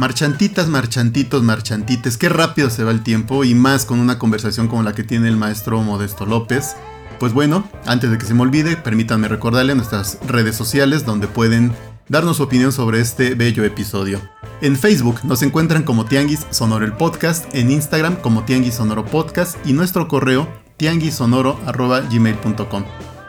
Marchantitas, 0.02 0.66
marchantitos, 0.66 1.44
marchantites, 1.44 2.18
qué 2.18 2.28
rápido 2.28 2.70
se 2.70 2.82
va 2.82 2.90
el 2.90 3.04
tiempo 3.04 3.44
y 3.44 3.54
más 3.54 3.86
con 3.86 4.00
una 4.00 4.18
conversación 4.18 4.66
como 4.66 4.82
la 4.82 4.96
que 4.96 5.04
tiene 5.04 5.28
el 5.28 5.36
maestro 5.36 5.80
Modesto 5.80 6.26
López. 6.26 6.74
Pues 7.20 7.32
bueno, 7.32 7.70
antes 7.86 8.10
de 8.10 8.18
que 8.18 8.26
se 8.26 8.34
me 8.34 8.42
olvide, 8.42 8.76
permítanme 8.76 9.28
recordarle 9.28 9.76
nuestras 9.76 10.18
redes 10.26 10.56
sociales 10.56 11.06
donde 11.06 11.28
pueden 11.28 11.72
darnos 12.08 12.38
su 12.38 12.42
opinión 12.42 12.72
sobre 12.72 13.00
este 13.00 13.36
bello 13.36 13.62
episodio. 13.62 14.20
En 14.60 14.76
Facebook 14.76 15.20
nos 15.22 15.40
encuentran 15.44 15.84
como 15.84 16.04
Tianguis 16.04 16.48
Sonoro 16.50 16.84
el 16.84 16.94
Podcast, 16.94 17.44
en 17.54 17.70
Instagram 17.70 18.16
como 18.16 18.42
Tianguis 18.42 18.74
Sonoro 18.74 19.04
Podcast 19.04 19.56
y 19.64 19.72
nuestro 19.72 20.08
correo 20.08 20.48
tianguisonoro.gmail.com. 20.78 22.84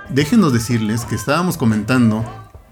Déjenos 0.10 0.54
decirles 0.54 1.06
que 1.06 1.14
estábamos 1.14 1.56
comentando 1.56 2.26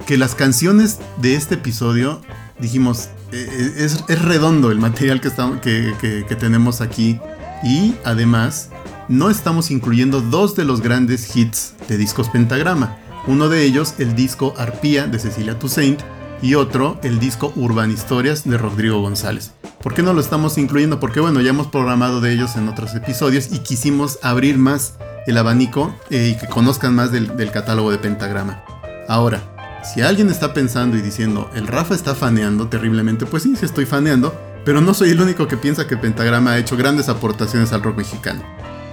que 0.08 0.18
las 0.18 0.34
canciones 0.34 0.98
de 1.22 1.36
este 1.36 1.54
episodio, 1.54 2.20
dijimos, 2.62 3.10
eh, 3.32 3.74
es, 3.78 4.04
es 4.08 4.22
redondo 4.22 4.72
el 4.72 4.80
material 4.80 5.20
que, 5.20 5.94
que, 6.00 6.36
tenemos 6.36 6.80
aquí 6.80 7.20
y 7.64 7.96
además 8.06 8.70
no 9.10 9.30
estamos 9.30 9.72
incluyendo 9.72 10.22
dos 10.22 10.56
de 10.56 10.64
los 10.64 10.82
grandes 10.82 11.36
hits 11.36 11.74
de 11.90 11.98
discos 11.98 12.30
Pentagrama. 12.30 12.98
Uno 13.28 13.50
de 13.50 13.64
ellos, 13.64 13.96
el 13.98 14.16
disco 14.16 14.54
Arpía 14.58 15.08
de 15.08 15.20
Cecilia 15.20 15.60
Toussaint 15.60 16.00
y 16.42 16.56
otro, 16.56 17.00
el 17.04 17.20
disco 17.20 17.52
Urban 17.56 17.92
Historias 17.92 18.48
de 18.48 18.58
Rodrigo 18.58 19.02
González. 19.02 19.52
¿Por 19.82 19.94
qué 19.94 20.04
no 20.04 20.14
lo 20.14 20.22
estamos 20.22 20.58
incluyendo? 20.58 21.00
Porque 21.00 21.20
bueno, 21.20 21.42
ya 21.42 21.50
hemos 21.50 21.68
programado 21.68 22.22
de 22.22 22.34
ellos 22.34 22.56
en 22.56 22.68
otros 22.68 22.96
episodios 22.96 23.52
y 23.52 23.60
quisimos 23.60 24.20
abrir 24.22 24.58
más 24.58 24.96
el 25.28 25.38
abanico 25.38 25.96
eh, 26.10 26.34
y 26.36 26.40
que 26.40 26.48
conozcan 26.48 26.96
más 26.96 27.12
del 27.12 27.52
catálogo 27.52 27.92
de 27.92 27.98
Pentagrama. 27.98 28.64
Ahora, 29.08 29.42
si 29.84 30.02
alguien 30.02 30.30
está 30.30 30.54
pensando 30.54 30.98
y 30.98 31.02
diciendo, 31.02 31.50
el 31.56 31.68
Rafa 31.68 31.96
está 31.96 32.16
faneando 32.16 32.68
terriblemente, 32.68 33.26
pues 33.26 33.44
sí, 33.44 33.56
sí 33.56 33.66
estoy 33.66 33.86
faneando, 33.86 34.34
Pero 34.64 34.80
no 34.80 34.94
soy 34.94 35.10
el 35.10 35.20
único 35.20 35.48
que 35.48 35.58
piensa 35.58 35.88
que 35.88 35.98
Pentagrama 35.98 36.52
ha 36.52 36.60
hecho 36.60 36.78
grandes 36.78 37.10
aportaciones 37.10 37.74
al 37.74 37.82
rock 37.82 37.98
mexicano. 37.98 38.44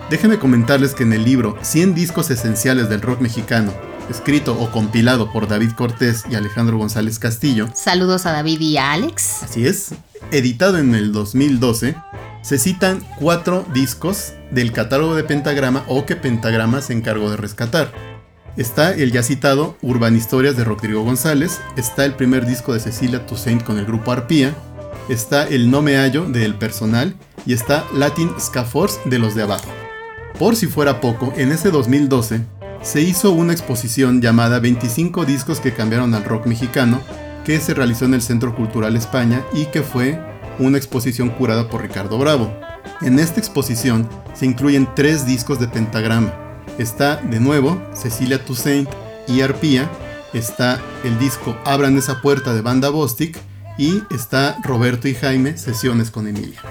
Déjenme 0.08 0.38
comentarles 0.38 0.94
que 0.94 1.02
en 1.02 1.12
el 1.12 1.24
libro 1.24 1.58
100 1.60 1.94
discos 1.94 2.30
esenciales 2.30 2.88
del 2.88 3.02
rock 3.02 3.20
mexicano, 3.20 3.74
escrito 4.08 4.58
o 4.58 4.70
compilado 4.70 5.30
por 5.30 5.46
David 5.46 5.72
Cortés 5.72 6.24
y 6.30 6.36
Alejandro 6.36 6.78
González 6.78 7.18
Castillo, 7.18 7.68
Saludos 7.74 8.24
a 8.24 8.32
David 8.32 8.60
y 8.62 8.78
a 8.78 8.92
Alex. 8.92 9.42
así 9.42 9.66
es, 9.66 9.90
editado 10.30 10.78
en 10.78 10.94
el 10.94 11.12
2012, 11.12 11.94
se 12.40 12.58
citan 12.58 13.06
cuatro 13.18 13.66
discos 13.74 14.32
del 14.50 14.72
catálogo 14.72 15.14
de 15.16 15.24
Pentagrama 15.24 15.84
o 15.86 16.06
que 16.06 16.16
Pentagrama 16.16 16.80
se 16.80 16.94
encargó 16.94 17.30
de 17.30 17.36
rescatar. 17.36 17.92
Está 18.58 18.92
el 18.92 19.12
ya 19.12 19.22
citado 19.22 19.76
Urban 19.82 20.16
Historias 20.16 20.56
de 20.56 20.64
Rodrigo 20.64 21.04
González, 21.04 21.60
está 21.76 22.04
el 22.04 22.14
primer 22.14 22.44
disco 22.44 22.72
de 22.72 22.80
Cecilia 22.80 23.24
Toussaint 23.24 23.62
con 23.62 23.78
el 23.78 23.86
grupo 23.86 24.10
Arpía, 24.10 24.52
está 25.08 25.46
el 25.46 25.70
No 25.70 25.80
Me 25.80 25.96
Hallo 25.96 26.24
de 26.24 26.44
El 26.44 26.56
Personal 26.56 27.14
y 27.46 27.52
está 27.52 27.84
Latin 27.94 28.32
Ska 28.40 28.64
Force 28.64 28.98
de 29.04 29.20
Los 29.20 29.36
de 29.36 29.44
Abajo. 29.44 29.70
Por 30.40 30.56
si 30.56 30.66
fuera 30.66 31.00
poco, 31.00 31.32
en 31.36 31.52
ese 31.52 31.70
2012 31.70 32.40
se 32.82 33.00
hizo 33.00 33.30
una 33.30 33.52
exposición 33.52 34.20
llamada 34.20 34.58
25 34.58 35.24
discos 35.24 35.60
que 35.60 35.72
cambiaron 35.72 36.12
al 36.14 36.24
rock 36.24 36.46
mexicano, 36.46 37.00
que 37.44 37.60
se 37.60 37.74
realizó 37.74 38.06
en 38.06 38.14
el 38.14 38.22
Centro 38.22 38.56
Cultural 38.56 38.96
España 38.96 39.44
y 39.52 39.66
que 39.66 39.82
fue 39.82 40.20
una 40.58 40.78
exposición 40.78 41.30
curada 41.30 41.68
por 41.68 41.82
Ricardo 41.82 42.18
Bravo. 42.18 42.52
En 43.02 43.20
esta 43.20 43.38
exposición 43.38 44.08
se 44.34 44.46
incluyen 44.46 44.88
tres 44.96 45.24
discos 45.26 45.60
de 45.60 45.68
pentagrama. 45.68 46.47
Está 46.78 47.16
de 47.16 47.40
nuevo 47.40 47.82
Cecilia 47.92 48.44
Toussaint 48.44 48.88
y 49.26 49.40
Arpía, 49.40 49.90
está 50.32 50.80
el 51.02 51.18
disco 51.18 51.56
Abran 51.64 51.98
esa 51.98 52.22
puerta 52.22 52.54
de 52.54 52.60
Banda 52.60 52.88
Bostic 52.88 53.36
y 53.78 54.02
está 54.14 54.56
Roberto 54.62 55.08
y 55.08 55.14
Jaime 55.14 55.58
Sesiones 55.58 56.12
con 56.12 56.28
Emilia. 56.28 56.62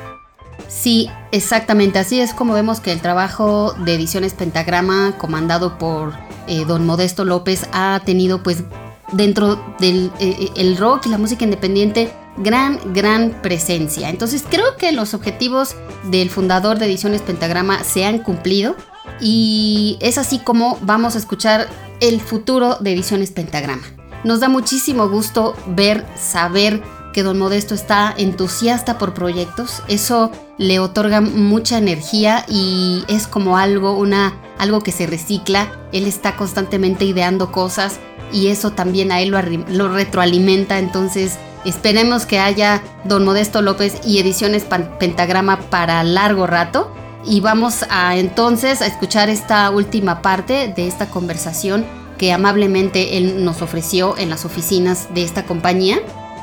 Sí, 0.69 1.09
exactamente. 1.31 1.99
Así 1.99 2.21
es 2.21 2.33
como 2.33 2.53
vemos 2.53 2.79
que 2.79 2.93
el 2.93 3.01
trabajo 3.01 3.73
de 3.73 3.95
Ediciones 3.95 4.33
Pentagrama, 4.33 5.17
comandado 5.17 5.77
por 5.77 6.13
eh, 6.47 6.63
don 6.65 6.85
Modesto 6.85 7.25
López, 7.25 7.67
ha 7.73 8.01
tenido 8.05 8.43
pues 8.43 8.63
dentro 9.11 9.61
del 9.79 10.11
eh, 10.19 10.49
el 10.55 10.77
rock 10.77 11.07
y 11.07 11.09
la 11.09 11.17
música 11.17 11.43
independiente 11.43 12.11
gran, 12.37 12.79
gran 12.93 13.41
presencia. 13.41 14.09
Entonces 14.09 14.43
creo 14.49 14.77
que 14.77 14.91
los 14.91 15.13
objetivos 15.13 15.75
del 16.05 16.29
fundador 16.29 16.79
de 16.79 16.85
Ediciones 16.85 17.21
Pentagrama 17.21 17.83
se 17.83 18.05
han 18.05 18.19
cumplido 18.19 18.75
y 19.19 19.97
es 20.01 20.17
así 20.17 20.39
como 20.39 20.77
vamos 20.81 21.15
a 21.15 21.17
escuchar 21.17 21.67
el 21.99 22.21
futuro 22.21 22.77
de 22.79 22.93
Ediciones 22.93 23.31
Pentagrama. 23.31 23.83
Nos 24.23 24.39
da 24.39 24.49
muchísimo 24.49 25.09
gusto 25.09 25.55
ver, 25.67 26.05
saber 26.15 26.81
que 27.13 27.23
don 27.23 27.39
Modesto 27.39 27.73
está 27.73 28.13
entusiasta 28.15 28.97
por 28.97 29.13
proyectos. 29.13 29.81
Eso 29.87 30.31
le 30.57 30.79
otorga 30.79 31.21
mucha 31.21 31.77
energía 31.77 32.45
y 32.47 33.03
es 33.07 33.27
como 33.27 33.57
algo, 33.57 33.97
una, 33.97 34.35
algo 34.57 34.81
que 34.81 34.91
se 34.91 35.07
recicla. 35.07 35.71
Él 35.91 36.05
está 36.05 36.35
constantemente 36.35 37.05
ideando 37.05 37.51
cosas 37.51 37.99
y 38.31 38.47
eso 38.47 38.71
también 38.71 39.11
a 39.11 39.21
él 39.21 39.29
lo, 39.29 39.41
lo 39.41 39.91
retroalimenta. 39.91 40.77
Entonces 40.77 41.37
esperemos 41.65 42.25
que 42.25 42.39
haya 42.39 42.83
don 43.03 43.25
Modesto 43.25 43.61
López 43.61 43.99
y 44.05 44.19
Ediciones 44.19 44.63
Pentagrama 44.99 45.59
para 45.71 46.03
largo 46.03 46.45
rato. 46.45 46.91
Y 47.26 47.41
vamos 47.41 47.86
a 47.89 48.15
entonces 48.15 48.82
a 48.82 48.88
escuchar 48.88 49.30
esta 49.30 49.70
última 49.70 50.22
parte 50.22 50.74
de 50.76 50.88
esta 50.88 51.09
conversación 51.09 51.86
que 52.18 52.34
amablemente 52.34 53.18
él 53.18 53.43
nos 53.43 53.61
ofreció 53.61 54.18
en 54.18 54.30
las 54.30 54.45
oficinas 54.45 55.13
de 55.13 55.24
esta 55.24 55.43
compañía. 55.45 55.99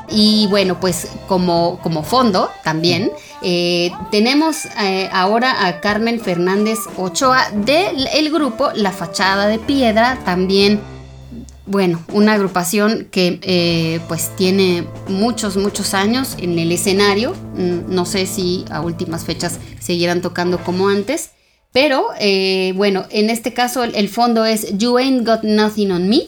Y 0.07 0.47
bueno, 0.49 0.79
pues 0.79 1.09
como, 1.27 1.79
como 1.81 2.03
fondo 2.03 2.51
también 2.63 3.11
eh, 3.41 3.91
tenemos 4.11 4.65
eh, 4.79 5.09
ahora 5.11 5.65
a 5.65 5.81
Carmen 5.81 6.19
Fernández 6.19 6.77
Ochoa 6.97 7.49
del 7.51 8.07
el 8.13 8.31
grupo 8.31 8.69
La 8.75 8.91
Fachada 8.91 9.47
de 9.47 9.57
Piedra, 9.57 10.19
también, 10.23 10.79
bueno, 11.67 12.03
una 12.13 12.33
agrupación 12.33 13.07
que 13.11 13.39
eh, 13.41 13.99
pues 14.07 14.29
tiene 14.35 14.85
muchos, 15.07 15.57
muchos 15.57 15.93
años 15.93 16.35
en 16.37 16.59
el 16.59 16.71
escenario. 16.71 17.33
Mm, 17.55 17.93
No 17.93 18.05
sé 18.05 18.27
si 18.27 18.65
a 18.69 18.81
últimas 18.81 19.25
fechas 19.25 19.59
seguirán 19.79 20.21
tocando 20.21 20.63
como 20.63 20.89
antes. 20.89 21.31
Pero 21.71 22.07
eh, 22.19 22.73
bueno, 22.75 23.05
en 23.09 23.29
este 23.29 23.53
caso 23.53 23.83
el, 23.83 23.95
el 23.95 24.09
fondo 24.09 24.45
es 24.45 24.77
You 24.77 24.97
Ain't 24.97 25.27
Got 25.27 25.43
Nothing 25.43 25.91
on 25.91 26.07
Me 26.07 26.27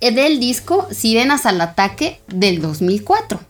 eh, 0.00 0.12
del 0.12 0.38
disco 0.38 0.86
Sirenas 0.90 1.46
al 1.46 1.60
Ataque 1.60 2.20
del 2.28 2.60
2004. 2.60 3.40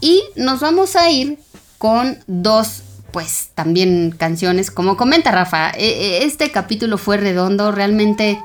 Y 0.00 0.22
nos 0.36 0.60
vamos 0.60 0.94
a 0.94 1.10
ir 1.10 1.38
con 1.78 2.18
dos, 2.26 2.82
pues 3.12 3.48
también 3.54 4.14
canciones, 4.16 4.70
como 4.70 4.96
comenta 4.96 5.30
Rafa, 5.30 5.70
este 5.70 6.50
capítulo 6.50 6.96
fue 6.98 7.16
redondo, 7.16 7.72
realmente 7.72 8.38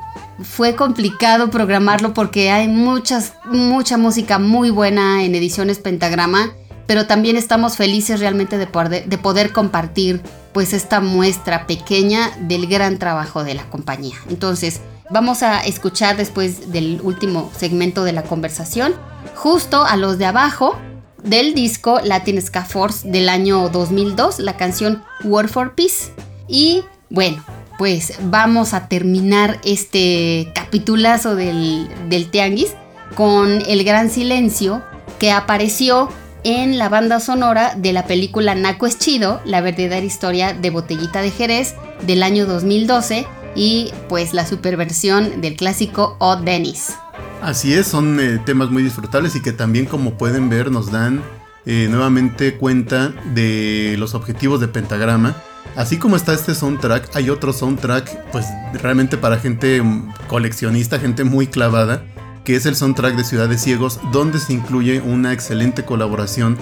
fue 0.43 0.75
complicado 0.75 1.49
programarlo 1.49 2.13
porque 2.13 2.51
hay 2.51 2.67
muchas, 2.67 3.33
mucha 3.45 3.97
música 3.97 4.39
muy 4.39 4.69
buena 4.69 5.23
en 5.23 5.35
ediciones 5.35 5.79
Pentagrama, 5.79 6.53
pero 6.87 7.07
también 7.07 7.35
estamos 7.35 7.77
felices 7.77 8.19
realmente 8.19 8.57
de 8.57 8.67
poder, 8.67 9.07
de 9.07 9.17
poder 9.17 9.51
compartir 9.51 10.21
pues 10.53 10.73
esta 10.73 11.01
muestra 11.01 11.67
pequeña 11.67 12.31
del 12.41 12.67
gran 12.67 12.97
trabajo 12.97 13.43
de 13.43 13.55
la 13.55 13.69
compañía. 13.69 14.15
Entonces, 14.29 14.81
vamos 15.09 15.43
a 15.43 15.61
escuchar 15.61 16.17
después 16.17 16.71
del 16.71 16.99
último 17.03 17.51
segmento 17.57 18.03
de 18.03 18.13
la 18.13 18.23
conversación, 18.23 18.93
justo 19.35 19.83
a 19.83 19.97
los 19.97 20.17
de 20.17 20.25
abajo 20.25 20.77
del 21.23 21.53
disco 21.53 21.99
Latin 22.03 22.41
Ska 22.41 22.63
Force 22.63 23.09
del 23.09 23.29
año 23.29 23.69
2002, 23.69 24.39
la 24.39 24.57
canción 24.57 25.03
War 25.23 25.47
for 25.47 25.73
Peace. 25.75 26.11
Y 26.47 26.83
bueno, 27.09 27.43
pues 27.77 28.13
vamos 28.23 28.73
a 28.73 28.87
terminar 28.87 29.59
este 29.63 30.51
capitulazo 30.53 31.35
del, 31.35 31.87
del 32.09 32.29
Tianguis 32.29 32.73
con 33.15 33.61
El 33.67 33.83
Gran 33.83 34.09
Silencio 34.09 34.83
que 35.19 35.31
apareció 35.31 36.09
en 36.43 36.77
la 36.77 36.89
banda 36.89 37.19
sonora 37.19 37.73
de 37.75 37.91
la 37.91 38.05
película 38.05 38.53
Naco 38.53 38.85
es 38.85 38.99
Chido, 38.99 39.41
la 39.45 39.61
verdadera 39.61 40.05
historia 40.05 40.53
de 40.53 40.69
Botellita 40.69 41.21
de 41.21 41.31
Jerez 41.31 41.73
del 42.05 42.21
año 42.21 42.45
2012 42.45 43.25
y 43.55 43.91
pues 44.09 44.33
la 44.33 44.45
superversión 44.45 45.41
del 45.41 45.55
clásico 45.55 46.17
Odd 46.19 46.43
Dennis. 46.43 46.93
Así 47.41 47.73
es, 47.73 47.87
son 47.87 48.19
eh, 48.19 48.39
temas 48.45 48.69
muy 48.69 48.83
disfrutables 48.83 49.35
y 49.35 49.41
que 49.41 49.53
también 49.53 49.85
como 49.85 50.17
pueden 50.17 50.49
ver 50.49 50.71
nos 50.71 50.91
dan 50.91 51.23
eh, 51.65 51.87
nuevamente 51.89 52.57
cuenta 52.57 53.13
de 53.33 53.95
los 53.97 54.13
objetivos 54.13 54.59
de 54.59 54.67
Pentagrama. 54.67 55.35
Así 55.75 55.97
como 55.97 56.15
está 56.15 56.33
este 56.33 56.55
soundtrack, 56.55 57.15
hay 57.15 57.29
otro 57.29 57.51
soundtrack 57.51 58.31
pues 58.31 58.45
realmente 58.73 59.17
para 59.17 59.37
gente 59.37 59.83
coleccionista, 60.27 60.99
gente 60.99 61.25
muy 61.25 61.47
clavada, 61.47 62.03
que 62.45 62.55
es 62.55 62.65
el 62.65 62.75
soundtrack 62.77 63.15
de 63.15 63.25
Ciudad 63.25 63.49
de 63.49 63.57
Ciegos, 63.57 63.99
donde 64.13 64.39
se 64.39 64.53
incluye 64.53 65.01
una 65.01 65.33
excelente 65.33 65.83
colaboración 65.83 66.57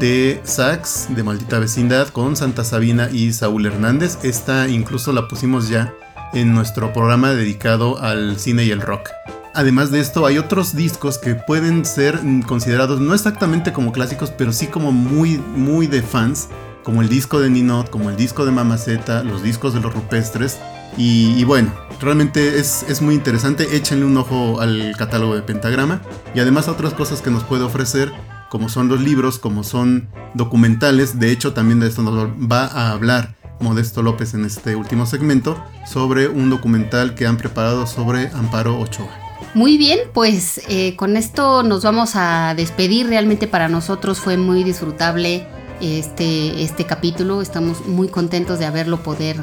de 0.00 0.40
Sax 0.42 1.08
de 1.10 1.22
Maldita 1.22 1.60
Vecindad 1.60 2.08
con 2.08 2.34
Santa 2.36 2.64
Sabina 2.64 3.08
y 3.12 3.32
Saúl 3.32 3.66
Hernández. 3.66 4.18
Esta 4.24 4.68
incluso 4.68 5.12
la 5.12 5.28
pusimos 5.28 5.68
ya 5.68 5.94
en 6.32 6.52
nuestro 6.52 6.92
programa 6.92 7.30
dedicado 7.30 8.02
al 8.02 8.38
cine 8.38 8.64
y 8.64 8.72
el 8.72 8.80
rock. 8.80 9.10
Además 9.54 9.90
de 9.90 10.00
esto, 10.00 10.26
hay 10.26 10.38
otros 10.38 10.74
discos 10.74 11.18
que 11.18 11.34
pueden 11.34 11.86
ser 11.86 12.20
considerados 12.46 13.00
no 13.00 13.14
exactamente 13.14 13.72
como 13.72 13.92
clásicos, 13.92 14.30
pero 14.30 14.52
sí 14.52 14.66
como 14.66 14.92
muy, 14.92 15.38
muy 15.38 15.86
de 15.86 16.02
fans, 16.02 16.48
como 16.86 17.02
el 17.02 17.08
disco 17.08 17.40
de 17.40 17.50
Ninot, 17.50 17.90
como 17.90 18.10
el 18.10 18.16
disco 18.16 18.46
de 18.46 18.52
Mamaceta, 18.52 19.24
los 19.24 19.42
discos 19.42 19.74
de 19.74 19.80
los 19.80 19.92
rupestres. 19.92 20.60
Y, 20.96 21.34
y 21.36 21.42
bueno, 21.42 21.74
realmente 22.00 22.60
es, 22.60 22.84
es 22.84 23.02
muy 23.02 23.16
interesante. 23.16 23.76
Échenle 23.76 24.04
un 24.04 24.16
ojo 24.16 24.60
al 24.60 24.94
catálogo 24.96 25.34
de 25.34 25.42
Pentagrama 25.42 26.00
y 26.32 26.38
además 26.38 26.68
a 26.68 26.70
otras 26.70 26.94
cosas 26.94 27.22
que 27.22 27.30
nos 27.32 27.42
puede 27.42 27.64
ofrecer, 27.64 28.12
como 28.50 28.68
son 28.68 28.86
los 28.86 29.00
libros, 29.00 29.40
como 29.40 29.64
son 29.64 30.08
documentales. 30.34 31.18
De 31.18 31.32
hecho, 31.32 31.52
también 31.54 31.80
de 31.80 31.88
esto 31.88 32.02
nos 32.02 32.28
va 32.40 32.66
a 32.66 32.92
hablar 32.92 33.34
Modesto 33.58 34.00
López 34.04 34.34
en 34.34 34.44
este 34.44 34.76
último 34.76 35.06
segmento 35.06 35.60
sobre 35.88 36.28
un 36.28 36.50
documental 36.50 37.16
que 37.16 37.26
han 37.26 37.36
preparado 37.36 37.88
sobre 37.88 38.28
Amparo 38.28 38.78
Ochoa. 38.78 39.10
Muy 39.54 39.76
bien, 39.76 39.98
pues 40.14 40.60
eh, 40.68 40.94
con 40.94 41.16
esto 41.16 41.64
nos 41.64 41.82
vamos 41.82 42.12
a 42.14 42.54
despedir. 42.56 43.08
Realmente 43.08 43.48
para 43.48 43.68
nosotros 43.68 44.20
fue 44.20 44.36
muy 44.36 44.62
disfrutable 44.62 45.48
este, 45.80 46.62
este 46.62 46.84
capítulo. 46.84 47.42
Estamos 47.42 47.86
muy 47.86 48.08
contentos 48.08 48.58
de 48.58 48.66
haberlo 48.66 49.02
poder 49.02 49.36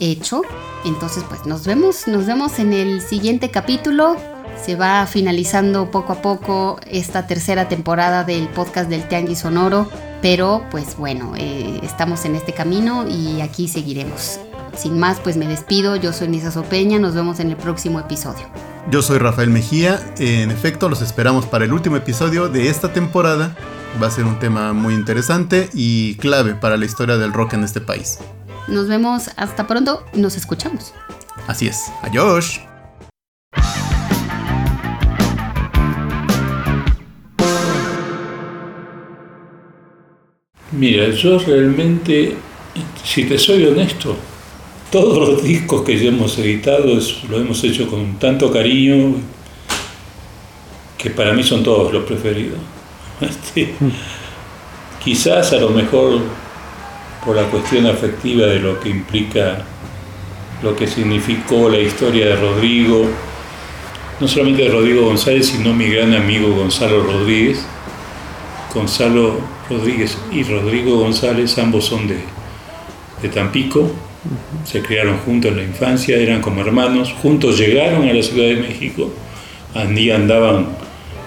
hecho. 0.00 0.42
Entonces, 0.84 1.24
pues 1.28 1.46
nos 1.46 1.66
vemos, 1.66 2.06
nos 2.06 2.26
vemos 2.26 2.58
en 2.58 2.72
el 2.72 3.00
siguiente 3.00 3.50
capítulo. 3.50 4.16
Se 4.64 4.74
va 4.74 5.06
finalizando 5.06 5.90
poco 5.90 6.14
a 6.14 6.22
poco 6.22 6.80
esta 6.86 7.26
tercera 7.26 7.68
temporada 7.68 8.24
del 8.24 8.48
podcast 8.48 8.90
del 8.90 9.06
Tianguis 9.08 9.40
Sonoro. 9.40 9.88
Pero 10.20 10.64
pues 10.70 10.96
bueno, 10.96 11.34
eh, 11.36 11.78
estamos 11.82 12.24
en 12.24 12.34
este 12.34 12.52
camino 12.52 13.06
y 13.08 13.40
aquí 13.40 13.68
seguiremos. 13.68 14.40
Sin 14.76 14.98
más, 14.98 15.20
pues 15.20 15.36
me 15.36 15.46
despido. 15.46 15.96
Yo 15.96 16.12
soy 16.12 16.28
Nisa 16.28 16.50
Sopeña. 16.50 16.98
Nos 16.98 17.14
vemos 17.14 17.40
en 17.40 17.50
el 17.50 17.56
próximo 17.56 18.00
episodio. 18.00 18.46
Yo 18.90 19.02
soy 19.02 19.18
Rafael 19.18 19.50
Mejía, 19.50 20.00
en 20.18 20.50
efecto 20.50 20.88
los 20.88 21.02
esperamos 21.02 21.44
para 21.44 21.66
el 21.66 21.74
último 21.74 21.96
episodio 21.96 22.48
de 22.48 22.70
esta 22.70 22.90
temporada 22.90 23.54
Va 24.02 24.06
a 24.06 24.10
ser 24.10 24.24
un 24.24 24.38
tema 24.38 24.72
muy 24.72 24.94
interesante 24.94 25.70
y 25.74 26.14
clave 26.16 26.54
para 26.54 26.76
la 26.76 26.84
historia 26.84 27.16
del 27.16 27.32
rock 27.32 27.54
en 27.54 27.64
este 27.64 27.80
país. 27.80 28.18
Nos 28.68 28.86
vemos 28.86 29.30
hasta 29.36 29.66
pronto 29.66 30.04
y 30.12 30.20
nos 30.20 30.36
escuchamos. 30.36 30.92
Así 31.46 31.66
es. 31.66 31.90
Adiós. 32.02 32.60
Mira, 40.72 41.08
yo 41.10 41.38
realmente, 41.38 42.34
si 43.04 43.24
te 43.24 43.38
soy 43.38 43.64
honesto, 43.66 44.16
todos 44.92 45.16
los 45.28 45.42
discos 45.42 45.82
que 45.82 45.98
ya 45.98 46.08
hemos 46.08 46.38
editado 46.38 46.98
es- 46.98 47.24
lo 47.28 47.38
hemos 47.38 47.62
hecho 47.64 47.88
con 47.88 48.18
tanto 48.18 48.50
cariño 48.52 49.14
que 50.98 51.10
para 51.10 51.32
mí 51.32 51.42
son 51.42 51.62
todos 51.62 51.92
los 51.92 52.04
preferidos. 52.04 52.58
Este, 53.20 53.74
quizás 55.02 55.52
a 55.52 55.56
lo 55.56 55.70
mejor 55.70 56.20
por 57.24 57.34
la 57.36 57.44
cuestión 57.44 57.86
afectiva 57.86 58.46
de 58.46 58.60
lo 58.60 58.78
que 58.80 58.88
implica, 58.88 59.64
lo 60.62 60.76
que 60.76 60.86
significó 60.86 61.68
la 61.68 61.78
historia 61.78 62.26
de 62.26 62.36
Rodrigo, 62.36 63.06
no 64.20 64.28
solamente 64.28 64.62
de 64.64 64.70
Rodrigo 64.70 65.06
González, 65.06 65.46
sino 65.46 65.74
mi 65.74 65.88
gran 65.88 66.14
amigo 66.14 66.54
Gonzalo 66.54 67.02
Rodríguez. 67.02 67.64
Gonzalo 68.72 69.40
Rodríguez 69.68 70.18
y 70.30 70.42
Rodrigo 70.42 70.98
González, 70.98 71.58
ambos 71.58 71.86
son 71.86 72.06
de, 72.06 72.18
de 73.22 73.28
Tampico, 73.28 73.90
se 74.64 74.82
criaron 74.82 75.18
juntos 75.18 75.50
en 75.52 75.56
la 75.56 75.62
infancia, 75.62 76.16
eran 76.16 76.40
como 76.40 76.60
hermanos, 76.60 77.14
juntos 77.22 77.58
llegaron 77.58 78.08
a 78.08 78.12
la 78.12 78.22
Ciudad 78.22 78.48
de 78.48 78.56
México, 78.56 79.10
allí 79.74 80.10
andaban 80.10 80.66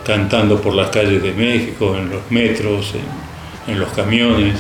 cantando 0.06 0.62
por 0.62 0.74
las 0.74 0.89
calles 0.89 1.22
de 1.22 1.34
México, 1.34 1.95
en 1.97 2.10
los 2.10 2.30
metros, 2.30 2.93
en, 3.68 3.80
los 3.80 3.91
camiones, 3.93 4.56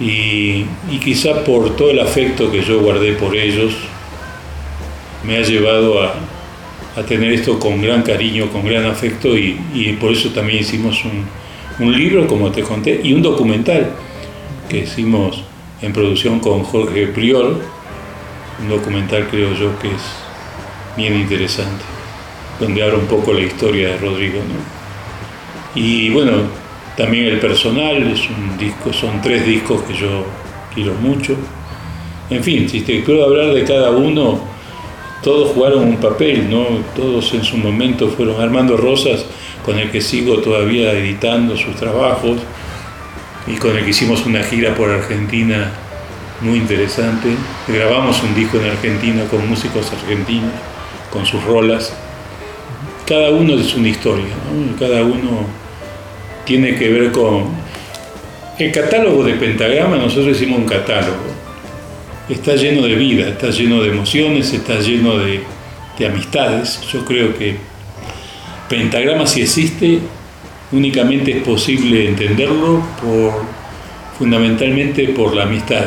y, 0.00 0.64
quizá 1.02 1.44
por 1.44 1.76
todo 1.76 1.90
el 1.90 2.00
afecto 2.00 2.50
que 2.50 2.62
yo 2.62 2.80
guardé 2.80 3.12
por 3.12 3.36
ellos, 3.36 3.74
me 5.24 5.36
ha 5.38 5.42
llevado 5.42 6.02
a, 6.02 6.14
tener 7.06 7.32
esto 7.32 7.60
con 7.60 7.80
gran 7.80 8.02
cariño, 8.02 8.48
con 8.50 8.64
gran 8.64 8.84
afecto, 8.84 9.36
y, 9.36 9.56
y 9.72 9.92
por 9.92 10.10
eso 10.12 10.30
también 10.30 10.60
hicimos 10.60 11.04
un, 11.04 11.26
un 11.78 11.96
libro, 11.96 12.26
como 12.26 12.50
te 12.50 12.62
conté, 12.62 13.00
y 13.04 13.12
un 13.12 13.22
documental 13.22 13.90
que 14.68 14.78
hicimos 14.78 15.44
en 15.80 15.92
producción 15.92 16.40
con 16.40 16.64
Jorge 16.64 17.06
Priol, 17.06 17.62
un 18.60 18.68
documental 18.68 19.28
creo 19.30 19.54
yo 19.54 19.78
que 19.78 19.88
es 19.88 20.02
bien 20.96 21.14
interesante, 21.14 21.84
donde 22.60 22.82
habla 22.82 22.98
un 22.98 23.06
poco 23.06 23.32
la 23.32 23.40
historia 23.40 23.88
de 23.88 23.98
Rodrigo. 23.98 24.38
¿no? 24.38 25.80
Y 25.80 26.10
bueno, 26.10 26.32
también 26.96 27.26
el 27.26 27.38
personal, 27.38 28.02
es 28.10 28.28
un 28.28 28.58
disco, 28.58 28.92
son 28.92 29.22
tres 29.22 29.46
discos 29.46 29.82
que 29.82 29.94
yo 29.94 30.24
quiero 30.74 30.94
mucho. 30.94 31.36
En 32.30 32.42
fin, 32.42 32.68
si 32.68 32.80
te 32.80 33.02
quiero 33.04 33.24
hablar 33.24 33.54
de 33.54 33.64
cada 33.64 33.90
uno, 33.90 34.40
todos 35.22 35.52
jugaron 35.52 35.84
un 35.84 35.96
papel, 35.96 36.50
¿no? 36.50 36.66
Todos 36.94 37.32
en 37.34 37.44
su 37.44 37.56
momento 37.56 38.08
fueron 38.08 38.40
Armando 38.40 38.76
Rosas, 38.76 39.24
con 39.64 39.78
el 39.78 39.90
que 39.90 40.00
sigo 40.00 40.38
todavía 40.38 40.92
editando 40.92 41.56
sus 41.56 41.76
trabajos 41.76 42.38
y 43.46 43.56
con 43.56 43.76
el 43.76 43.84
que 43.84 43.90
hicimos 43.90 44.24
una 44.26 44.42
gira 44.42 44.74
por 44.74 44.90
Argentina 44.90 45.70
muy 46.40 46.58
interesante. 46.58 47.28
Grabamos 47.66 48.22
un 48.22 48.34
disco 48.34 48.58
en 48.58 48.70
Argentina 48.70 49.24
con 49.30 49.48
músicos 49.48 49.92
argentinos, 49.92 50.52
con 51.12 51.26
sus 51.26 51.42
rolas. 51.44 51.92
Cada 53.08 53.30
uno 53.30 53.54
es 53.54 53.74
una 53.74 53.88
historia, 53.88 54.26
cada 54.78 55.02
uno 55.02 55.46
tiene 56.44 56.74
que 56.74 56.90
ver 56.90 57.10
con... 57.10 57.46
El 58.58 58.70
catálogo 58.70 59.24
de 59.24 59.32
Pentagrama, 59.32 59.96
nosotros 59.96 60.36
hicimos 60.36 60.58
un 60.58 60.66
catálogo. 60.66 61.16
Está 62.28 62.54
lleno 62.54 62.82
de 62.82 62.96
vida, 62.96 63.28
está 63.28 63.48
lleno 63.48 63.80
de 63.80 63.88
emociones, 63.88 64.52
está 64.52 64.78
lleno 64.80 65.16
de, 65.16 65.40
de 65.98 66.06
amistades. 66.06 66.82
Yo 66.92 67.02
creo 67.06 67.34
que 67.34 67.56
Pentagrama 68.68 69.26
si 69.26 69.40
existe, 69.40 70.00
únicamente 70.70 71.38
es 71.38 71.42
posible 71.42 72.08
entenderlo 72.08 72.82
por, 73.00 73.42
fundamentalmente 74.18 75.08
por 75.08 75.34
la 75.34 75.44
amistad. 75.44 75.86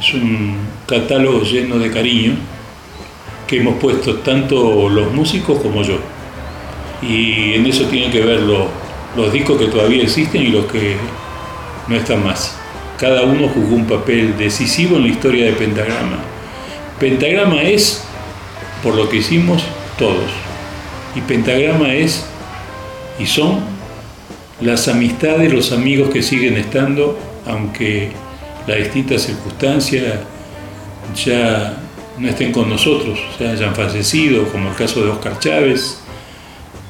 Es 0.00 0.12
un 0.12 0.56
catálogo 0.88 1.44
lleno 1.44 1.78
de 1.78 1.92
cariño 1.92 2.34
que 3.46 3.58
hemos 3.60 3.76
puesto 3.76 4.16
tanto 4.16 4.88
los 4.88 5.12
músicos 5.12 5.60
como 5.60 5.82
yo. 5.82 5.98
Y 7.02 7.54
en 7.54 7.66
eso 7.66 7.84
tienen 7.84 8.10
que 8.10 8.20
ver 8.20 8.40
lo- 8.40 8.68
los 9.16 9.32
discos 9.32 9.58
que 9.58 9.66
todavía 9.66 10.02
existen 10.02 10.42
y 10.42 10.48
los 10.48 10.66
que 10.66 10.96
no 11.88 11.96
están 11.96 12.24
más. 12.24 12.56
Cada 12.98 13.22
uno 13.22 13.48
jugó 13.48 13.74
un 13.76 13.86
papel 13.86 14.36
decisivo 14.38 14.96
en 14.96 15.02
la 15.02 15.08
historia 15.08 15.46
de 15.46 15.52
Pentagrama. 15.52 16.18
Pentagrama 16.98 17.62
es, 17.62 18.02
por 18.82 18.94
lo 18.94 19.08
que 19.08 19.16
hicimos, 19.18 19.62
todos. 19.98 20.30
Y 21.14 21.20
Pentagrama 21.20 21.92
es 21.92 22.24
y 23.18 23.26
son 23.26 23.60
las 24.60 24.88
amistades, 24.88 25.52
los 25.52 25.72
amigos 25.72 26.10
que 26.10 26.22
siguen 26.22 26.56
estando, 26.56 27.18
aunque 27.46 28.10
las 28.66 28.78
distintas 28.78 29.22
circunstancias 29.22 30.14
ya 31.24 31.76
no 32.18 32.28
estén 32.28 32.52
con 32.52 32.68
nosotros, 32.68 33.18
ya 33.38 33.50
hayan 33.50 33.74
fallecido, 33.74 34.46
como 34.48 34.70
el 34.70 34.76
caso 34.76 35.02
de 35.02 35.10
Oscar 35.10 35.38
Chávez, 35.38 36.00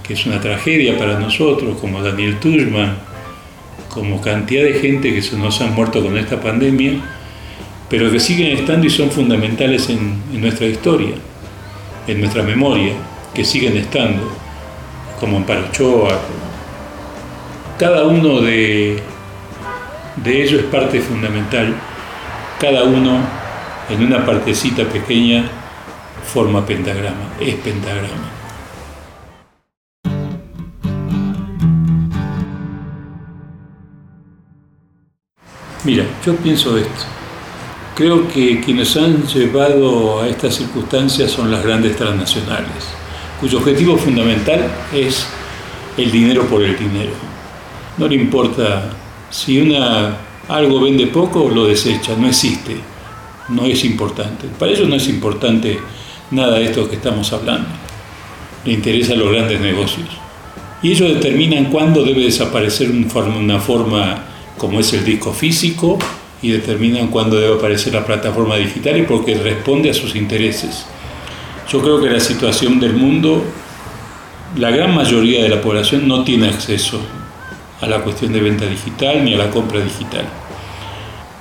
que 0.03 0.15
es 0.15 0.27
una 0.27 0.41
tragedia 0.41 0.99
para 0.99 1.19
nosotros, 1.19 1.79
como 1.81 2.03
Daniel 2.03 2.39
Tushman, 2.39 2.99
como 3.89 4.21
cantidad 4.21 4.65
de 4.65 4.75
gente 4.75 5.15
que 5.15 5.23
se 5.23 5.37
nos 5.37 5.61
han 5.61 5.75
muerto 5.75 6.03
con 6.03 6.19
esta 6.19 6.41
pandemia, 6.41 7.01
pero 7.89 8.11
que 8.11 8.21
siguen 8.21 8.59
estando 8.59 8.87
y 8.87 8.91
son 8.91 9.11
fundamentales 9.11 9.89
en, 9.89 10.23
en 10.33 10.41
nuestra 10.41 10.67
historia, 10.67 11.15
en 12.07 12.21
nuestra 12.21 12.43
memoria, 12.43 12.93
que 13.33 13.45
siguen 13.45 13.77
estando, 13.77 14.31
como 15.19 15.39
Amparo 15.39 15.67
Ochoa. 15.69 16.21
Cada 17.79 18.05
uno 18.05 18.41
de, 18.41 19.03
de 20.17 20.43
ellos 20.43 20.61
es 20.61 20.67
parte 20.67 21.01
fundamental, 21.01 21.75
cada 22.61 22.85
uno 22.85 23.44
en 23.89 24.03
una 24.03 24.25
partecita 24.25 24.85
pequeña 24.85 25.45
forma 26.33 26.65
pentagrama, 26.65 27.35
es 27.41 27.55
pentagrama. 27.57 28.31
Mira, 35.85 36.07
yo 36.25 36.35
pienso 36.37 36.79
esto. 36.79 37.05
Creo 37.95 38.27
que 38.29 38.61
quienes 38.61 38.97
han 38.97 39.23
llevado 39.27 40.23
a 40.23 40.29
estas 40.29 40.55
circunstancias 40.55 41.31
son 41.31 41.51
las 41.51 41.63
grandes 41.63 41.97
transnacionales, 41.97 42.89
cuyo 43.39 43.59
objetivo 43.59 43.97
fundamental 43.99 44.67
es 44.93 45.27
el 45.99 46.11
dinero 46.11 46.45
por 46.47 46.63
el 46.63 46.77
dinero. 46.79 47.13
No 47.99 48.09
le 48.09 48.17
importa 48.17 48.91
si 49.31 49.61
una 49.61 50.17
algo 50.49 50.81
vende 50.81 51.07
poco, 51.09 51.51
lo 51.51 51.67
desecha, 51.67 52.17
no 52.17 52.29
existe, 52.29 52.77
no 53.49 53.65
es 53.67 53.85
importante. 53.85 54.47
Para 54.59 54.73
ellos 54.73 54.89
no 54.89 54.97
es 54.97 55.09
importante 55.09 55.79
nada 56.31 56.59
de 56.59 56.67
esto 56.67 56.89
que 56.89 56.97
estamos 56.97 57.33
hablando. 57.33 57.69
Le 58.65 58.73
interesan 58.73 59.19
los 59.19 59.31
grandes 59.31 59.61
negocios. 59.61 60.09
Y 60.83 60.93
ellos 60.93 61.15
determinan 61.15 61.67
cuándo 61.67 62.05
debe 62.05 62.25
desaparecer 62.25 62.91
una 62.91 63.59
forma 63.59 64.25
como 64.59 64.81
es 64.81 64.93
el 64.93 65.05
disco 65.05 65.33
físico 65.33 65.99
y 66.43 66.51
determinan 66.51 67.09
cuándo 67.09 67.41
debe 67.41 67.55
aparecer 67.55 67.95
la 67.95 68.05
plataforma 68.05 68.57
digital 68.57 68.99
y 68.99 69.03
porque 69.03 69.35
responde 69.35 69.91
a 69.91 69.95
sus 69.95 70.15
intereses. 70.15 70.85
Yo 71.71 71.81
creo 71.81 72.01
que 72.01 72.11
la 72.11 72.21
situación 72.21 72.79
del 72.81 72.93
mundo, 72.95 73.43
la 74.57 74.71
gran 74.71 74.95
mayoría 74.95 75.43
de 75.43 75.49
la 75.49 75.63
población 75.63 76.07
no 76.07 76.23
tiene 76.23 76.49
acceso 76.49 77.01
a 77.81 77.87
la 77.87 78.01
cuestión 78.03 78.33
de 78.33 78.41
venta 78.41 78.67
digital 78.67 79.25
ni 79.25 79.35
a 79.35 79.39
la 79.39 79.51
compra 79.51 79.81
digital. 79.81 80.29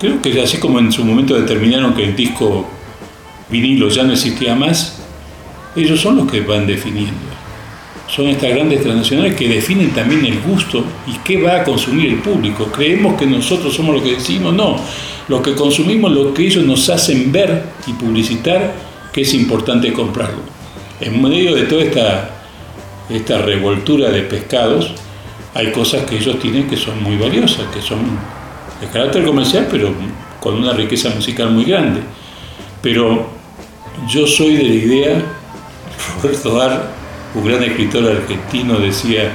Creo 0.03 0.21
que 0.21 0.41
así 0.41 0.57
como 0.57 0.79
en 0.79 0.91
su 0.91 1.05
momento 1.05 1.33
determinaron 1.33 1.93
que 1.93 2.03
el 2.03 2.13
disco 2.13 2.67
vinilo 3.49 3.87
ya 3.87 4.03
no 4.03 4.11
existía 4.11 4.53
más, 4.53 4.99
ellos 5.77 6.01
son 6.01 6.17
los 6.17 6.29
que 6.29 6.41
van 6.41 6.67
definiendo. 6.67 7.13
Son 8.09 8.27
estas 8.27 8.49
grandes 8.49 8.81
transnacionales 8.81 9.33
que 9.33 9.47
definen 9.47 9.91
también 9.91 10.25
el 10.25 10.41
gusto 10.41 10.83
y 11.07 11.13
qué 11.23 11.41
va 11.41 11.61
a 11.61 11.63
consumir 11.63 12.09
el 12.09 12.17
público. 12.17 12.65
Creemos 12.65 13.17
que 13.17 13.25
nosotros 13.25 13.73
somos 13.73 13.95
lo 13.95 14.03
que 14.03 14.15
decimos, 14.15 14.53
no. 14.53 14.75
Lo 15.29 15.41
que 15.41 15.55
consumimos, 15.55 16.11
lo 16.11 16.33
que 16.33 16.47
ellos 16.47 16.65
nos 16.65 16.89
hacen 16.89 17.31
ver 17.31 17.63
y 17.87 17.93
publicitar, 17.93 18.75
que 19.13 19.21
es 19.21 19.33
importante 19.33 19.93
comprarlo. 19.93 20.41
En 20.99 21.21
medio 21.21 21.55
de 21.55 21.61
toda 21.63 21.81
esta, 21.81 22.29
esta 23.09 23.37
revoltura 23.37 24.09
de 24.09 24.23
pescados, 24.23 24.95
hay 25.53 25.71
cosas 25.71 26.03
que 26.03 26.17
ellos 26.17 26.37
tienen 26.39 26.67
que 26.67 26.75
son 26.75 27.01
muy 27.01 27.15
valiosas, 27.15 27.67
que 27.73 27.81
son 27.81 27.99
de 28.85 28.91
carácter 28.91 29.25
comercial, 29.25 29.67
pero 29.69 29.93
con 30.39 30.55
una 30.55 30.73
riqueza 30.73 31.09
musical 31.09 31.51
muy 31.51 31.65
grande. 31.65 32.01
Pero 32.81 33.29
yo 34.09 34.27
soy 34.27 34.55
de 34.55 34.63
la 34.63 34.73
idea, 34.73 35.21
Roberto 36.21 36.57
Dar, 36.57 36.91
un 37.35 37.45
gran 37.45 37.63
escritor 37.63 38.05
argentino, 38.05 38.77
decía, 38.77 39.31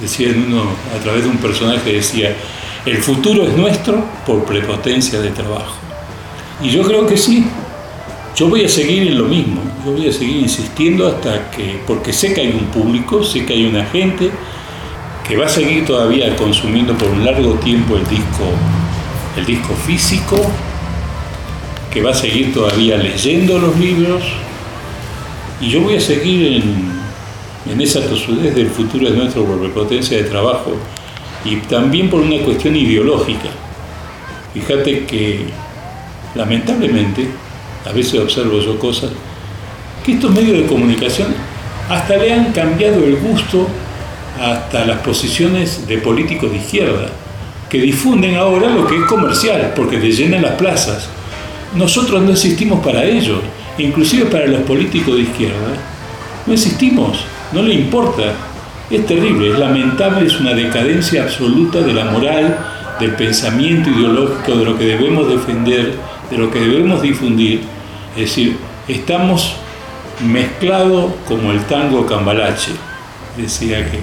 Decía 0.00 0.30
en 0.30 0.52
uno, 0.52 0.62
a 0.94 1.02
través 1.02 1.22
de 1.22 1.30
un 1.30 1.36
personaje, 1.36 1.92
decía, 1.92 2.34
el 2.84 2.96
futuro 2.98 3.44
es 3.44 3.56
nuestro 3.56 4.04
por 4.26 4.44
prepotencia 4.44 5.20
de 5.20 5.30
trabajo. 5.30 5.76
Y 6.60 6.70
yo 6.70 6.82
creo 6.82 7.06
que 7.06 7.16
sí. 7.16 7.46
Yo 8.34 8.48
voy 8.48 8.64
a 8.64 8.68
seguir 8.68 9.06
en 9.06 9.16
lo 9.16 9.26
mismo. 9.26 9.62
Yo 9.84 9.92
voy 9.92 10.08
a 10.08 10.12
seguir 10.12 10.38
insistiendo 10.38 11.06
hasta 11.06 11.50
que, 11.52 11.80
porque 11.86 12.12
sé 12.12 12.34
que 12.34 12.40
hay 12.40 12.48
un 12.48 12.66
público, 12.66 13.22
sé 13.22 13.46
que 13.46 13.52
hay 13.52 13.66
una 13.66 13.84
gente 13.86 14.30
que 15.26 15.36
va 15.36 15.46
a 15.46 15.48
seguir 15.48 15.86
todavía 15.86 16.36
consumiendo 16.36 16.96
por 16.96 17.08
un 17.08 17.24
largo 17.24 17.54
tiempo 17.54 17.96
el 17.96 18.06
disco, 18.06 18.44
el 19.36 19.46
disco 19.46 19.74
físico, 19.74 20.36
que 21.90 22.02
va 22.02 22.10
a 22.10 22.14
seguir 22.14 22.52
todavía 22.52 22.96
leyendo 22.98 23.58
los 23.58 23.76
libros. 23.78 24.22
Y 25.60 25.70
yo 25.70 25.80
voy 25.80 25.96
a 25.96 26.00
seguir 26.00 26.62
en, 27.66 27.80
esa 27.80 28.06
tosudez 28.06 28.54
del 28.54 28.68
futuro 28.68 29.08
es 29.08 29.14
nuestro 29.14 29.44
por 29.44 29.58
prepotencia 29.58 30.18
de 30.18 30.24
trabajo 30.24 30.76
y 31.44 31.56
también 31.56 32.10
por 32.10 32.20
una 32.20 32.38
cuestión 32.44 32.76
ideológica. 32.76 33.48
Fíjate 34.52 35.06
que 35.06 35.46
lamentablemente, 36.34 37.28
a 37.86 37.92
veces 37.92 38.20
observo 38.20 38.60
yo 38.60 38.78
cosas, 38.78 39.10
que 40.04 40.12
estos 40.12 40.30
medios 40.32 40.58
de 40.58 40.66
comunicación 40.66 41.28
hasta 41.88 42.16
le 42.16 42.32
han 42.32 42.52
cambiado 42.52 43.02
el 43.04 43.16
gusto 43.16 43.66
hasta 44.40 44.84
las 44.84 44.98
posiciones 44.98 45.86
de 45.86 45.98
políticos 45.98 46.50
de 46.50 46.58
izquierda, 46.58 47.08
que 47.68 47.80
difunden 47.80 48.36
ahora 48.36 48.68
lo 48.68 48.86
que 48.86 48.96
es 48.96 49.04
comercial, 49.04 49.72
porque 49.74 49.98
te 49.98 50.12
llenan 50.12 50.42
las 50.42 50.54
plazas. 50.54 51.08
Nosotros 51.74 52.22
no 52.22 52.32
existimos 52.32 52.84
para 52.84 53.04
ellos, 53.04 53.40
inclusive 53.78 54.26
para 54.26 54.46
los 54.46 54.62
políticos 54.62 55.16
de 55.16 55.22
izquierda, 55.22 55.76
no 56.46 56.52
existimos, 56.52 57.18
no 57.52 57.62
le 57.62 57.74
importa. 57.74 58.34
Es 58.90 59.06
terrible, 59.06 59.50
es 59.50 59.58
lamentable, 59.58 60.26
es 60.26 60.38
una 60.38 60.52
decadencia 60.52 61.22
absoluta 61.22 61.80
de 61.80 61.94
la 61.94 62.04
moral, 62.04 62.58
del 63.00 63.12
pensamiento 63.12 63.90
ideológico, 63.90 64.56
de 64.56 64.64
lo 64.64 64.78
que 64.78 64.84
debemos 64.84 65.28
defender, 65.28 65.94
de 66.30 66.38
lo 66.38 66.50
que 66.50 66.60
debemos 66.60 67.02
difundir. 67.02 67.62
Es 68.14 68.28
decir, 68.28 68.56
estamos 68.86 69.54
mezclados 70.24 71.12
como 71.26 71.50
el 71.50 71.64
tango 71.64 72.06
cambalache. 72.06 72.72
Decía 73.36 73.90
que 73.90 73.98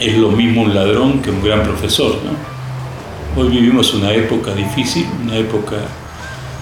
es 0.00 0.16
lo 0.16 0.30
mismo 0.30 0.62
un 0.62 0.74
ladrón 0.74 1.20
que 1.20 1.30
un 1.30 1.44
gran 1.44 1.62
profesor. 1.62 2.16
¿no? 2.24 3.40
Hoy 3.40 3.50
vivimos 3.50 3.92
una 3.94 4.12
época 4.12 4.54
difícil, 4.54 5.06
una 5.22 5.36
época 5.36 5.76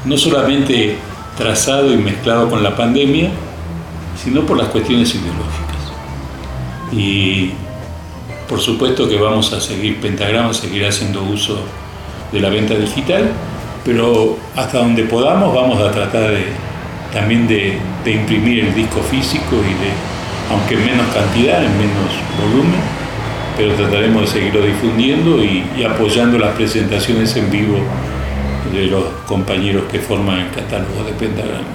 no 0.04 0.16
solamente 0.18 0.96
trazado 1.36 1.92
y 1.92 1.96
mezclado 1.96 2.50
con 2.50 2.62
la 2.62 2.76
pandemia, 2.76 3.30
sino 4.22 4.44
por 4.44 4.58
las 4.58 4.68
cuestiones 4.68 5.14
ideológicas. 5.14 5.92
Y 6.92 7.52
por 8.48 8.60
supuesto 8.60 9.08
que 9.08 9.16
vamos 9.16 9.52
a 9.52 9.60
seguir, 9.60 10.00
Pentagrama 10.00 10.52
seguirá 10.52 10.88
haciendo 10.88 11.22
uso 11.22 11.60
de 12.32 12.40
la 12.40 12.48
venta 12.48 12.74
digital, 12.74 13.30
pero 13.84 14.36
hasta 14.56 14.78
donde 14.78 15.04
podamos 15.04 15.54
vamos 15.54 15.80
a 15.80 15.92
tratar 15.92 16.30
de, 16.30 16.46
también 17.12 17.46
de, 17.46 17.78
de 18.04 18.10
imprimir 18.10 18.64
el 18.64 18.74
disco 18.74 19.00
físico 19.00 19.56
y 19.56 19.74
de, 19.84 19.92
aunque 20.50 20.74
en 20.74 20.86
menos 20.86 21.06
cantidad, 21.14 21.62
en 21.62 21.78
menos 21.78 22.10
volumen, 22.40 22.97
pero 23.58 23.74
trataremos 23.74 24.22
de 24.22 24.26
seguirlo 24.28 24.64
difundiendo 24.64 25.42
y, 25.42 25.82
apoyando 25.82 26.38
las 26.38 26.54
presentaciones 26.54 27.34
en 27.36 27.50
vivo 27.50 27.78
de 28.72 28.86
los 28.86 29.02
compañeros 29.26 29.82
que 29.90 29.98
forman 29.98 30.38
el 30.38 30.50
catálogo 30.50 31.02
de 31.02 31.12
Pentagrama. 31.14 31.66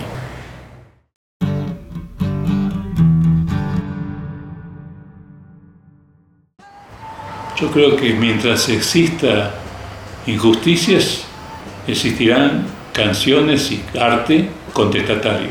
Yo 7.59 7.69
creo 7.71 7.97
que 7.97 8.13
mientras 8.13 8.69
exista 8.69 9.53
injusticias, 10.25 11.25
existirán 11.85 12.65
canciones 12.93 13.69
y 13.71 13.83
arte 13.99 14.47
contestatario, 14.71 15.49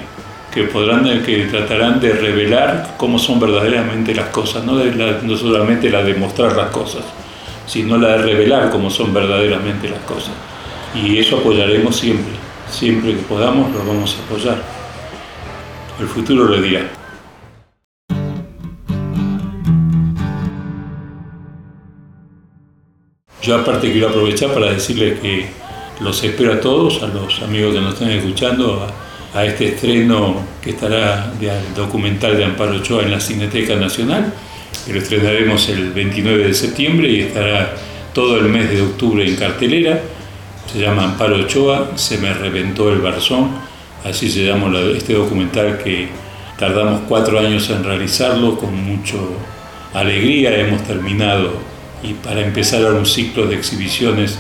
que 0.53 0.65
podrán, 0.65 1.23
que 1.25 1.47
tratarán 1.47 1.99
de 2.01 2.13
revelar 2.13 2.95
cómo 2.99 3.19
son 3.19 3.41
verdaderamente 3.41 4.15
las 4.15 4.29
cosas, 4.29 4.65
no, 4.65 4.77
de 4.77 4.95
la- 4.95 5.21
no 5.23 5.37
solamente 5.37 5.89
la 5.91 6.03
de 6.03 6.15
mostrar 6.15 6.55
las 6.57 6.71
cosas, 6.71 7.03
sino 7.67 7.97
la 7.97 8.09
de 8.17 8.19
revelar 8.19 8.71
cómo 8.71 8.91
son 8.91 9.15
verdaderamente 9.15 9.89
las 9.89 10.01
cosas. 10.01 10.33
Y 10.95 11.19
eso 11.19 11.39
apoyaremos 11.39 11.97
siempre, 11.97 12.35
siempre 12.71 13.13
que 13.13 13.23
podamos 13.23 13.73
lo 13.73 13.79
vamos 13.79 14.17
a 14.19 14.25
apoyar. 14.27 14.57
El 16.01 16.07
futuro 16.07 16.45
lo 16.45 16.61
dirá. 16.61 16.83
Yo 23.43 23.57
aparte 23.57 23.91
quiero 23.91 24.09
aprovechar 24.09 24.53
para 24.55 24.73
decirles 24.73 25.19
que 25.21 25.49
los 26.01 26.23
espero 26.23 26.53
a 26.53 26.61
todos, 26.61 27.03
a 27.03 27.09
los 27.09 27.43
amigos 27.43 27.75
que 27.75 27.81
nos 27.81 27.95
están 27.95 28.11
escuchando, 28.11 28.83
a, 28.85 28.89
a 29.35 29.45
este 29.45 29.69
estreno 29.69 30.37
que 30.63 30.71
estará 30.71 31.33
del 31.41 31.75
documental 31.75 32.37
de 32.37 32.45
Amparo 32.45 32.77
Ochoa 32.77 33.03
en 33.03 33.11
la 33.13 33.21
Cineteca 33.21 33.77
Nacional, 33.77 34.33
que 34.87 34.93
lo 34.93 34.99
estrenaremos 35.01 35.69
el 35.69 35.91
29 35.93 36.47
de 36.49 36.55
septiembre 36.55 37.09
y 37.09 37.21
estará 37.21 37.73
todo 38.13 38.37
el 38.39 38.45
mes 38.45 38.71
de 38.71 38.83
octubre 38.83 39.27
en 39.27 39.37
cartelera. 39.37 40.01
Se 40.71 40.79
llama 40.81 41.05
Amparo 41.05 41.37
Ochoa, 41.37 41.93
se 41.97 42.19
me 42.19 42.33
reventó 42.35 42.93
el 42.93 42.99
barzón, 43.01 43.51
así 44.05 44.31
se 44.31 44.45
llama 44.45 44.69
la- 44.69 44.97
este 44.97 45.15
documental 45.15 45.79
que 45.83 46.09
tardamos 46.59 47.01
cuatro 47.09 47.39
años 47.39 47.69
en 47.71 47.83
realizarlo 47.85 48.57
con 48.59 48.75
mucha 48.75 49.17
alegría, 49.95 50.55
hemos 50.59 50.83
terminado 50.85 51.55
y 52.03 52.15
para 52.15 52.41
empezar 52.41 52.85
un 52.93 53.07
ciclo 53.07 53.47
de 53.47 53.57
exhibiciones 53.57 54.39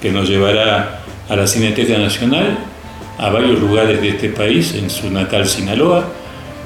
que 0.00 0.10
nos 0.12 0.28
llevará 0.28 1.00
a 1.28 1.36
la 1.36 1.46
Cineteca 1.46 1.96
Nacional, 1.98 2.58
a 3.18 3.30
varios 3.30 3.60
lugares 3.60 4.00
de 4.00 4.08
este 4.10 4.28
país, 4.30 4.74
en 4.74 4.90
su 4.90 5.10
natal 5.10 5.46
Sinaloa 5.46 6.04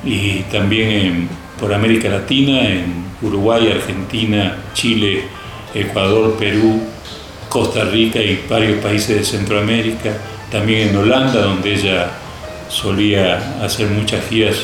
y 0.05 0.41
también 0.51 0.89
en- 0.91 1.29
por 1.61 1.73
América 1.75 2.09
Latina, 2.09 2.69
en 2.69 3.05
Uruguay, 3.21 3.69
Argentina, 3.73 4.57
Chile, 4.75 5.23
Ecuador, 5.75 6.37
Perú, 6.39 6.81
Costa 7.49 7.85
Rica 7.85 8.21
y 8.21 8.45
varios 8.49 8.79
países 8.81 9.17
de 9.19 9.25
Centroamérica, 9.25 10.17
también 10.51 10.89
en 10.91 10.97
Holanda, 10.97 11.43
donde 11.43 11.75
ella 11.75 12.11
solía 12.69 13.57
hacer 13.63 13.89
muchas 13.89 14.25
giras 14.29 14.57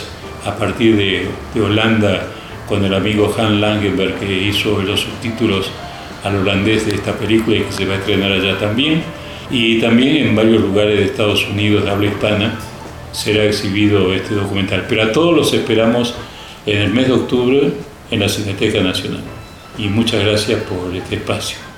a 0.47 0.55
partir 0.55 0.97
de, 0.97 1.27
de 1.55 1.61
Holanda 1.61 2.27
con 2.69 2.85
el 2.85 2.95
amigo 2.95 3.35
Han 3.39 3.61
Langenberg 3.61 4.15
que 4.19 4.33
hizo 4.49 4.81
los 4.83 5.01
subtítulos 5.01 5.71
al 6.23 6.37
holandés 6.37 6.87
de 6.87 6.95
esta 6.95 7.13
película 7.13 7.57
y 7.57 7.61
que 7.63 7.73
se 7.73 7.87
va 7.87 7.95
a 7.95 7.97
estrenar 7.99 8.33
allá 8.33 8.59
también. 8.59 9.03
Y 9.51 9.81
también 9.81 10.29
en 10.29 10.37
varios 10.37 10.63
lugares 10.63 10.99
de 10.99 11.05
Estados 11.05 11.47
Unidos 11.49 11.85
de 11.85 11.91
habla 11.91 12.07
hispana 12.07 12.59
será 13.13 13.45
exhibido 13.45 14.13
este 14.13 14.35
documental. 14.35 14.87
Pero 14.89 15.03
a 15.03 15.13
todos 15.13 15.35
los 15.35 15.53
esperamos 15.53 16.15
en 16.67 16.79
el 16.79 16.91
mes 16.93 17.07
de 17.09 17.13
octubre 17.13 17.73
en 18.11 18.21
la 18.21 18.29
Cineteca 18.29 18.81
Nacional. 18.81 19.23
Y 19.79 19.89
muchas 19.89 20.25
gracias 20.25 20.63
por 20.63 20.95
este 20.95 21.17
espacio. 21.17 21.74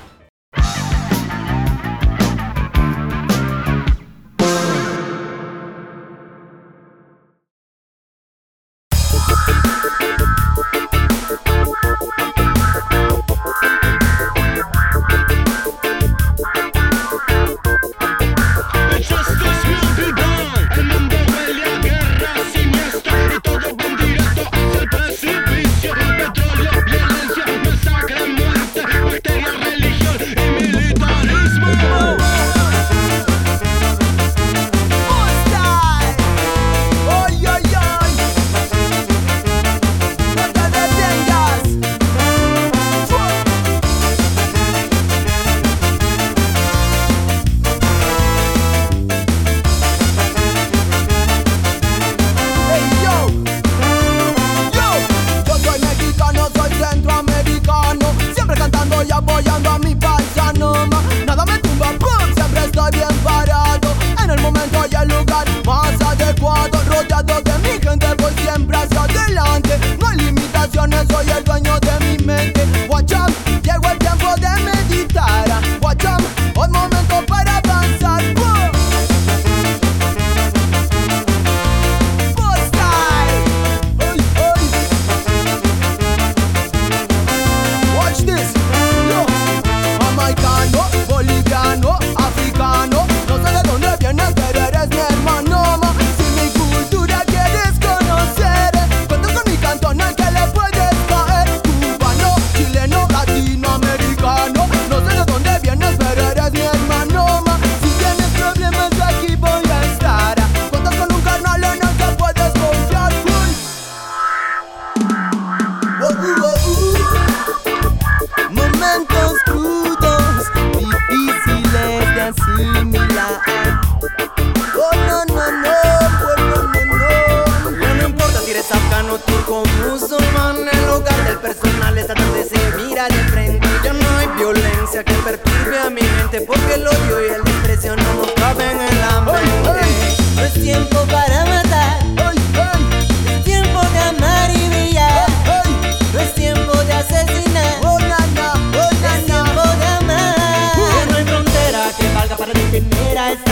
I. 152.99 153.46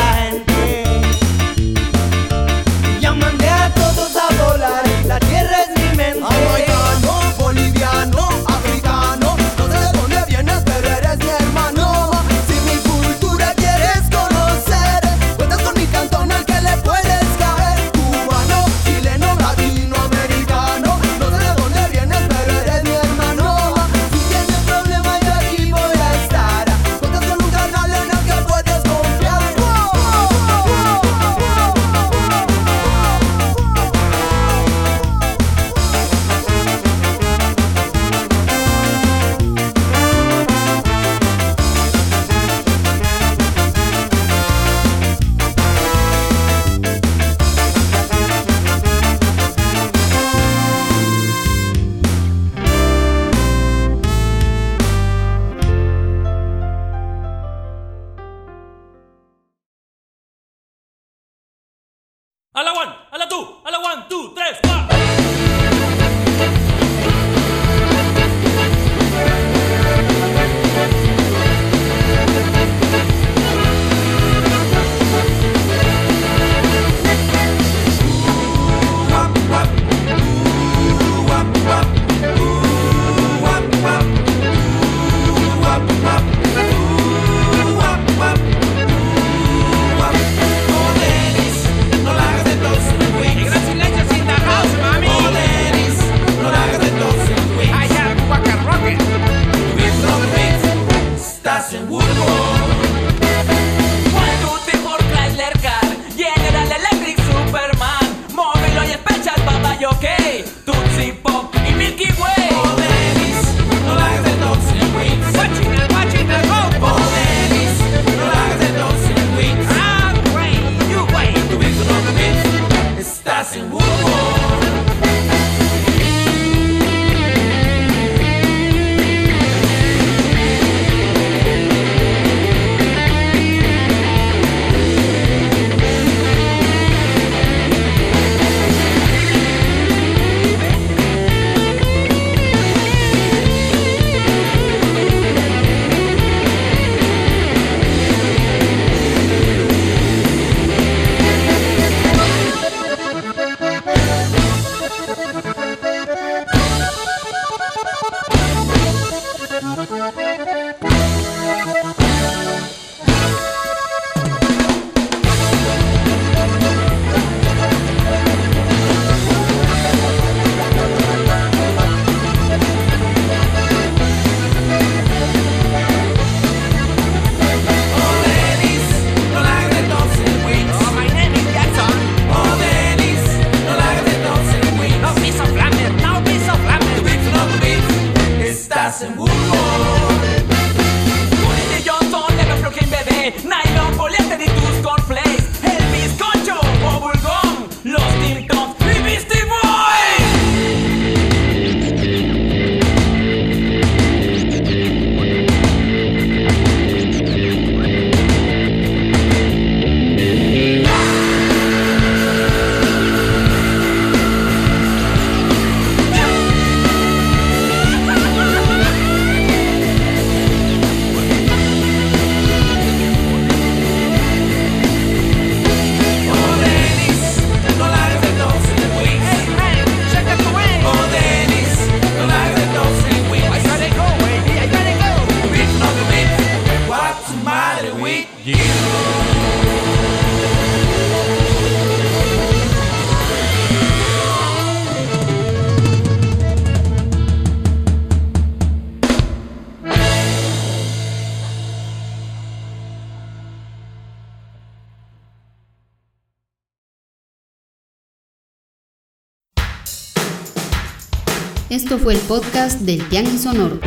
Fue 262.03 262.13
el 262.13 262.19
podcast 262.22 262.81
del 262.81 263.07
Tianguis 263.09 263.43
Sonoro. 263.43 263.80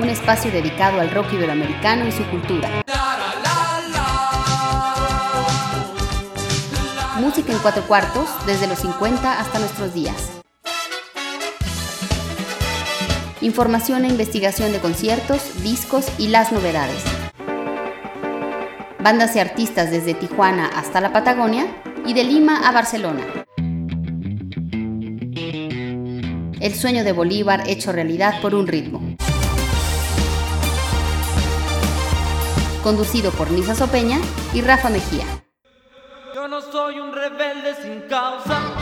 Un 0.00 0.08
espacio 0.08 0.50
dedicado 0.50 0.98
al 0.98 1.10
rock 1.10 1.32
iberoamericano 1.34 2.06
y 2.06 2.12
su 2.12 2.24
cultura. 2.30 2.82
Música 7.20 7.52
en 7.52 7.58
cuatro 7.58 7.82
cuartos, 7.86 8.28
desde 8.46 8.66
los 8.66 8.78
50 8.78 9.40
hasta 9.40 9.58
nuestros 9.58 9.94
días. 9.94 10.30
Información 13.40 14.04
e 14.04 14.08
investigación 14.08 14.72
de 14.72 14.80
conciertos, 14.80 15.62
discos 15.62 16.06
y 16.18 16.28
las 16.28 16.50
novedades. 16.50 17.04
Bandas 19.00 19.36
y 19.36 19.38
artistas 19.38 19.90
desde 19.90 20.14
Tijuana 20.14 20.66
hasta 20.74 21.00
la 21.00 21.12
Patagonia 21.12 21.66
y 22.06 22.14
de 22.14 22.24
Lima 22.24 22.66
a 22.68 22.72
Barcelona. 22.72 23.37
El 26.68 26.74
sueño 26.74 27.02
de 27.02 27.12
Bolívar 27.12 27.66
hecho 27.66 27.92
realidad 27.92 28.42
por 28.42 28.54
un 28.54 28.66
ritmo. 28.66 29.00
Conducido 32.82 33.30
por 33.30 33.50
Nisa 33.50 33.74
Sopeña 33.74 34.20
y 34.52 34.60
Rafa 34.60 34.90
Mejía. 34.90 35.24
Yo 36.34 36.46
no 36.46 36.60
soy 36.60 37.00
un 37.00 37.14
rebelde 37.14 37.74
sin 37.82 38.02
causa. 38.02 38.77